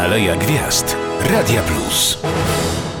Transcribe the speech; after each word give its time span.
Aleja 0.00 0.36
Gwiazd. 0.36 0.96
Radia 1.30 1.62
Plus. 1.62 2.18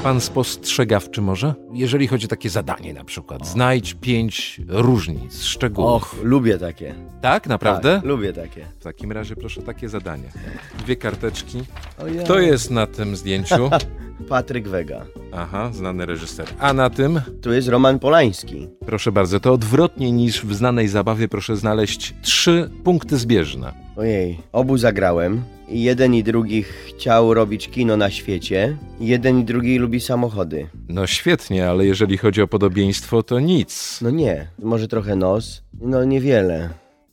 Pan 0.02 0.20
spostrzegawczy 0.20 1.22
może? 1.22 1.54
Jeżeli 1.72 2.06
chodzi 2.06 2.26
o 2.26 2.28
takie 2.28 2.50
zadanie 2.50 2.94
na 2.94 3.04
przykład. 3.04 3.46
Znajdź 3.46 3.94
pięć 3.94 4.60
różnic, 4.68 5.42
szczegółów. 5.42 6.02
Och, 6.02 6.16
lubię 6.22 6.58
takie. 6.58 6.94
Tak, 7.22 7.46
naprawdę? 7.46 7.96
Tak, 7.96 8.04
lubię 8.04 8.32
takie. 8.32 8.66
W 8.80 8.84
takim 8.84 9.12
razie 9.12 9.36
proszę 9.36 9.62
takie 9.62 9.88
zadanie. 9.88 10.28
Dwie 10.78 10.96
karteczki. 10.96 11.62
Ojej. 11.98 12.24
Kto 12.24 12.40
jest 12.40 12.70
na 12.70 12.86
tym 12.86 13.16
zdjęciu? 13.16 13.70
Patryk 14.28 14.68
Wega. 14.68 15.06
Aha, 15.32 15.70
znany 15.72 16.06
reżyser. 16.06 16.46
A 16.58 16.72
na 16.72 16.90
tym? 16.90 17.20
Tu 17.42 17.52
jest 17.52 17.68
Roman 17.68 17.98
Polański. 17.98 18.68
Proszę 18.86 19.12
bardzo, 19.12 19.40
to 19.40 19.52
odwrotnie 19.52 20.12
niż 20.12 20.46
w 20.46 20.54
znanej 20.54 20.88
zabawie 20.88 21.28
proszę 21.28 21.56
znaleźć 21.56 22.14
trzy 22.22 22.70
punkty 22.84 23.16
zbieżne. 23.16 23.72
Ojej, 23.96 24.38
obu 24.52 24.76
zagrałem. 24.76 25.42
Jeden 25.68 26.14
i 26.14 26.22
drugi 26.22 26.62
chciał 26.62 27.34
robić 27.34 27.68
kino 27.68 27.96
na 27.96 28.10
świecie. 28.10 28.76
Jeden 29.00 29.40
i 29.40 29.44
drugi 29.44 29.78
lubi 29.78 30.00
samochody. 30.00 30.66
No 30.88 31.06
świetnie, 31.06 31.68
ale 31.68 31.86
jeżeli 31.86 32.16
chodzi 32.18 32.42
o 32.42 32.48
podobieństwo, 32.48 33.22
to 33.22 33.40
nic. 33.40 33.98
No 34.02 34.10
nie, 34.10 34.46
może 34.58 34.88
trochę 34.88 35.16
nos. 35.16 35.62
No 35.80 36.04
niewiele. 36.04 36.70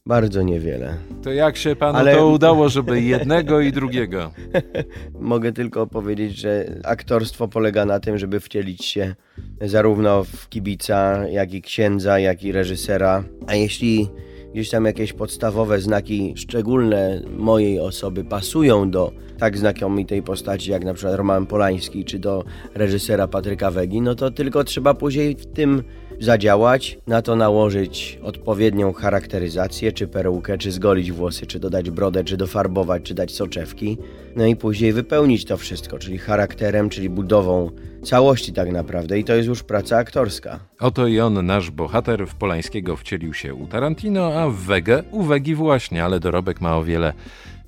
Bardzo 0.08 0.42
niewiele. 0.42 0.94
To 1.24 1.32
jak 1.32 1.58
się 1.58 1.76
panu 1.76 1.98
Ale- 2.00 2.16
to 2.16 2.28
udało, 2.28 2.70
żeby 2.70 3.02
jednego 3.02 3.62
i 3.62 3.72
drugiego? 3.72 4.32
Mogę 5.20 5.52
tylko 5.52 5.88
powiedzieć, 5.88 6.38
że 6.38 6.66
aktorstwo 6.84 7.48
polega 7.48 7.86
na 7.86 8.00
tym, 8.00 8.18
żeby 8.18 8.40
wcielić 8.40 8.86
się 8.86 9.16
zarówno 9.62 10.24
w 10.24 10.50
kibica, 10.50 11.28
jak 11.28 11.54
i 11.54 11.62
księdza, 11.62 12.20
jak 12.20 12.44
i 12.44 12.52
reżysera. 12.52 13.24
A 13.48 13.56
jeśli 13.56 14.10
gdzieś 14.54 14.70
tam 14.70 14.86
jakieś 14.86 15.14
podstawowe 15.14 15.80
znaki 15.82 16.34
szczególne 16.38 17.22
mojej 17.38 17.80
osoby 17.80 18.24
pasują 18.24 18.92
do 18.92 19.12
tak 19.38 19.58
znakomitej 19.58 20.24
postaci, 20.24 20.72
jak 20.72 20.86
na 20.86 20.94
przykład 20.94 21.16
Roman 21.16 21.46
Polański, 21.46 22.06
czy 22.06 22.20
do 22.20 22.44
reżysera 22.76 23.28
Patryka 23.28 23.72
Wegi, 23.72 24.02
no 24.02 24.16
to 24.16 24.32
tylko 24.32 24.64
trzeba 24.64 24.94
później 24.94 25.36
w 25.36 25.46
tym 25.46 25.84
zadziałać, 26.20 26.98
na 27.08 27.22
to 27.22 27.36
nałożyć 27.36 28.20
odpowiednią 28.24 28.94
charakteryzację, 28.94 29.92
czy 29.92 30.08
perukę, 30.08 30.58
czy 30.58 30.72
zgolić 30.72 31.12
włosy, 31.12 31.46
czy 31.46 31.60
dodać 31.60 31.90
brodę, 31.90 32.24
czy 32.24 32.38
dofarbować, 32.38 33.04
czy 33.04 33.14
dać 33.14 33.32
soczewki. 33.32 33.98
No 34.36 34.46
i 34.46 34.56
później 34.56 34.94
wypełnić 34.94 35.46
to 35.46 35.58
wszystko, 35.58 36.00
czyli 36.00 36.18
charakterem, 36.18 36.90
czyli 36.90 37.10
budową 37.10 37.72
całości 38.04 38.54
tak 38.54 38.72
naprawdę. 38.72 39.20
I 39.20 39.24
to 39.24 39.34
jest 39.34 39.48
już 39.48 39.64
praca 39.64 39.98
aktorska. 39.98 40.60
Oto 40.80 41.08
i 41.08 41.20
on, 41.20 41.46
nasz 41.46 41.72
bohater, 41.72 42.28
w 42.28 42.36
Polańskiego 42.36 42.96
wcielił 42.96 43.34
się 43.34 43.54
u 43.54 43.68
Tarantino, 43.68 44.34
a 44.34 44.50
w 44.50 44.56
Wegę 44.56 45.04
u 45.12 45.24
Wegi 45.24 45.56
właśnie, 45.56 46.04
ale 46.04 46.20
dorobek 46.20 46.62
ma 46.62 46.78
o 46.78 46.84
wiele 46.84 47.14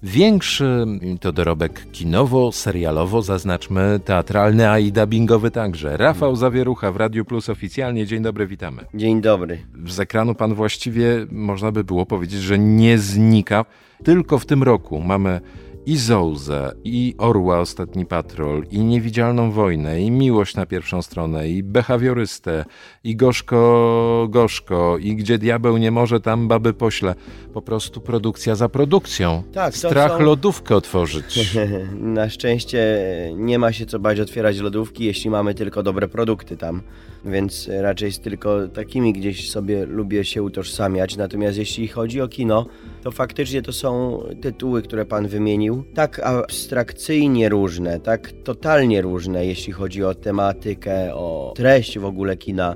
większy. 0.04 0.86
To 1.22 1.32
dorobek 1.32 1.92
kinowo-serialowo, 1.92 3.22
zaznaczmy, 3.22 4.00
teatralny, 4.06 4.70
a 4.70 4.80
i 4.80 4.92
dubbingowy 4.92 5.52
także. 5.52 5.98
Rafał 5.98 6.36
Zawierucha 6.36 6.92
w 6.92 6.96
Radiu 6.98 7.26
Plus 7.26 7.50
oficjalnie. 7.50 8.06
Dzień 8.06 8.24
dobry, 8.24 8.48
witamy. 8.48 8.86
Dzień 8.94 9.22
dobry. 9.22 9.60
Z 9.88 10.00
ekranu 10.00 10.36
pan 10.36 10.54
właściwie, 10.54 11.26
można 11.32 11.72
by 11.72 11.84
było 11.84 12.06
powiedzieć, 12.06 12.42
że 12.42 12.60
nie 12.60 12.98
znika. 12.98 13.66
Tylko 14.04 14.40
w 14.40 14.46
tym 14.46 14.64
roku 14.64 15.00
mamy 15.00 15.42
i 15.86 15.98
Zołzę, 15.98 16.72
i 16.84 17.16
Orła 17.18 17.60
Ostatni 17.60 18.06
Patrol, 18.06 18.64
i 18.72 18.80
Niewidzialną 18.80 19.52
Wojnę, 19.52 20.02
i 20.02 20.12
Miłość 20.12 20.56
na 20.56 20.66
pierwszą 20.66 21.02
stronę, 21.02 21.50
i 21.50 21.64
Behawiorystę, 21.64 22.66
i 23.10 23.16
Gorzko 23.16 24.28
Gorzko, 24.30 24.98
i 24.98 25.16
Gdzie 25.16 25.38
Diabeł 25.38 25.78
nie 25.78 25.92
może, 25.92 26.20
tam 26.20 26.48
baby 26.48 26.74
pośle. 26.74 27.16
Po 27.54 27.62
prostu 27.62 28.02
produkcja 28.02 28.56
za 28.56 28.70
produkcją. 28.70 29.44
Tak, 29.54 29.76
Strach 29.78 30.12
są- 30.12 30.24
lodówkę 30.24 30.76
otworzyć. 30.76 31.58
Na 32.00 32.30
szczęście 32.30 33.00
nie 33.36 33.60
ma 33.60 33.72
się 33.72 33.86
co 33.86 34.00
bać 34.00 34.20
otwierać 34.20 34.58
lodówki, 34.58 35.06
jeśli 35.06 35.30
mamy 35.30 35.54
tylko 35.54 35.84
dobre 35.84 36.08
produkty 36.08 36.58
tam. 36.58 36.82
Więc 37.26 37.70
raczej 37.82 38.12
z 38.12 38.20
tylko 38.20 38.68
takimi 38.68 39.14
gdzieś 39.14 39.52
sobie 39.52 39.86
lubię 39.86 40.26
się 40.26 40.44
utożsamiać. 40.44 41.18
Natomiast 41.18 41.58
jeśli 41.58 41.88
chodzi 41.88 42.22
o 42.22 42.28
kino, 42.28 42.66
to 43.04 43.12
faktycznie 43.12 43.62
to 43.62 43.74
są 43.74 44.20
tytuły, 44.42 44.82
które 44.82 45.06
pan 45.06 45.28
wymienił, 45.28 45.84
tak 45.94 46.20
abstrakcyjnie 46.20 47.50
różne, 47.50 48.00
tak 48.00 48.32
totalnie 48.44 49.02
różne, 49.02 49.46
jeśli 49.46 49.74
chodzi 49.74 50.04
o 50.04 50.16
tematykę, 50.16 51.16
o 51.16 51.54
treść 51.56 52.00
w 52.00 52.06
ogóle 52.06 52.38
kina. 52.38 52.76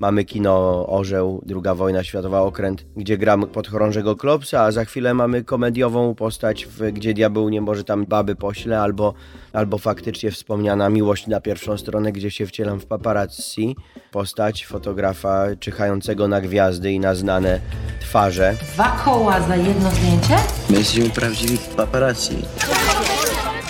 Mamy 0.00 0.24
kino 0.24 0.86
Orzeł, 0.86 1.42
druga 1.46 1.74
wojna 1.74 2.04
światowa, 2.04 2.42
okręt, 2.42 2.86
gdzie 2.96 3.18
gram 3.18 3.46
podchorążego 3.46 4.16
Klopsa, 4.16 4.62
a 4.62 4.72
za 4.72 4.84
chwilę 4.84 5.14
mamy 5.14 5.44
komediową 5.44 6.14
postać, 6.14 6.66
w, 6.66 6.92
gdzie 6.92 7.14
diabeł 7.14 7.48
nie 7.48 7.60
może 7.60 7.84
tam 7.84 8.06
baby 8.06 8.36
pośle, 8.36 8.80
albo, 8.80 9.14
albo 9.52 9.78
faktycznie 9.78 10.30
wspomniana 10.30 10.88
miłość 10.88 11.26
na 11.26 11.40
pierwszą 11.40 11.78
stronę, 11.78 12.12
gdzie 12.12 12.30
się 12.30 12.46
wcielam 12.46 12.80
w 12.80 12.86
paparazzi. 12.86 13.76
Postać 14.10 14.66
fotografa 14.66 15.46
czyhającego 15.60 16.28
na 16.28 16.40
gwiazdy 16.40 16.92
i 16.92 17.00
na 17.00 17.14
znane 17.14 17.60
twarze. 18.00 18.56
Dwa 18.74 18.90
koła 19.04 19.40
za 19.40 19.56
jedno 19.56 19.90
zdjęcie? 19.90 20.36
My 20.70 20.78
jesteśmy 20.78 21.10
prawdziwi 21.10 21.58
paparazzi. 21.76 22.36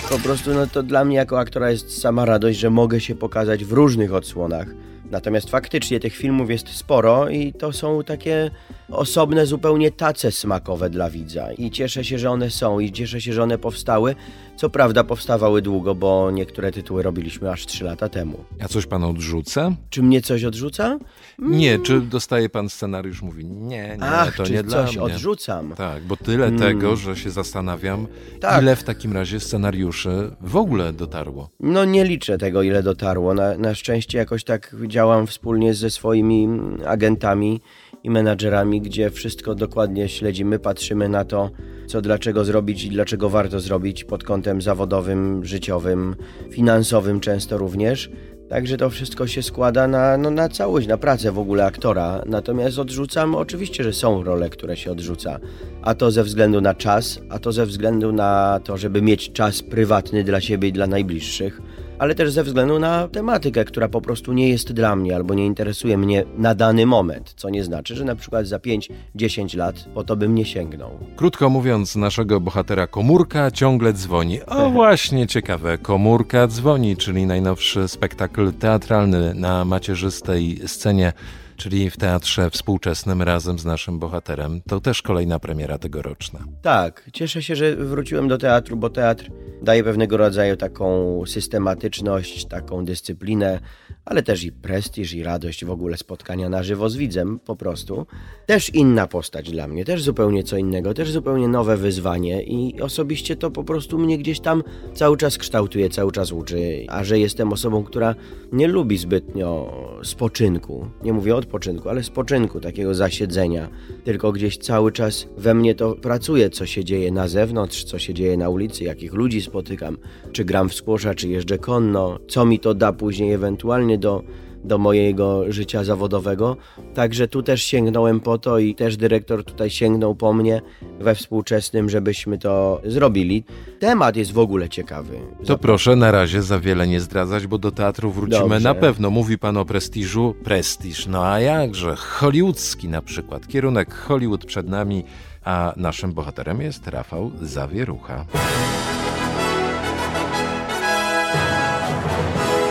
Po 0.09 0.19
prostu 0.19 0.53
no 0.53 0.67
to 0.67 0.83
dla 0.83 1.05
mnie 1.05 1.15
jako 1.15 1.39
aktora 1.39 1.71
jest 1.71 2.01
sama 2.01 2.25
radość, 2.25 2.59
że 2.59 2.69
mogę 2.69 2.99
się 2.99 3.15
pokazać 3.15 3.65
w 3.65 3.71
różnych 3.71 4.13
odsłonach. 4.13 4.67
Natomiast 5.11 5.49
faktycznie 5.49 5.99
tych 5.99 6.15
filmów 6.15 6.49
jest 6.49 6.67
sporo 6.67 7.29
i 7.29 7.53
to 7.53 7.73
są 7.73 8.03
takie 8.03 8.51
osobne 8.89 9.45
zupełnie 9.45 9.91
tace 9.91 10.31
smakowe 10.31 10.89
dla 10.89 11.09
widza. 11.09 11.51
I 11.51 11.71
cieszę 11.71 12.03
się, 12.03 12.19
że 12.19 12.31
one 12.31 12.49
są 12.49 12.79
i 12.79 12.91
cieszę 12.91 13.21
się, 13.21 13.33
że 13.33 13.43
one 13.43 13.57
powstały. 13.57 14.15
Co 14.55 14.69
prawda 14.69 15.03
powstawały 15.03 15.61
długo, 15.61 15.95
bo 15.95 16.31
niektóre 16.31 16.71
tytuły 16.71 17.03
robiliśmy 17.03 17.51
aż 17.51 17.65
3 17.65 17.83
lata 17.83 18.09
temu. 18.09 18.43
A 18.61 18.67
coś 18.67 18.85
pan 18.85 19.03
odrzuca? 19.03 19.71
Czy 19.89 20.01
mnie 20.01 20.21
coś 20.21 20.43
odrzuca? 20.43 20.99
Nie, 21.41 21.79
czy 21.79 22.01
dostaje 22.01 22.49
pan 22.49 22.69
scenariusz, 22.69 23.21
mówi 23.21 23.45
nie, 23.45 23.67
nie, 23.67 23.97
Ach, 24.01 24.35
to 24.35 24.43
nie 24.47 24.63
dla 24.63 24.83
coś 24.85 24.95
mnie. 24.95 25.05
odrzucam? 25.05 25.73
Tak, 25.77 26.03
bo 26.03 26.17
tyle 26.17 26.51
tego, 26.51 26.95
że 26.95 27.15
się 27.15 27.29
zastanawiam, 27.29 28.07
Tak. 28.41 28.61
ile 28.61 28.75
w 28.75 28.83
takim 28.83 29.13
razie 29.13 29.39
scenariuszy 29.39 30.31
w 30.41 30.55
ogóle 30.55 30.93
dotarło. 30.93 31.49
No 31.59 31.85
nie 31.85 32.03
liczę 32.05 32.37
tego, 32.37 32.61
ile 32.61 32.83
dotarło. 32.83 33.33
Na, 33.33 33.57
na 33.57 33.75
szczęście 33.75 34.17
jakoś 34.17 34.43
tak 34.43 34.75
działam 34.87 35.27
wspólnie 35.27 35.73
ze 35.73 35.89
swoimi 35.89 36.43
mm, 36.43 36.77
agentami 36.85 37.61
i 38.03 38.09
menadżerami, 38.09 38.81
gdzie 38.81 39.09
wszystko 39.09 39.55
dokładnie 39.55 40.09
śledzimy, 40.09 40.59
patrzymy 40.59 41.09
na 41.09 41.25
to, 41.25 41.49
co 41.87 42.01
dlaczego 42.01 42.45
zrobić 42.45 42.83
i 42.83 42.89
dlaczego 42.89 43.29
warto 43.29 43.59
zrobić 43.59 44.03
pod 44.03 44.23
kątem 44.23 44.61
zawodowym, 44.61 45.45
życiowym, 45.45 46.15
finansowym 46.51 47.19
często 47.19 47.57
również. 47.57 48.11
Także 48.49 48.77
to 48.77 48.89
wszystko 48.89 49.27
się 49.27 49.43
składa 49.43 49.87
na, 49.87 50.17
no, 50.17 50.31
na 50.31 50.49
całość, 50.49 50.87
na 50.87 50.97
pracę 50.97 51.31
w 51.31 51.39
ogóle 51.39 51.65
aktora. 51.65 52.21
Natomiast 52.25 52.79
odrzucam, 52.79 53.35
oczywiście, 53.35 53.83
że 53.83 53.93
są 53.93 54.23
role, 54.23 54.49
które 54.49 54.77
się 54.77 54.91
odrzuca. 54.91 55.39
A 55.81 55.95
to 55.95 56.11
ze 56.11 56.23
względu 56.23 56.61
na 56.61 56.73
czas, 56.73 57.19
a 57.29 57.39
to 57.39 57.51
ze 57.51 57.65
względu 57.65 58.11
na 58.11 58.59
to, 58.63 58.77
żeby 58.77 59.01
mieć 59.01 59.31
czas 59.31 59.61
prywatny 59.61 60.23
dla 60.23 60.41
siebie 60.41 60.67
i 60.67 60.73
dla 60.73 60.87
najbliższych, 60.87 61.61
ale 61.99 62.15
też 62.15 62.31
ze 62.31 62.43
względu 62.43 62.79
na 62.79 63.07
tematykę, 63.07 63.65
która 63.65 63.89
po 63.89 64.01
prostu 64.01 64.33
nie 64.33 64.49
jest 64.49 64.73
dla 64.73 64.95
mnie 64.95 65.15
albo 65.15 65.33
nie 65.33 65.45
interesuje 65.45 65.97
mnie 65.97 66.23
na 66.37 66.55
dany 66.55 66.85
moment. 66.85 67.33
Co 67.35 67.49
nie 67.49 67.63
znaczy, 67.63 67.95
że 67.95 68.05
na 68.05 68.15
przykład 68.15 68.47
za 68.47 68.57
5-10 68.57 69.57
lat 69.57 69.85
po 69.93 70.03
to 70.03 70.15
bym 70.15 70.35
nie 70.35 70.45
sięgnął. 70.45 70.91
Krótko 71.15 71.49
mówiąc, 71.49 71.95
naszego 71.95 72.39
bohatera 72.39 72.87
komórka 72.87 73.51
ciągle 73.51 73.93
dzwoni. 73.93 74.43
O 74.45 74.69
właśnie, 74.79 75.27
ciekawe, 75.27 75.77
komórka 75.77 76.47
dzwoni, 76.47 76.97
czyli 76.97 77.25
najnowszy 77.25 77.87
spektakl 77.87 78.53
teatralny 78.53 79.33
na 79.33 79.65
macierzystej 79.65 80.59
scenie 80.67 81.13
czyli 81.59 81.89
w 81.89 81.97
teatrze 81.97 82.49
współczesnym 82.49 83.21
razem 83.21 83.59
z 83.59 83.65
naszym 83.65 83.99
bohaterem. 83.99 84.61
To 84.67 84.79
też 84.79 85.01
kolejna 85.01 85.39
premiera 85.39 85.77
tegoroczna. 85.77 86.39
Tak, 86.61 87.09
cieszę 87.13 87.43
się, 87.43 87.55
że 87.55 87.75
wróciłem 87.75 88.27
do 88.27 88.37
teatru, 88.37 88.77
bo 88.77 88.89
teatr 88.89 89.31
daje 89.61 89.83
pewnego 89.83 90.17
rodzaju 90.17 90.57
taką 90.57 91.21
systematyczność, 91.25 92.45
taką 92.45 92.85
dyscyplinę, 92.85 93.59
ale 94.05 94.23
też 94.23 94.43
i 94.43 94.51
prestiż, 94.51 95.13
i 95.13 95.23
radość 95.23 95.65
w 95.65 95.71
ogóle 95.71 95.97
spotkania 95.97 96.49
na 96.49 96.63
żywo 96.63 96.89
z 96.89 96.95
widzem 96.95 97.39
po 97.39 97.55
prostu. 97.55 98.05
Też 98.45 98.73
inna 98.73 99.07
postać 99.07 99.51
dla 99.51 99.67
mnie, 99.67 99.85
też 99.85 100.03
zupełnie 100.03 100.43
co 100.43 100.57
innego, 100.57 100.93
też 100.93 101.11
zupełnie 101.11 101.47
nowe 101.47 101.77
wyzwanie 101.77 102.43
i 102.43 102.81
osobiście 102.81 103.35
to 103.35 103.51
po 103.51 103.63
prostu 103.63 103.97
mnie 103.97 104.17
gdzieś 104.17 104.39
tam 104.39 104.63
cały 104.93 105.17
czas 105.17 105.37
kształtuje, 105.37 105.89
cały 105.89 106.11
czas 106.11 106.31
uczy, 106.31 106.85
a 106.87 107.03
że 107.03 107.19
jestem 107.19 107.53
osobą, 107.53 107.83
która 107.83 108.15
nie 108.51 108.67
lubi 108.67 108.97
zbytnio 108.97 109.73
spoczynku, 110.03 110.85
nie 111.03 111.13
mówię 111.13 111.35
odpoczynku, 111.35 111.89
ale 111.89 112.03
spoczynku, 112.03 112.59
takiego 112.59 112.95
zasiedzenia, 112.95 113.69
tylko 114.03 114.31
gdzieś 114.31 114.57
cały 114.57 114.91
czas 114.91 115.27
we 115.37 115.53
mnie 115.53 115.75
to 115.75 115.95
pracuje, 115.95 116.49
co 116.49 116.65
się 116.65 116.83
dzieje 116.83 117.11
na 117.11 117.27
zewnątrz, 117.27 117.83
co 117.83 117.99
się 117.99 118.13
dzieje 118.13 118.37
na 118.37 118.49
ulicy, 118.49 118.83
jakich 118.83 119.13
ludzi 119.13 119.41
spotykam, 119.41 119.97
czy 120.31 120.45
gram 120.45 120.69
w 120.69 120.73
skłosza, 120.73 121.15
czy 121.15 121.29
jeżdżę 121.29 121.57
konno, 121.57 122.19
co 122.27 122.45
mi 122.45 122.59
to 122.59 122.73
da 122.73 122.93
później 122.93 123.33
ewentualnie 123.33 123.97
do, 123.97 124.23
do 124.63 124.77
mojego 124.77 125.51
życia 125.51 125.83
zawodowego. 125.83 126.57
Także 126.93 127.27
tu 127.27 127.43
też 127.43 127.63
sięgnąłem 127.63 128.19
po 128.19 128.37
to 128.37 128.59
i 128.59 128.75
też 128.75 128.97
dyrektor 128.97 129.43
tutaj 129.43 129.69
sięgnął 129.69 130.15
po 130.15 130.33
mnie 130.33 130.61
we 130.99 131.15
współczesnym, 131.15 131.89
żebyśmy 131.89 132.37
to 132.37 132.81
zrobili. 132.85 133.43
Temat 133.79 134.15
jest 134.15 134.31
w 134.31 134.39
ogóle 134.39 134.69
ciekawy. 134.69 135.19
To 135.45 135.57
proszę 135.57 135.95
na 135.95 136.11
razie 136.11 136.41
za 136.41 136.59
wiele 136.59 136.87
nie 136.87 137.01
zdradzać, 137.01 137.47
bo 137.47 137.57
do 137.57 137.71
teatru 137.71 138.11
wrócimy 138.11 138.39
Dobrze. 138.39 138.59
na 138.59 138.75
pewno. 138.75 139.09
Mówi 139.09 139.37
pan 139.37 139.57
o 139.57 139.65
prestiżu. 139.65 140.35
Prestiż, 140.43 141.07
no 141.07 141.25
a 141.25 141.39
jakże? 141.39 141.95
Hollywoodzki 141.95 142.87
na 142.87 143.01
przykład. 143.01 143.47
Kierunek 143.47 143.95
Hollywood 143.95 144.45
przed 144.45 144.67
nami, 144.67 145.03
a 145.43 145.73
naszym 145.77 146.13
bohaterem 146.13 146.61
jest 146.61 146.87
Rafał 146.87 147.31
Zawierucha. 147.41 148.25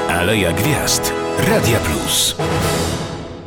Aleja 0.08 0.52
Gwiazd. 0.52 1.17
Radia 1.46 1.78
Plus. 1.80 2.36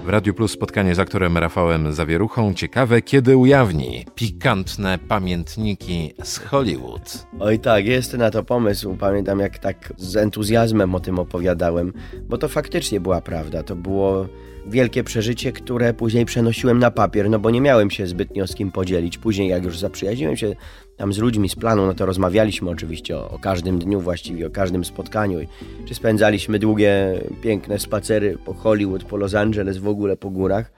W 0.06 0.10
Radiu 0.10 0.34
Plus 0.34 0.52
spotkanie 0.52 0.96
z 0.96 1.00
aktorem 1.00 1.38
Rafałem 1.38 1.94
Zawieruchą. 1.94 2.54
Ciekawe, 2.54 3.02
kiedy 3.02 3.38
ujawni 3.38 4.06
pikantne 4.16 5.00
pamiętniki 5.08 6.14
z 6.24 6.38
Hollywood. 6.38 7.28
Oj 7.40 7.60
tak, 7.60 7.86
jest 7.86 8.14
na 8.14 8.32
to 8.32 8.44
pomysł. 8.44 8.96
Pamiętam 9.00 9.40
jak 9.40 9.60
tak 9.60 9.94
z 9.98 10.16
entuzjazmem 10.18 10.96
o 10.96 11.00
tym 11.00 11.20
opowiadałem, 11.20 11.94
bo 12.30 12.38
to 12.38 12.48
faktycznie 12.48 13.00
była 13.00 13.22
prawda. 13.22 13.64
To 13.64 13.76
było 13.76 14.28
wielkie 14.68 15.04
przeżycie, 15.04 15.52
które 15.52 15.94
później 15.94 16.25
przenosiłem 16.25 16.80
na 16.80 16.92
papier, 16.92 17.30
no 17.30 17.40
bo 17.40 17.50
nie 17.50 17.62
miałem 17.62 17.90
się 17.90 18.08
zbytnio 18.08 18.48
z 18.48 18.56
kim 18.56 18.72
podzielić. 18.72 19.18
Później 19.18 19.50
jak 19.50 19.63
już 19.63 19.78
zaprzyjaźniłem 19.78 20.38
się 20.38 20.56
tam 20.98 21.13
z 21.13 21.18
ludźmi 21.18 21.50
z 21.50 21.56
planu, 21.56 21.86
no 21.86 21.94
to 21.94 22.06
rozmawialiśmy 22.06 22.69
oczywiście 22.69 23.18
o, 23.18 23.30
o 23.30 23.40
każdym 23.40 23.80
dniu 23.80 24.02
właściwie, 24.02 24.48
o 24.48 24.50
każdym 24.50 24.86
spotkaniu. 24.86 25.40
Czy 25.86 25.96
spędzaliśmy 25.96 26.60
długie, 26.60 27.22
piękne 27.42 27.80
spacery 27.80 28.38
po 28.46 28.54
Hollywood, 28.54 29.04
po 29.04 29.18
Los 29.18 29.36
Angeles, 29.36 29.78
w 29.78 29.88
ogóle 29.88 30.18
po 30.18 30.30
górach. 30.30 30.72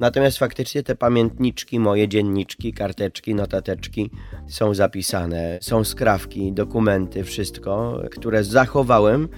Natomiast 0.00 0.38
faktycznie 0.38 0.82
te 0.82 0.96
pamiętniczki, 0.96 1.80
moje 1.80 2.08
dzienniczki, 2.08 2.72
karteczki, 2.72 3.34
notateczki 3.34 4.10
są 4.48 4.74
zapisane. 4.74 5.58
Są 5.60 5.84
skrawki, 5.84 6.52
dokumenty, 6.52 7.24
wszystko, 7.24 8.02
które 8.10 8.44
zachowałem 8.44 9.28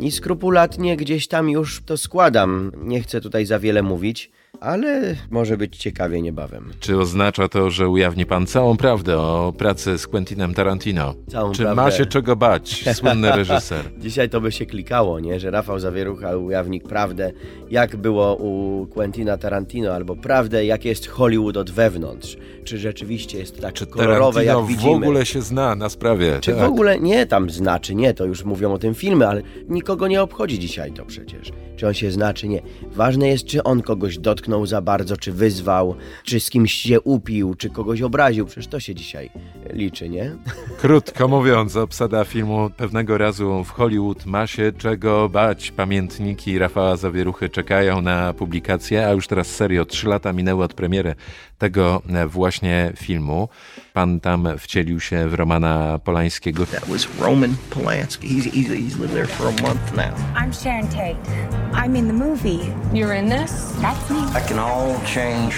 i 0.00 0.10
skrupulatnie 0.10 0.96
gdzieś 0.96 1.28
tam 1.28 1.50
już 1.50 1.82
to 1.82 1.96
składam. 1.96 2.72
Nie 2.82 3.00
chcę 3.00 3.20
tutaj 3.20 3.46
za 3.46 3.58
wiele 3.58 3.82
mówić, 3.82 4.30
ale 4.64 5.16
może 5.30 5.56
być 5.56 5.76
ciekawie 5.76 6.22
niebawem. 6.22 6.72
Czy 6.80 6.98
oznacza 6.98 7.48
to, 7.48 7.70
że 7.70 7.88
ujawni 7.88 8.26
pan 8.26 8.46
całą 8.46 8.76
prawdę 8.76 9.18
o 9.18 9.52
pracy 9.58 9.98
z 9.98 10.06
Quentinem 10.06 10.54
Tarantino? 10.54 11.14
Całą 11.28 11.52
Czy 11.52 11.62
prawdę. 11.62 11.82
ma 11.82 11.90
się 11.90 12.06
czego 12.06 12.36
bać, 12.36 12.84
słynny 12.94 13.30
reżyser? 13.32 13.84
Dzisiaj 13.98 14.28
to 14.30 14.40
by 14.40 14.52
się 14.52 14.66
klikało, 14.66 15.20
nie? 15.20 15.40
że 15.40 15.50
Rafał 15.50 15.78
Zawierucha 15.78 16.36
ujawni 16.36 16.80
prawdę, 16.80 17.32
jak 17.70 17.96
było 17.96 18.36
u 18.36 18.86
Quentina 18.86 19.36
Tarantino, 19.36 19.92
albo 19.92 20.16
prawdę, 20.16 20.64
jak 20.64 20.84
jest 20.84 21.06
Hollywood 21.06 21.56
od 21.56 21.70
wewnątrz. 21.70 22.36
Czy 22.64 22.78
rzeczywiście 22.78 23.38
jest 23.38 23.60
tak 23.60 23.74
Czy 23.74 23.86
kolorowe, 23.86 24.44
Tarantino 24.44 24.58
jak 24.58 24.64
w 24.66 24.68
widzimy. 24.68 25.06
ogóle 25.06 25.26
się 25.26 25.42
zna 25.42 25.74
na 25.74 25.88
sprawie? 25.88 26.38
Czy 26.40 26.54
w 26.54 26.58
Tak. 26.58 26.68
ogóle 26.68 26.98
nie 27.00 27.26
tam 27.26 27.50
znaczy, 27.50 27.94
nie, 27.94 28.14
to 28.14 28.24
już 28.24 28.44
mówią 28.44 28.72
o 28.72 28.78
tym 28.78 28.94
filmy, 28.94 29.28
ale 29.28 29.42
nikogo 29.68 30.08
nie 30.08 30.22
obchodzi 30.22 30.58
dzisiaj 30.58 30.92
to 30.92 31.04
przecież. 31.04 31.52
Czy 31.76 31.86
on 31.86 31.94
się 31.94 32.10
zna, 32.10 32.34
czy 32.34 32.48
nie. 32.48 32.62
Ważne 32.92 33.28
jest, 33.28 33.44
czy 33.44 33.62
on 33.62 33.82
kogoś 33.82 34.18
dotknął 34.18 34.53
za 34.66 34.80
bardzo, 34.80 35.16
czy 35.16 35.32
wyzwał, 35.32 35.96
czy 36.24 36.40
z 36.40 36.50
kimś 36.50 36.72
się 36.72 37.00
upił, 37.00 37.54
czy 37.54 37.70
kogoś 37.70 38.02
obraził. 38.02 38.46
Przecież 38.46 38.66
to 38.66 38.80
się 38.80 38.94
dzisiaj 38.94 39.30
liczy, 39.72 40.08
nie? 40.08 40.36
Krótko 40.80 41.28
mówiąc, 41.28 41.76
obsada 41.76 42.24
filmu 42.24 42.70
pewnego 42.76 43.18
razu 43.18 43.64
w 43.64 43.70
Hollywood 43.70 44.26
ma 44.26 44.46
się 44.46 44.72
czego 44.78 45.28
bać. 45.28 45.70
Pamiętniki 45.70 46.58
Rafała 46.58 46.96
Zawieruchy 46.96 47.48
czekają 47.48 48.02
na 48.02 48.32
publikację, 48.32 49.06
a 49.06 49.12
już 49.12 49.26
teraz 49.26 49.46
serio, 49.46 49.84
trzy 49.84 50.08
lata 50.08 50.32
minęły 50.32 50.64
od 50.64 50.74
premiery 50.74 51.14
tego 51.58 52.02
właśnie 52.28 52.92
filmu. 52.96 53.48
Pan 53.94 54.20
tam 54.20 54.48
wcielił 54.58 55.00
się 55.00 55.28
w 55.28 55.34
Romana 55.34 55.98
Polańskiego. 56.04 56.66
That 56.66 56.88
was 56.88 57.08
Roman 57.20 57.54
Polanski. 57.70 58.28
He's, 58.28 58.44
he's, 58.44 58.68
he's 58.68 58.98
lived 59.00 59.14
there 59.14 59.26
for 59.26 59.46
a 59.48 59.62
month 59.62 59.96
now. 59.96 60.14
I'm 60.36 60.52
Sharon 60.62 60.88
Tate. 60.88 61.16
I'm 61.72 61.96
in 61.96 62.06
the 62.06 62.12
movie. 62.12 62.58
You're 62.92 63.18
in 63.18 63.28
this? 63.30 63.52
That's 63.82 64.10
me. 64.10 64.40
I 64.40 64.48
can 64.48 64.58
all 64.58 64.94
change 65.14 65.54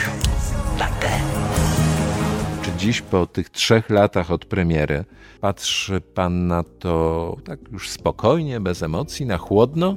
like 0.78 1.00
that. 1.00 1.22
Czy 2.62 2.70
dziś 2.78 3.00
po 3.02 3.26
tych 3.26 3.50
trzech 3.50 3.90
latach 3.90 4.30
od 4.30 4.44
premiery 4.44 5.04
patrzy 5.40 6.00
pan 6.00 6.46
na 6.46 6.62
to 6.62 7.36
tak 7.44 7.58
już 7.72 7.90
spokojnie, 7.90 8.60
bez 8.60 8.82
emocji, 8.82 9.26
na 9.26 9.38
chłodno? 9.38 9.96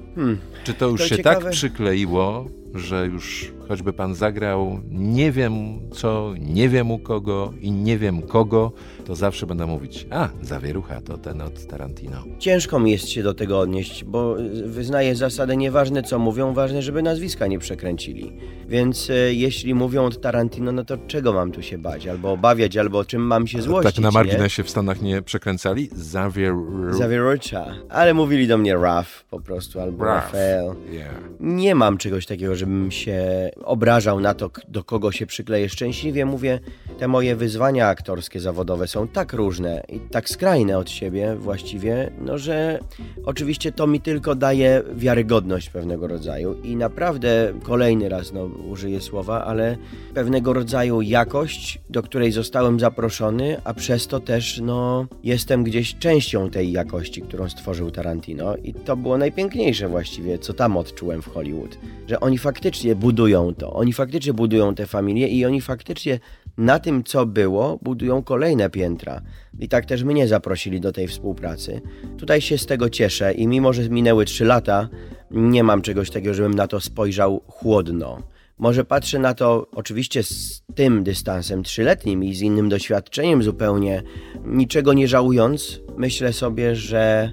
Czy 0.64 0.74
to 0.74 0.88
już 0.88 1.02
to 1.02 1.08
się 1.08 1.18
ciekawe. 1.18 1.42
tak 1.42 1.52
przykleiło, 1.52 2.46
że 2.74 3.08
już 3.08 3.52
choćby 3.70 3.94
pan 3.94 4.16
zagrał 4.16 4.80
nie 4.92 5.32
wiem 5.32 5.80
co, 5.92 6.34
nie 6.40 6.70
wiem 6.70 6.92
u 6.92 7.00
kogo 7.00 7.54
i 7.62 7.72
nie 7.72 7.98
wiem 7.98 8.22
kogo, 8.22 8.72
to 9.06 9.16
zawsze 9.16 9.46
będę 9.46 9.66
mówić, 9.66 10.08
a, 10.12 10.30
Zawierucha 10.42 11.02
to 11.02 11.18
ten 11.18 11.42
od 11.42 11.68
Tarantino. 11.68 12.24
Ciężko 12.40 12.80
mi 12.80 12.92
jest 12.92 13.10
się 13.10 13.24
do 13.24 13.34
tego 13.34 13.60
odnieść, 13.60 14.04
bo 14.04 14.36
wyznaję 14.66 15.16
zasadę 15.16 15.58
nieważne 15.58 16.04
co 16.04 16.20
mówią, 16.20 16.54
ważne, 16.54 16.82
żeby 16.82 17.02
nazwiska 17.02 17.48
nie 17.48 17.60
przekręcili. 17.60 18.34
Więc 18.68 19.10
e, 19.10 19.34
jeśli 19.34 19.74
mówią 19.74 20.06
od 20.06 20.22
Tarantino, 20.22 20.72
no 20.72 20.86
to 20.86 20.98
czego 21.08 21.34
mam 21.34 21.52
tu 21.52 21.62
się 21.62 21.78
bać? 21.78 22.08
Albo 22.08 22.32
obawiać, 22.32 22.78
albo 22.78 23.06
czym 23.06 23.22
mam 23.22 23.48
się 23.48 23.62
złościć, 23.62 23.96
tak 23.96 24.04
na 24.04 24.12
marginesie 24.12 24.64
w 24.64 24.70
Stanach 24.70 25.02
nie 25.02 25.22
przekręcali? 25.22 25.90
Zawier... 25.96 26.54
Zawierucha. 26.92 27.66
Ale 27.90 28.14
mówili 28.14 28.48
do 28.48 28.58
mnie 28.58 28.76
Raf 28.76 29.24
po 29.30 29.40
prostu, 29.40 29.80
albo 29.80 30.06
Raf. 30.06 30.24
Rafael. 30.24 30.76
Yeah. 30.92 31.16
Nie 31.40 31.76
mam 31.76 31.98
czegoś 31.98 32.26
takiego, 32.26 32.56
żebym 32.56 32.92
się 32.92 33.50
obrażał 33.64 34.20
na 34.20 34.34
to, 34.34 34.50
do 34.68 34.84
kogo 34.84 35.12
się 35.12 35.26
przykleję. 35.26 35.70
Szczęśliwie 35.70 36.26
mówię, 36.26 36.60
te 37.00 37.08
moje 37.08 37.36
wyzwania 37.36 37.88
aktorskie, 37.88 38.40
zawodowe 38.40 38.88
są 38.88 39.08
tak 39.08 39.34
różne 39.34 39.84
i 39.90 40.00
tak 40.00 40.30
skrajne 40.30 40.78
od 40.78 40.90
siebie 40.90 41.36
właściwie, 41.36 42.12
no 42.22 42.38
że 42.38 42.80
oczywiście 43.26 43.72
to 43.72 43.88
mi 43.88 44.02
tylko 44.02 44.36
daje 44.36 44.84
wiarygodność 44.94 45.70
pewnego 45.70 46.08
rodzaju 46.08 46.62
i 46.64 46.76
naprawdę 46.76 47.54
kolejny 47.64 48.10
raz 48.10 48.34
no, 48.34 48.46
użyję 48.46 49.02
słowa, 49.02 49.46
ale 49.46 49.78
pewnego 50.14 50.54
rodzaju 50.54 51.02
jakość, 51.02 51.80
do 51.90 52.04
której 52.04 52.32
zostałem 52.32 52.80
zaproszony, 52.80 53.58
a 53.64 53.74
przez 53.74 54.08
to 54.08 54.20
też 54.20 54.60
no, 54.64 55.08
jestem 55.24 55.64
gdzieś 55.64 55.96
częścią 55.96 56.50
tej 56.50 56.72
jakości, 56.72 57.22
którą 57.22 57.50
stworzył 57.50 57.92
Tarantino 57.92 58.56
i 58.56 58.74
to 58.74 58.98
było 58.98 59.18
najpiękniejsze 59.18 59.88
właściwie, 59.88 60.40
co 60.40 60.54
tam 60.54 60.78
odczułem 60.78 61.22
w 61.22 61.28
Hollywood, 61.28 61.78
że 62.08 62.20
oni 62.20 62.38
faktycznie 62.38 62.96
budują 62.96 63.49
to, 63.54 63.74
oni 63.74 63.94
faktycznie 63.94 64.34
budują 64.34 64.76
te 64.76 64.86
familie 64.86 65.28
i 65.28 65.46
oni 65.46 65.62
faktycznie 65.62 66.20
na 66.58 66.80
tym, 66.80 67.04
co 67.04 67.26
było, 67.26 67.80
budują 67.82 68.24
kolejne 68.24 68.70
piętra. 68.70 69.22
I 69.60 69.70
tak 69.70 69.86
też 69.86 70.04
mnie 70.04 70.28
zaprosili 70.28 70.82
do 70.82 70.92
tej 70.92 71.08
współpracy. 71.08 71.82
Tutaj 72.18 72.42
się 72.42 72.58
z 72.58 72.66
tego 72.66 72.90
cieszę 72.90 73.34
i 73.34 73.48
mimo, 73.48 73.74
że 73.74 73.90
minęły 73.90 74.26
trzy 74.26 74.46
lata, 74.46 74.90
nie 75.32 75.64
mam 75.64 75.82
czegoś 75.82 76.10
takiego, 76.10 76.34
żebym 76.34 76.54
na 76.54 76.68
to 76.68 76.80
spojrzał 76.80 77.42
chłodno. 77.48 78.24
Może 78.58 78.86
patrzę 78.86 79.20
na 79.20 79.34
to 79.34 79.68
oczywiście 79.72 80.24
z 80.24 80.64
tym 80.76 81.04
dystansem 81.04 81.64
trzyletnim 81.64 82.24
i 82.24 82.36
z 82.36 82.42
innym 82.42 82.70
doświadczeniem 82.70 83.44
zupełnie, 83.44 84.04
niczego 84.46 84.94
nie 84.94 85.08
żałując, 85.08 85.82
myślę 85.98 86.34
sobie, 86.34 86.76
że 86.76 87.32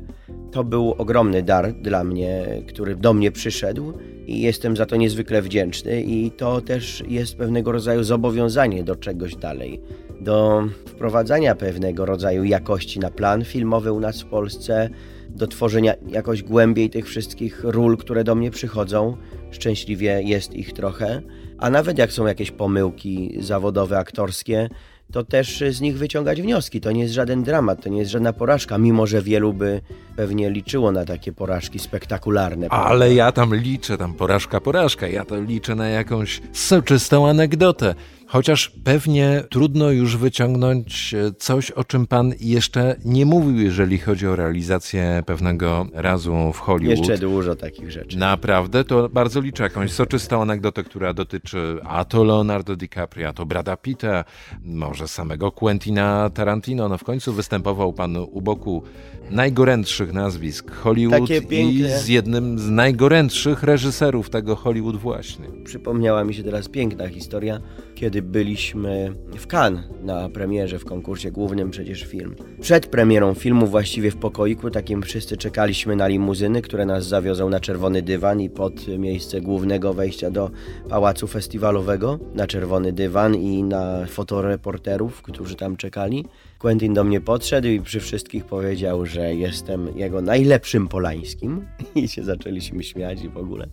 to 0.53 0.65
był 0.65 0.95
ogromny 0.99 1.43
dar 1.43 1.73
dla 1.73 2.05
mnie, 2.05 2.63
który 2.69 2.97
do 2.97 3.15
mnie 3.15 3.33
przyszedł 3.33 3.93
i 4.27 4.41
jestem 4.41 4.77
za 4.77 4.87
to 4.87 4.97
niezwykle 4.97 5.43
wdzięczny 5.43 6.03
i 6.03 6.31
to 6.31 6.61
też 6.61 7.03
jest 7.09 7.37
pewnego 7.37 7.73
rodzaju 7.73 8.03
zobowiązanie 8.03 8.85
do 8.85 8.97
czegoś 8.97 9.37
dalej, 9.37 9.81
do 10.21 10.65
wprowadzania 10.87 11.55
pewnego 11.55 12.07
rodzaju 12.07 12.45
jakości 12.45 13.01
na 13.01 13.11
plan 13.11 13.45
filmowy 13.45 13.93
u 13.93 14.01
nas 14.01 14.23
w 14.23 14.27
Polsce, 14.27 14.91
do 15.29 15.47
tworzenia 15.47 15.95
jakoś 16.09 16.43
głębiej 16.43 16.91
tych 16.91 17.07
wszystkich 17.07 17.65
ról, 17.65 17.97
które 17.97 18.25
do 18.25 18.35
mnie 18.35 18.51
przychodzą, 18.51 19.17
szczęśliwie 19.51 20.23
jest 20.23 20.55
ich 20.55 20.73
trochę. 20.73 21.23
A 21.59 21.71
nawet 21.71 21.99
jak 21.99 22.13
są 22.13 22.27
jakieś 22.27 22.51
pomyłki 22.51 23.37
zawodowe, 23.41 23.99
aktorskie, 23.99 24.69
to 25.13 25.25
też 25.25 25.65
z 25.71 25.81
nich 25.81 25.99
wyciągać 25.99 26.43
wnioski. 26.43 26.81
To 26.81 26.93
nie 26.93 27.03
jest 27.03 27.15
żaden 27.15 27.43
dramat, 27.43 27.83
to 27.83 27.89
nie 27.89 27.99
jest 27.99 28.11
żadna 28.11 28.33
porażka, 28.33 28.79
mimo 28.79 29.07
że 29.07 29.23
wielu 29.23 29.53
by 29.53 29.81
pewnie 30.17 30.51
liczyło 30.51 30.93
na 30.93 31.05
takie 31.05 31.33
porażki 31.33 31.79
spektakularne. 31.79 32.69
Ale 32.69 33.15
ja 33.15 33.33
tam 33.33 33.55
liczę, 33.55 33.99
tam 33.99 34.15
porażka, 34.15 34.61
porażka, 34.61 35.09
ja 35.09 35.25
to 35.25 35.41
liczę 35.41 35.75
na 35.75 35.89
jakąś 35.89 36.41
soczystą 36.53 37.29
anegdotę. 37.29 37.95
Chociaż 38.29 38.73
pewnie 38.85 39.43
trudno 39.51 39.91
już 39.91 40.17
wyciągnąć 40.17 41.15
e, 41.15 41.33
coś, 41.39 41.71
o 41.71 41.85
czym 41.85 42.07
pan 42.07 42.33
jeszcze 42.41 42.97
nie 43.05 43.27
mówił, 43.27 43.59
jeżeli 43.59 43.99
chodzi 43.99 44.27
o 44.27 44.37
realizację 44.37 45.23
pewnego 45.27 45.87
razu 45.93 46.53
w 46.53 46.59
Hollywood. 46.59 46.99
Jeszcze 46.99 47.19
dużo 47.19 47.57
takich 47.57 47.91
rzeczy. 47.91 48.19
Naprawdę, 48.19 48.85
to 48.85 49.09
bardzo 49.09 49.41
liczę 49.41 49.63
jakąś 49.63 49.93
soczystą 49.93 50.43
anegdotę, 50.43 50.85
która 50.85 51.15
dotyczy 51.15 51.77
a 51.85 52.05
to 52.05 52.25
Leonardo 52.25 52.77
DiCaprio, 52.77 53.29
a 53.29 53.33
to 53.33 53.47
Brada 53.47 53.77
Pitta, 53.77 54.25
może 54.63 55.09
samego 55.09 55.53
Quentina 55.53 56.31
Tarantino. 56.35 56.89
No 56.89 56.99
w 56.99 57.05
końcu 57.05 57.33
występował 57.33 57.93
pan 57.93 58.17
u 58.17 58.41
boku 58.41 58.83
najgorętszych 59.31 60.13
nazwisk 60.13 60.71
Hollywood 60.71 61.31
i 61.51 61.85
z 61.85 62.09
jednym 62.09 62.59
z 62.59 62.69
najgorętszych 62.69 63.63
reżyserów 63.63 64.31
tego 64.31 64.57
Hollywood 64.57 64.97
właśnie. 64.97 65.47
Przypomniała 65.65 66.25
mi 66.25 66.35
się 66.35 66.43
teraz 66.43 66.69
piękna 66.69 67.09
historia, 67.09 67.61
kiedy 67.97 68.23
byliśmy 68.23 69.13
w 69.39 69.47
Cannes 69.47 69.85
na 70.03 70.29
premierze 70.29 70.79
w 70.79 70.85
konkursie 70.85 71.31
głównym 71.31 71.71
przecież 71.71 72.05
film. 72.05 72.37
Przed 72.61 72.87
premierą 72.87 73.35
filmu 73.35 73.67
właściwie 73.67 74.11
w 74.11 74.17
pokoiku 74.17 74.71
takim 74.71 75.03
wszyscy 75.03 75.37
czekaliśmy 75.37 75.97
na 75.97 76.07
limuzyny, 76.07 76.63
które 76.63 76.87
nas 76.87 77.07
zawiozą 77.07 77.49
na 77.49 77.61
czerwony 77.61 78.03
dywan 78.03 78.41
i 78.41 78.51
pod 78.51 78.89
miejsce 78.99 79.41
głównego 79.41 79.95
wejścia 79.95 80.31
do 80.31 80.51
pałacu 80.89 81.27
festiwalowego 81.27 82.19
na 82.35 82.47
czerwony 82.47 82.93
dywan 82.93 83.35
i 83.35 83.63
na 83.63 84.07
fotoreporterów, 84.07 85.23
którzy 85.23 85.55
tam 85.55 85.77
czekali. 85.77 86.25
Quentin 86.67 86.95
do 86.95 87.05
mnie 87.05 87.21
podszedł 87.21 87.69
i 87.69 87.81
przy 87.81 88.01
wszystkich 88.01 88.45
powiedział, 88.45 89.07
że 89.07 89.35
jestem 89.35 89.99
jego 89.99 90.23
najlepszym 90.23 90.89
polańskim 90.89 91.67
i 91.95 92.09
się 92.09 92.25
zaczęliśmy 92.25 92.83
śmiać 92.83 93.23
i 93.23 93.29
w 93.29 93.37
ogóle. 93.37 93.67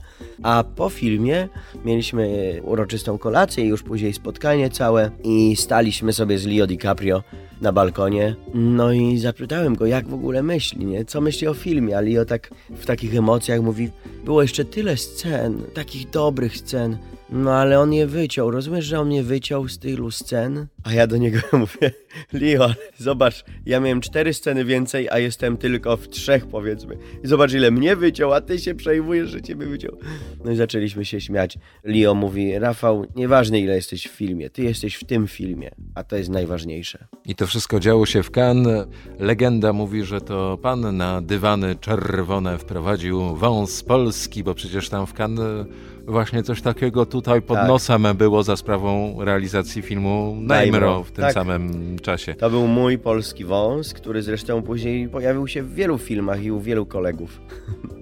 A 0.43 0.63
po 0.75 0.89
filmie 0.89 1.49
mieliśmy 1.85 2.53
uroczystą 2.63 3.17
kolację 3.17 3.65
i 3.65 3.67
już 3.67 3.83
później 3.83 4.13
spotkanie 4.13 4.69
całe 4.69 5.11
i 5.23 5.55
staliśmy 5.55 6.13
sobie 6.13 6.37
z 6.37 6.45
Leo 6.45 6.67
DiCaprio 6.67 7.23
na 7.61 7.71
balkonie. 7.71 8.35
No 8.53 8.91
i 8.91 9.17
zapytałem 9.17 9.75
go, 9.75 9.85
jak 9.85 10.07
w 10.07 10.13
ogóle 10.13 10.43
myśli, 10.43 10.85
nie? 10.85 11.05
Co 11.05 11.21
myśli 11.21 11.47
o 11.47 11.53
filmie? 11.53 11.97
A 11.97 12.01
Leo 12.01 12.25
tak 12.25 12.49
w 12.69 12.85
takich 12.85 13.15
emocjach 13.15 13.61
mówi, 13.61 13.89
było 14.25 14.41
jeszcze 14.41 14.65
tyle 14.65 14.97
scen, 14.97 15.61
takich 15.73 16.09
dobrych 16.09 16.57
scen, 16.57 16.97
no 17.33 17.53
ale 17.53 17.79
on 17.79 17.93
je 17.93 18.07
wyciął. 18.07 18.51
Rozumiesz, 18.51 18.85
że 18.85 18.99
on 18.99 19.07
mnie 19.07 19.23
wyciął 19.23 19.67
z 19.67 19.79
tylu 19.79 20.11
scen? 20.11 20.67
A 20.83 20.93
ja 20.93 21.07
do 21.07 21.17
niego 21.17 21.39
mówię, 21.53 21.91
Leo, 22.33 22.73
zobacz, 22.97 23.45
ja 23.65 23.79
miałem 23.79 24.01
cztery 24.01 24.33
sceny 24.33 24.65
więcej, 24.65 25.09
a 25.09 25.19
jestem 25.19 25.57
tylko 25.57 25.97
w 25.97 26.09
trzech 26.09 26.47
powiedzmy. 26.47 26.97
I 27.23 27.27
zobacz 27.27 27.53
ile 27.53 27.71
mnie 27.71 27.95
wyciął, 27.95 28.33
a 28.33 28.41
ty 28.41 28.59
się 28.59 28.75
przejmujesz, 28.75 29.29
że 29.29 29.41
ciebie 29.41 29.65
wyciął. 29.65 29.97
No 30.45 30.51
i 30.51 30.55
zaczęliśmy 30.55 31.05
się 31.05 31.21
śmiać. 31.21 31.57
Leo 31.83 32.15
mówi, 32.15 32.59
Rafał, 32.59 33.05
nieważne 33.15 33.59
ile 33.59 33.75
jesteś 33.75 34.07
w 34.07 34.11
filmie, 34.11 34.49
ty 34.49 34.63
jesteś 34.63 34.95
w 34.95 35.03
tym 35.03 35.27
filmie, 35.27 35.71
a 35.95 36.03
to 36.03 36.15
jest 36.15 36.29
najważniejsze. 36.29 37.07
I 37.25 37.35
to 37.35 37.47
wszystko 37.47 37.79
działo 37.79 38.05
się 38.05 38.23
w 38.23 38.31
Cannes. 38.31 38.87
Legenda 39.19 39.73
mówi, 39.73 40.03
że 40.03 40.21
to 40.21 40.57
pan 40.61 40.97
na 40.97 41.21
dywany 41.21 41.75
czerwone 41.75 42.57
wprowadził 42.57 43.35
wąs 43.35 43.83
polski, 43.83 44.43
bo 44.43 44.55
przecież 44.55 44.89
tam 44.89 45.07
w 45.07 45.13
Cannes 45.19 45.67
właśnie 46.07 46.43
coś 46.43 46.61
takiego 46.61 47.05
tutaj 47.05 47.41
pod 47.41 47.57
tak. 47.57 47.67
nosem 47.67 48.07
było 48.17 48.43
za 48.43 48.55
sprawą 48.55 49.15
realizacji 49.19 49.81
filmu 49.81 50.37
Najmro 50.41 51.03
w 51.03 51.11
tym 51.11 51.23
tak. 51.25 51.33
samym 51.33 51.99
czasie. 51.99 52.35
To 52.35 52.49
był 52.49 52.67
mój 52.67 52.97
polski 52.97 53.45
wąs, 53.45 53.93
który 53.93 54.21
zresztą 54.21 54.61
później 54.61 55.09
pojawił 55.09 55.47
się 55.47 55.63
w 55.63 55.73
wielu 55.73 55.97
filmach 55.97 56.43
i 56.43 56.51
u 56.51 56.59
wielu 56.59 56.85
kolegów. 56.85 57.41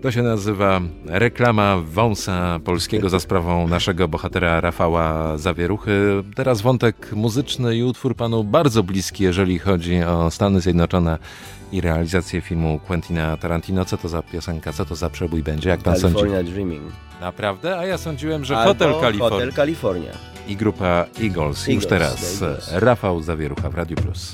To 0.02 0.12
się 0.12 0.22
nazywa 0.24 0.82
reklama 1.06 1.78
wąsa 1.86 2.60
polskiego 2.64 3.10
za 3.10 3.20
sprawą 3.20 3.68
naszego 3.68 4.08
bohatera 4.08 4.62
Rafała 4.62 5.38
Zawieruchy. 5.38 6.24
Teraz 6.36 6.62
wątek 6.62 7.12
muzyczny 7.14 7.76
i 7.76 7.84
utwór 7.84 8.16
panu 8.16 8.44
bardzo 8.44 8.84
bliski, 8.84 9.24
jeżeli 9.24 9.60
chodzi 9.60 10.04
o 10.04 10.32
Stany 10.32 10.62
Zjednoczone 10.62 11.18
i 11.72 11.82
realizację 11.82 12.42
filmu 12.42 12.80
Quentina 12.88 13.38
Tarantino. 13.38 13.86
Co 13.86 13.98
to 13.98 14.10
za 14.10 14.22
piosenka, 14.22 14.74
co 14.74 14.86
to 14.86 14.96
za 14.96 15.10
przebój 15.10 15.44
będzie, 15.44 15.70
jak 15.70 15.80
pan 15.80 15.96
California 15.96 16.38
sądzi? 16.38 16.52
Dreaming. 16.52 16.94
Naprawdę? 17.22 17.78
A 17.78 17.86
ja 17.86 17.98
sądziłem, 17.98 18.46
że 18.46 18.58
Albo 18.58 18.68
Hotel 18.68 19.02
California. 19.02 19.30
Hotel 19.30 19.54
California. 19.54 20.12
I 20.48 20.56
grupa 20.56 21.06
Eagles. 21.24 21.24
Eagles 21.24 21.68
Już 21.68 21.86
teraz 21.86 22.42
Eagles. 22.42 22.72
Rafał 22.74 23.22
Zawierucha 23.22 23.70
w 23.70 23.76
Radio 23.76 23.98
Plus. 23.98 24.34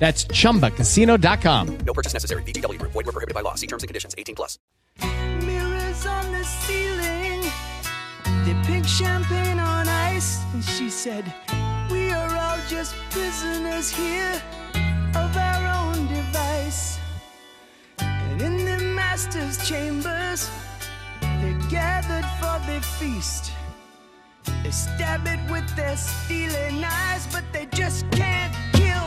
That's 0.00 0.24
chumbacasino.com. 0.24 1.78
No 1.86 1.92
purchase 1.92 2.14
necessary. 2.14 2.42
VGW 2.42 2.78
Group. 2.78 2.92
Void 2.92 3.06
were 3.06 3.12
prohibited 3.12 3.34
by 3.34 3.42
law. 3.42 3.54
See 3.54 3.66
terms 3.66 3.82
and 3.82 3.88
conditions. 3.88 4.14
18 4.16 4.34
plus. 4.34 4.58
Mirrors 5.44 6.06
on 6.06 6.32
the 6.32 6.42
ceiling. 6.42 7.42
They 8.44 8.54
pink 8.66 8.86
champagne 8.86 9.58
on 9.58 9.86
ice. 9.88 10.42
And 10.54 10.64
she 10.64 10.88
said, 10.88 11.32
We 11.90 12.10
are 12.12 12.34
all 12.34 12.58
just 12.66 12.94
prisoners 13.10 13.90
here 13.90 14.42
of 15.14 15.36
our 15.36 15.66
own 15.84 16.06
device. 16.08 16.98
And 17.98 18.40
in 18.40 18.64
the 18.64 18.82
master's 18.82 19.68
chambers, 19.68 20.50
they're 21.20 21.60
gathered 21.68 22.24
for 22.40 22.58
their 22.66 22.80
feast. 22.80 23.52
They 24.62 24.70
stab 24.70 25.26
it 25.26 25.40
with 25.50 25.68
their 25.76 25.96
stealing 25.96 26.82
eyes, 26.84 27.26
but 27.32 27.44
they 27.52 27.66
just 27.66 28.10
can't 28.12 28.54
kill 28.72 28.99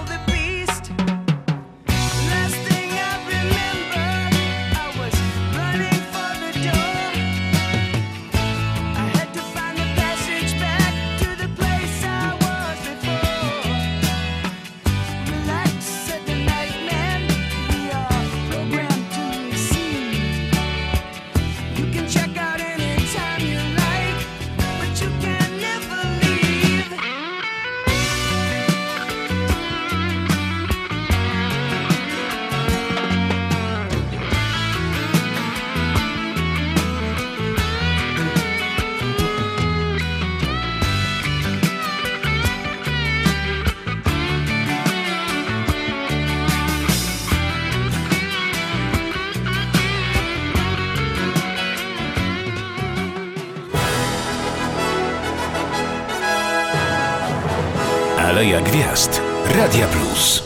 Gwiazd. 58.94 59.22
Radia 59.58 59.88
Plus. 59.88 60.44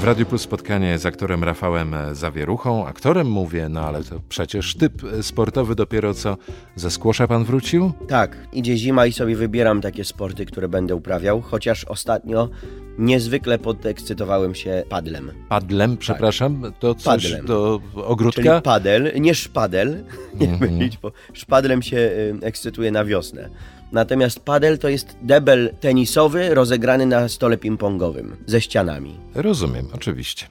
W 0.00 0.04
Radiu 0.04 0.26
Plus 0.26 0.42
spotkanie 0.42 0.98
z 0.98 1.06
aktorem 1.06 1.44
Rafałem 1.44 1.94
Zawieruchą. 2.12 2.86
Aktorem 2.86 3.30
mówię, 3.30 3.68
no 3.68 3.80
ale 3.80 4.04
to 4.04 4.20
przecież 4.28 4.76
typ 4.76 5.02
sportowy 5.22 5.74
dopiero 5.74 6.14
co 6.14 6.36
ze 6.76 6.90
skłosza 6.90 7.28
pan 7.28 7.44
wrócił? 7.44 7.92
Tak, 8.08 8.36
idzie 8.52 8.76
zima 8.76 9.06
i 9.06 9.12
sobie 9.12 9.36
wybieram 9.36 9.80
takie 9.80 10.04
sporty, 10.04 10.46
które 10.46 10.68
będę 10.68 10.94
uprawiał, 10.94 11.40
chociaż 11.40 11.84
ostatnio 11.84 12.48
niezwykle 12.98 13.58
podekscytowałem 13.58 14.54
się 14.54 14.82
padlem. 14.88 15.32
Padlem, 15.48 15.96
przepraszam, 15.96 16.72
to 16.78 16.94
coś 16.94 17.04
Padlem. 17.24 17.46
do 17.46 17.80
ogródka? 17.94 18.42
Czyli 18.42 18.62
padel, 18.62 19.12
nie 19.20 19.34
szpadel, 19.34 20.04
nie 20.40 20.48
Mhm. 20.48 20.72
mylić, 20.74 20.96
bo 20.98 21.12
szpadlem 21.32 21.82
się 21.82 21.96
y, 21.96 22.34
ekscytuje 22.42 22.90
na 22.90 23.04
wiosnę. 23.04 23.48
Natomiast 23.92 24.40
padel 24.40 24.78
to 24.78 24.88
jest 24.88 25.16
debel 25.22 25.70
tenisowy 25.80 26.54
rozegrany 26.54 27.06
na 27.06 27.28
stole 27.28 27.56
ping-pongowym 27.56 28.36
ze 28.46 28.60
ścianami. 28.60 29.14
Rozumiem, 29.34 29.86
oczywiście. 29.94 30.46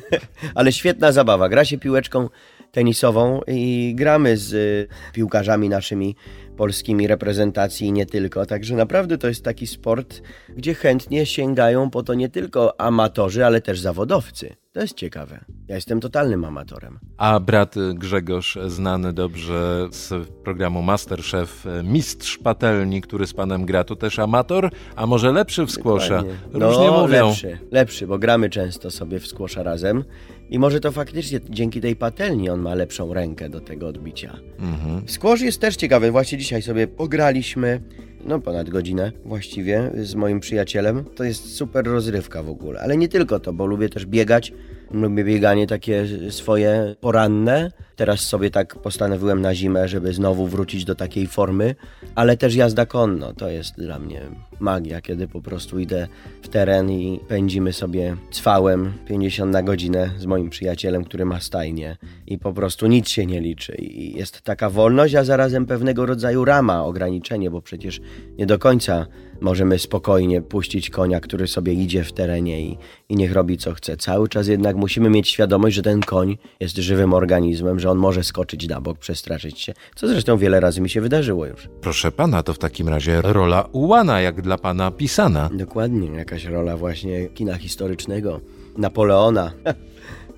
Ale 0.54 0.72
świetna 0.72 1.12
zabawa. 1.12 1.48
Gra 1.48 1.64
się 1.64 1.78
piłeczką 1.78 2.28
tenisową 2.72 3.40
i 3.46 3.92
gramy 3.96 4.36
z 4.36 4.52
y, 4.52 4.88
piłkarzami 5.12 5.68
naszymi 5.68 6.16
polskimi 6.56 7.06
reprezentacji 7.06 7.86
i 7.86 7.92
nie 7.92 8.06
tylko. 8.06 8.46
Także 8.46 8.74
naprawdę 8.74 9.18
to 9.18 9.28
jest 9.28 9.44
taki 9.44 9.66
sport, 9.66 10.22
gdzie 10.56 10.74
chętnie 10.74 11.26
sięgają 11.26 11.90
po 11.90 12.02
to 12.02 12.14
nie 12.14 12.28
tylko 12.28 12.80
amatorzy, 12.80 13.46
ale 13.46 13.60
też 13.60 13.80
zawodowcy. 13.80 14.56
To 14.76 14.82
jest 14.82 14.94
ciekawe. 14.94 15.44
Ja 15.68 15.74
jestem 15.74 16.00
totalnym 16.00 16.44
amatorem. 16.44 16.98
A 17.16 17.40
brat 17.40 17.74
Grzegorz, 17.94 18.58
znany 18.66 19.12
dobrze 19.12 19.88
z 19.90 20.28
programu 20.28 20.82
Masterchef, 20.82 21.64
mistrz 21.84 22.38
patelni, 22.38 23.00
który 23.00 23.26
z 23.26 23.32
panem 23.32 23.66
gra, 23.66 23.84
to 23.84 23.96
też 23.96 24.18
amator, 24.18 24.70
a 24.96 25.06
może 25.06 25.32
lepszy 25.32 25.66
w 25.66 25.70
skłosza? 25.70 26.16
Dokładnie. 26.16 26.66
Różnie 26.66 26.86
no, 26.86 27.02
mówią. 27.02 27.28
lepszy, 27.28 27.58
lepszy, 27.70 28.06
bo 28.06 28.18
gramy 28.18 28.50
często 28.50 28.90
sobie 28.90 29.20
w 29.20 29.26
skłosza 29.26 29.62
razem 29.62 30.04
i 30.50 30.58
może 30.58 30.80
to 30.80 30.92
faktycznie 30.92 31.40
dzięki 31.50 31.80
tej 31.80 31.96
patelni 31.96 32.50
on 32.50 32.60
ma 32.60 32.74
lepszą 32.74 33.14
rękę 33.14 33.48
do 33.48 33.60
tego 33.60 33.88
odbicia. 33.88 34.38
Mhm. 34.58 35.08
Squash 35.08 35.40
jest 35.40 35.60
też 35.60 35.76
ciekawy. 35.76 36.10
Właśnie 36.10 36.38
dzisiaj 36.38 36.62
sobie 36.62 36.86
pograliśmy, 36.86 37.80
no 38.26 38.40
ponad 38.40 38.70
godzinę 38.70 39.12
właściwie, 39.24 39.90
z 40.02 40.14
moim 40.14 40.40
przyjacielem. 40.40 41.04
To 41.04 41.24
jest 41.24 41.54
super 41.54 41.86
rozrywka 41.86 42.42
w 42.42 42.48
ogóle. 42.48 42.80
Ale 42.80 42.96
nie 42.96 43.08
tylko 43.08 43.40
to, 43.40 43.52
bo 43.52 43.66
lubię 43.66 43.88
też 43.88 44.06
biegać. 44.06 44.52
Lubię 44.90 45.24
bieganie 45.24 45.66
takie 45.66 46.06
swoje 46.30 46.94
poranne. 47.00 47.72
Teraz 47.96 48.20
sobie 48.20 48.50
tak 48.50 48.74
postanowiłem 48.74 49.40
na 49.40 49.54
zimę, 49.54 49.88
żeby 49.88 50.12
znowu 50.12 50.46
wrócić 50.46 50.84
do 50.84 50.94
takiej 50.94 51.26
formy. 51.26 51.74
Ale 52.14 52.36
też 52.36 52.54
jazda 52.54 52.86
konno. 52.86 53.32
To 53.32 53.48
jest 53.48 53.74
dla 53.78 53.98
mnie 53.98 54.22
magia, 54.60 55.00
kiedy 55.00 55.28
po 55.28 55.42
prostu 55.42 55.78
idę 55.78 56.08
w 56.42 56.48
teren 56.48 56.90
i 56.90 57.20
pędzimy 57.28 57.72
sobie 57.72 58.16
cwałem 58.30 58.92
50 59.08 59.52
na 59.52 59.62
godzinę 59.62 60.10
z 60.18 60.26
moim 60.26 60.50
przyjacielem, 60.50 61.04
który 61.04 61.24
ma 61.24 61.40
stajnię. 61.40 61.96
I 62.26 62.38
po 62.38 62.52
prostu 62.52 62.86
nic 62.86 63.08
się 63.08 63.26
nie 63.26 63.40
liczy. 63.40 63.74
I 63.74 64.16
jest 64.18 64.40
taka 64.40 64.70
wolność, 64.70 65.14
a 65.14 65.24
zarazem 65.24 65.66
pewnego 65.66 66.06
rodzaju 66.06 66.44
rama, 66.44 66.84
ograniczenie, 66.84 67.50
bo 67.50 67.62
przecież 67.62 68.00
nie 68.38 68.46
do 68.46 68.58
końca 68.58 69.06
możemy 69.40 69.78
spokojnie 69.78 70.42
puścić 70.42 70.90
konia, 70.90 71.20
który 71.20 71.46
sobie 71.46 71.72
idzie 71.72 72.04
w 72.04 72.12
terenie 72.12 72.60
i, 72.60 72.78
i 73.08 73.16
niech 73.16 73.32
robi 73.32 73.58
co 73.58 73.74
chce. 73.74 73.96
Cały 73.96 74.28
czas 74.28 74.48
jednak 74.48 74.76
musimy 74.76 75.10
mieć 75.10 75.28
świadomość, 75.28 75.76
że 75.76 75.82
ten 75.82 76.00
koń 76.00 76.38
jest 76.60 76.76
żywym 76.76 77.14
organizmem, 77.14 77.80
że 77.80 77.85
on 77.90 77.98
może 77.98 78.24
skoczyć 78.24 78.68
na 78.68 78.80
bok, 78.80 78.98
przestraszyć 78.98 79.60
się, 79.60 79.74
co 79.94 80.08
zresztą 80.08 80.36
wiele 80.36 80.60
razy 80.60 80.80
mi 80.80 80.90
się 80.90 81.00
wydarzyło 81.00 81.46
już. 81.46 81.68
Proszę 81.80 82.12
pana, 82.12 82.42
to 82.42 82.54
w 82.54 82.58
takim 82.58 82.88
razie 82.88 83.22
rola 83.22 83.68
ułana, 83.72 84.20
jak 84.20 84.42
dla 84.42 84.58
pana 84.58 84.90
pisana. 84.90 85.50
Dokładnie, 85.52 86.08
jakaś 86.08 86.44
rola 86.44 86.76
właśnie 86.76 87.28
kina 87.28 87.58
historycznego, 87.58 88.40
Napoleona. 88.78 89.52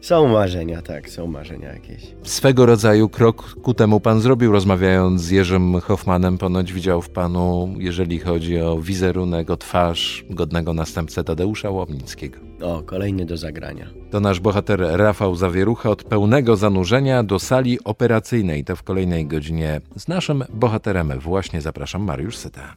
Są 0.08 0.28
marzenia, 0.28 0.82
tak, 0.82 1.10
są 1.10 1.26
marzenia 1.26 1.72
jakieś. 1.72 2.02
Swego 2.22 2.66
rodzaju 2.66 3.08
krok 3.08 3.54
ku 3.62 3.74
temu 3.74 4.00
pan 4.00 4.20
zrobił, 4.20 4.52
rozmawiając 4.52 5.22
z 5.22 5.30
Jerzym 5.30 5.80
Hoffmanem. 5.80 6.38
Ponoć 6.38 6.72
widział 6.72 7.02
w 7.02 7.10
panu, 7.10 7.74
jeżeli 7.78 8.18
chodzi 8.18 8.60
o 8.60 8.78
wizerunek, 8.80 9.50
o 9.50 9.56
twarz 9.56 10.24
godnego 10.30 10.74
następcę 10.74 11.24
Tadeusza 11.24 11.70
Łomnickiego. 11.70 12.38
O, 12.62 12.82
kolejny 12.82 13.26
do 13.26 13.36
zagrania. 13.36 13.86
To 14.10 14.20
nasz 14.20 14.40
bohater 14.40 14.80
Rafał 14.80 15.34
Zawierucha 15.34 15.90
od 15.90 16.04
pełnego 16.04 16.56
zanurzenia 16.56 17.22
do 17.22 17.38
sali 17.38 17.84
operacyjnej. 17.84 18.64
To 18.64 18.76
w 18.76 18.82
kolejnej 18.82 19.26
godzinie 19.26 19.80
z 19.96 20.08
naszym 20.08 20.44
bohaterem 20.54 21.20
właśnie 21.20 21.60
zapraszam 21.60 22.02
Mariusz 22.02 22.36
Syta. 22.36 22.76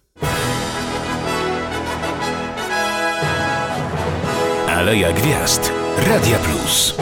Aleja 4.68 5.14
Gwiazd. 5.14 5.81
Radia 6.10 6.38
Plus. 6.40 6.96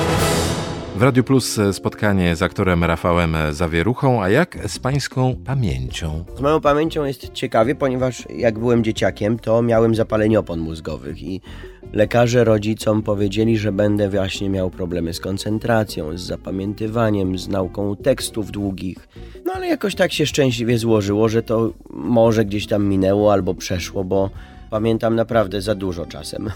W 0.95 1.01
Radiu 1.01 1.23
Plus 1.23 1.59
spotkanie 1.71 2.35
z 2.35 2.41
aktorem 2.41 2.83
Rafałem 2.83 3.37
Zawieruchą, 3.51 4.23
a 4.23 4.29
jak 4.29 4.57
z 4.69 4.79
pańską 4.79 5.35
pamięcią? 5.45 6.25
Z 6.37 6.41
moją 6.41 6.61
pamięcią 6.61 7.05
jest 7.05 7.33
ciekawie, 7.33 7.75
ponieważ 7.75 8.23
jak 8.37 8.59
byłem 8.59 8.83
dzieciakiem, 8.83 9.39
to 9.39 9.61
miałem 9.61 9.95
zapalenie 9.95 10.39
opon 10.39 10.59
mózgowych 10.59 11.23
i 11.23 11.41
lekarze 11.93 12.43
rodzicom 12.43 13.03
powiedzieli, 13.03 13.57
że 13.57 13.71
będę 13.71 14.09
właśnie 14.09 14.49
miał 14.49 14.69
problemy 14.69 15.13
z 15.13 15.19
koncentracją, 15.19 16.17
z 16.17 16.21
zapamiętywaniem, 16.21 17.37
z 17.37 17.47
nauką 17.47 17.95
tekstów 17.95 18.51
długich. 18.51 19.07
No 19.45 19.53
ale 19.55 19.67
jakoś 19.67 19.95
tak 19.95 20.13
się 20.13 20.25
szczęśliwie 20.25 20.77
złożyło, 20.77 21.29
że 21.29 21.43
to 21.43 21.73
może 21.93 22.45
gdzieś 22.45 22.67
tam 22.67 22.85
minęło 22.85 23.33
albo 23.33 23.53
przeszło, 23.53 24.03
bo 24.03 24.29
pamiętam 24.69 25.15
naprawdę 25.15 25.61
za 25.61 25.75
dużo 25.75 26.05
czasem. 26.05 26.49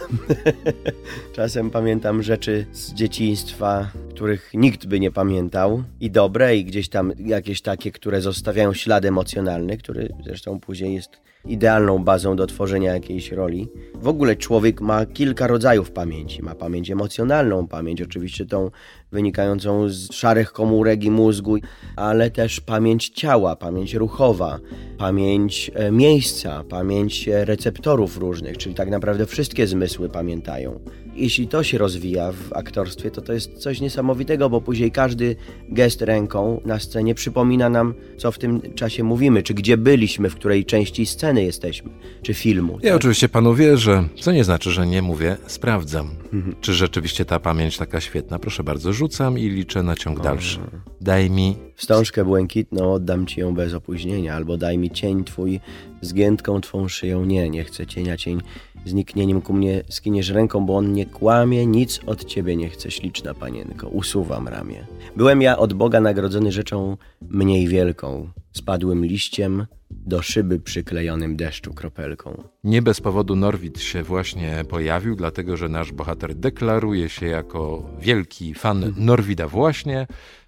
czasem 1.35 1.69
pamiętam 1.69 2.23
rzeczy 2.23 2.65
z 2.71 2.93
dzieciństwa, 2.93 3.91
których 4.09 4.51
nikt 4.53 4.85
by 4.85 4.99
nie 4.99 5.11
pamiętał, 5.11 5.83
i 5.99 6.11
dobre, 6.11 6.57
i 6.57 6.65
gdzieś 6.65 6.89
tam 6.89 7.13
jakieś 7.19 7.61
takie, 7.61 7.91
które 7.91 8.21
zostawiają 8.21 8.73
ślad 8.73 9.05
emocjonalny, 9.05 9.77
który 9.77 10.13
zresztą 10.23 10.59
później 10.59 10.93
jest 10.93 11.23
idealną 11.45 12.03
bazą 12.03 12.35
do 12.35 12.47
tworzenia 12.47 12.93
jakiejś 12.93 13.31
roli. 13.31 13.67
W 13.95 14.07
ogóle 14.07 14.35
człowiek 14.35 14.81
ma 14.81 15.05
kilka 15.05 15.47
rodzajów 15.47 15.91
pamięci. 15.91 16.43
Ma 16.43 16.55
pamięć 16.55 16.91
emocjonalną, 16.91 17.67
pamięć 17.67 18.01
oczywiście 18.01 18.45
tą 18.45 18.71
wynikającą 19.13 19.89
z 19.89 20.13
szarych 20.13 20.51
komórek 20.51 21.03
i 21.03 21.11
mózgu, 21.11 21.57
ale 21.95 22.31
też 22.31 22.61
pamięć 22.61 23.09
ciała, 23.09 23.55
pamięć 23.55 23.93
ruchowa, 23.93 24.59
pamięć 24.97 25.71
e, 25.75 25.91
miejsca, 25.91 26.63
pamięć 26.69 27.27
e, 27.27 27.45
receptorów 27.45 28.17
różnych, 28.17 28.57
czyli 28.57 28.75
tak 28.75 28.89
naprawdę 28.89 29.25
wszystkie 29.25 29.67
zmysły 29.67 30.09
pamiętają. 30.09 30.79
Jeśli 31.15 31.47
to 31.47 31.63
się 31.63 31.77
rozwija 31.77 32.31
w 32.31 32.53
aktorstwie, 32.53 33.11
to 33.11 33.21
to 33.21 33.33
jest 33.33 33.57
coś 33.57 33.81
niesamowitego, 33.81 34.49
bo 34.49 34.61
później 34.61 34.91
każdy 34.91 35.35
gest 35.69 36.01
ręką 36.01 36.61
na 36.65 36.79
scenie 36.79 37.15
przypomina 37.15 37.69
nam, 37.69 37.93
co 38.17 38.31
w 38.31 38.37
tym 38.37 38.61
czasie 38.75 39.03
mówimy, 39.03 39.43
czy 39.43 39.53
gdzie 39.53 39.77
byliśmy, 39.77 40.29
w 40.29 40.35
której 40.35 40.65
części 40.65 41.05
sceny 41.05 41.43
jesteśmy, 41.43 41.89
czy 42.21 42.33
filmu. 42.33 42.79
Ja 42.81 42.89
tak? 42.89 42.97
oczywiście 42.97 43.29
panu 43.29 43.55
wierzę, 43.55 44.03
co 44.21 44.31
nie 44.31 44.43
znaczy, 44.43 44.71
że 44.71 44.87
nie 44.87 45.01
mówię, 45.01 45.37
sprawdzam. 45.47 46.09
Mhm. 46.33 46.55
Czy 46.61 46.73
rzeczywiście 46.73 47.25
ta 47.25 47.39
pamięć 47.39 47.77
taka 47.77 48.01
świetna? 48.01 48.39
Proszę 48.39 48.63
bardzo, 48.63 48.93
rzucam 48.93 49.39
i 49.39 49.49
liczę 49.49 49.83
na 49.83 49.95
ciąg 49.95 50.21
dalszy. 50.21 50.59
Daj 51.01 51.29
mi... 51.29 51.55
Wstążkę 51.75 52.25
błękitną, 52.25 52.93
oddam 52.93 53.25
ci 53.25 53.39
ją 53.39 53.55
bez 53.55 53.73
opóźnienia, 53.73 54.35
albo 54.35 54.57
daj 54.57 54.77
mi 54.77 54.91
cień 54.91 55.23
twój 55.23 55.59
zgiętką 56.01 56.61
twą 56.61 56.87
szyją. 56.87 57.25
Nie, 57.25 57.49
nie 57.49 57.63
chcę 57.63 57.87
cienia, 57.87 58.17
cień 58.17 58.41
zniknieniem 58.85 59.41
ku 59.41 59.53
mnie 59.53 59.83
skiniesz 59.89 60.29
ręką, 60.29 60.65
bo 60.65 60.77
on 60.77 60.93
nie 60.93 61.05
kłamie, 61.05 61.65
nic 61.65 61.99
od 62.05 62.25
ciebie 62.25 62.55
nie 62.55 62.69
chce, 62.69 62.91
śliczna 62.91 63.33
panienko, 63.33 63.87
usuwam 63.87 64.47
ramię. 64.47 64.87
Byłem 65.15 65.41
ja 65.41 65.57
od 65.57 65.73
Boga 65.73 66.01
nagrodzony 66.01 66.51
rzeczą 66.51 66.97
mniej 67.21 67.67
wielką, 67.67 68.29
spadłym 68.51 69.05
liściem, 69.05 69.65
do 70.05 70.21
szyby 70.21 70.59
przyklejonym 70.59 71.35
deszczu 71.35 71.73
kropelką. 71.73 72.43
Nie 72.63 72.81
bez 72.81 73.01
powodu 73.01 73.35
Norwid 73.35 73.79
się 73.79 74.03
właśnie 74.03 74.63
pojawił, 74.69 75.15
dlatego 75.15 75.57
że 75.57 75.69
nasz 75.69 75.91
bohater 75.91 76.35
deklaruje 76.35 77.09
się 77.09 77.25
jako 77.25 77.89
wielki 77.99 78.53
fan. 78.53 78.93
Norwida 78.97 79.47
właśnie. 79.47 80.07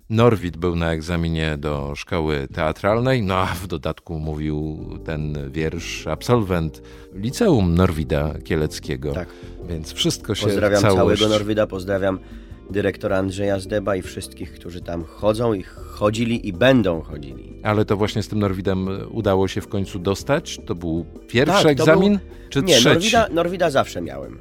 Norwid 0.10 0.58
był 0.58 0.76
na 0.76 0.92
egzaminie 0.92 1.58
do 1.58 1.94
szkoły 1.96 2.48
teatralnej, 2.54 3.24
no 3.24 3.36
a 3.36 3.46
w 3.46 3.68
dodatku 3.68 4.20
mówił 4.20 4.90
ten 5.06 5.52
wiersz 5.52 6.08
absolwent 6.08 6.82
liceum 7.14 7.76
Norwida 7.76 8.34
Kieleckiego. 8.44 9.14
Tak. 9.14 9.28
Więc 9.70 9.94
wszystko 9.94 10.36
się 10.36 10.46
Pozdrawiam 10.46 10.82
całość... 10.82 11.20
całego 11.20 11.38
Norwida, 11.38 11.68
pozdrawiam 11.68 12.20
dyrektora 12.70 13.18
Andrzeja 13.18 13.60
Zdeba 13.60 13.96
i 13.96 14.02
wszystkich, 14.02 14.54
którzy 14.54 14.82
tam 14.82 15.04
chodzą 15.04 15.54
i 15.54 15.64
chodzili 15.64 16.48
i 16.48 16.54
będą 16.54 17.02
chodzili. 17.02 17.54
Ale 17.64 17.86
to 17.86 17.98
właśnie 17.98 18.24
z 18.24 18.28
tym 18.28 18.40
Norwidem 18.40 18.90
udało 19.12 19.48
się 19.48 19.62
w 19.62 19.68
końcu 19.68 20.00
dostać? 20.00 20.60
To 20.66 20.76
był 20.76 21.06
pierwszy 21.28 21.64
tak, 21.64 21.72
egzamin, 21.72 22.18
był... 22.18 22.50
czy 22.50 22.62
Nie, 22.62 22.74
trzeci? 22.76 22.90
Norwida, 22.90 23.28
Norwida 23.32 23.70
zawsze 23.70 24.02
miałem. 24.02 24.40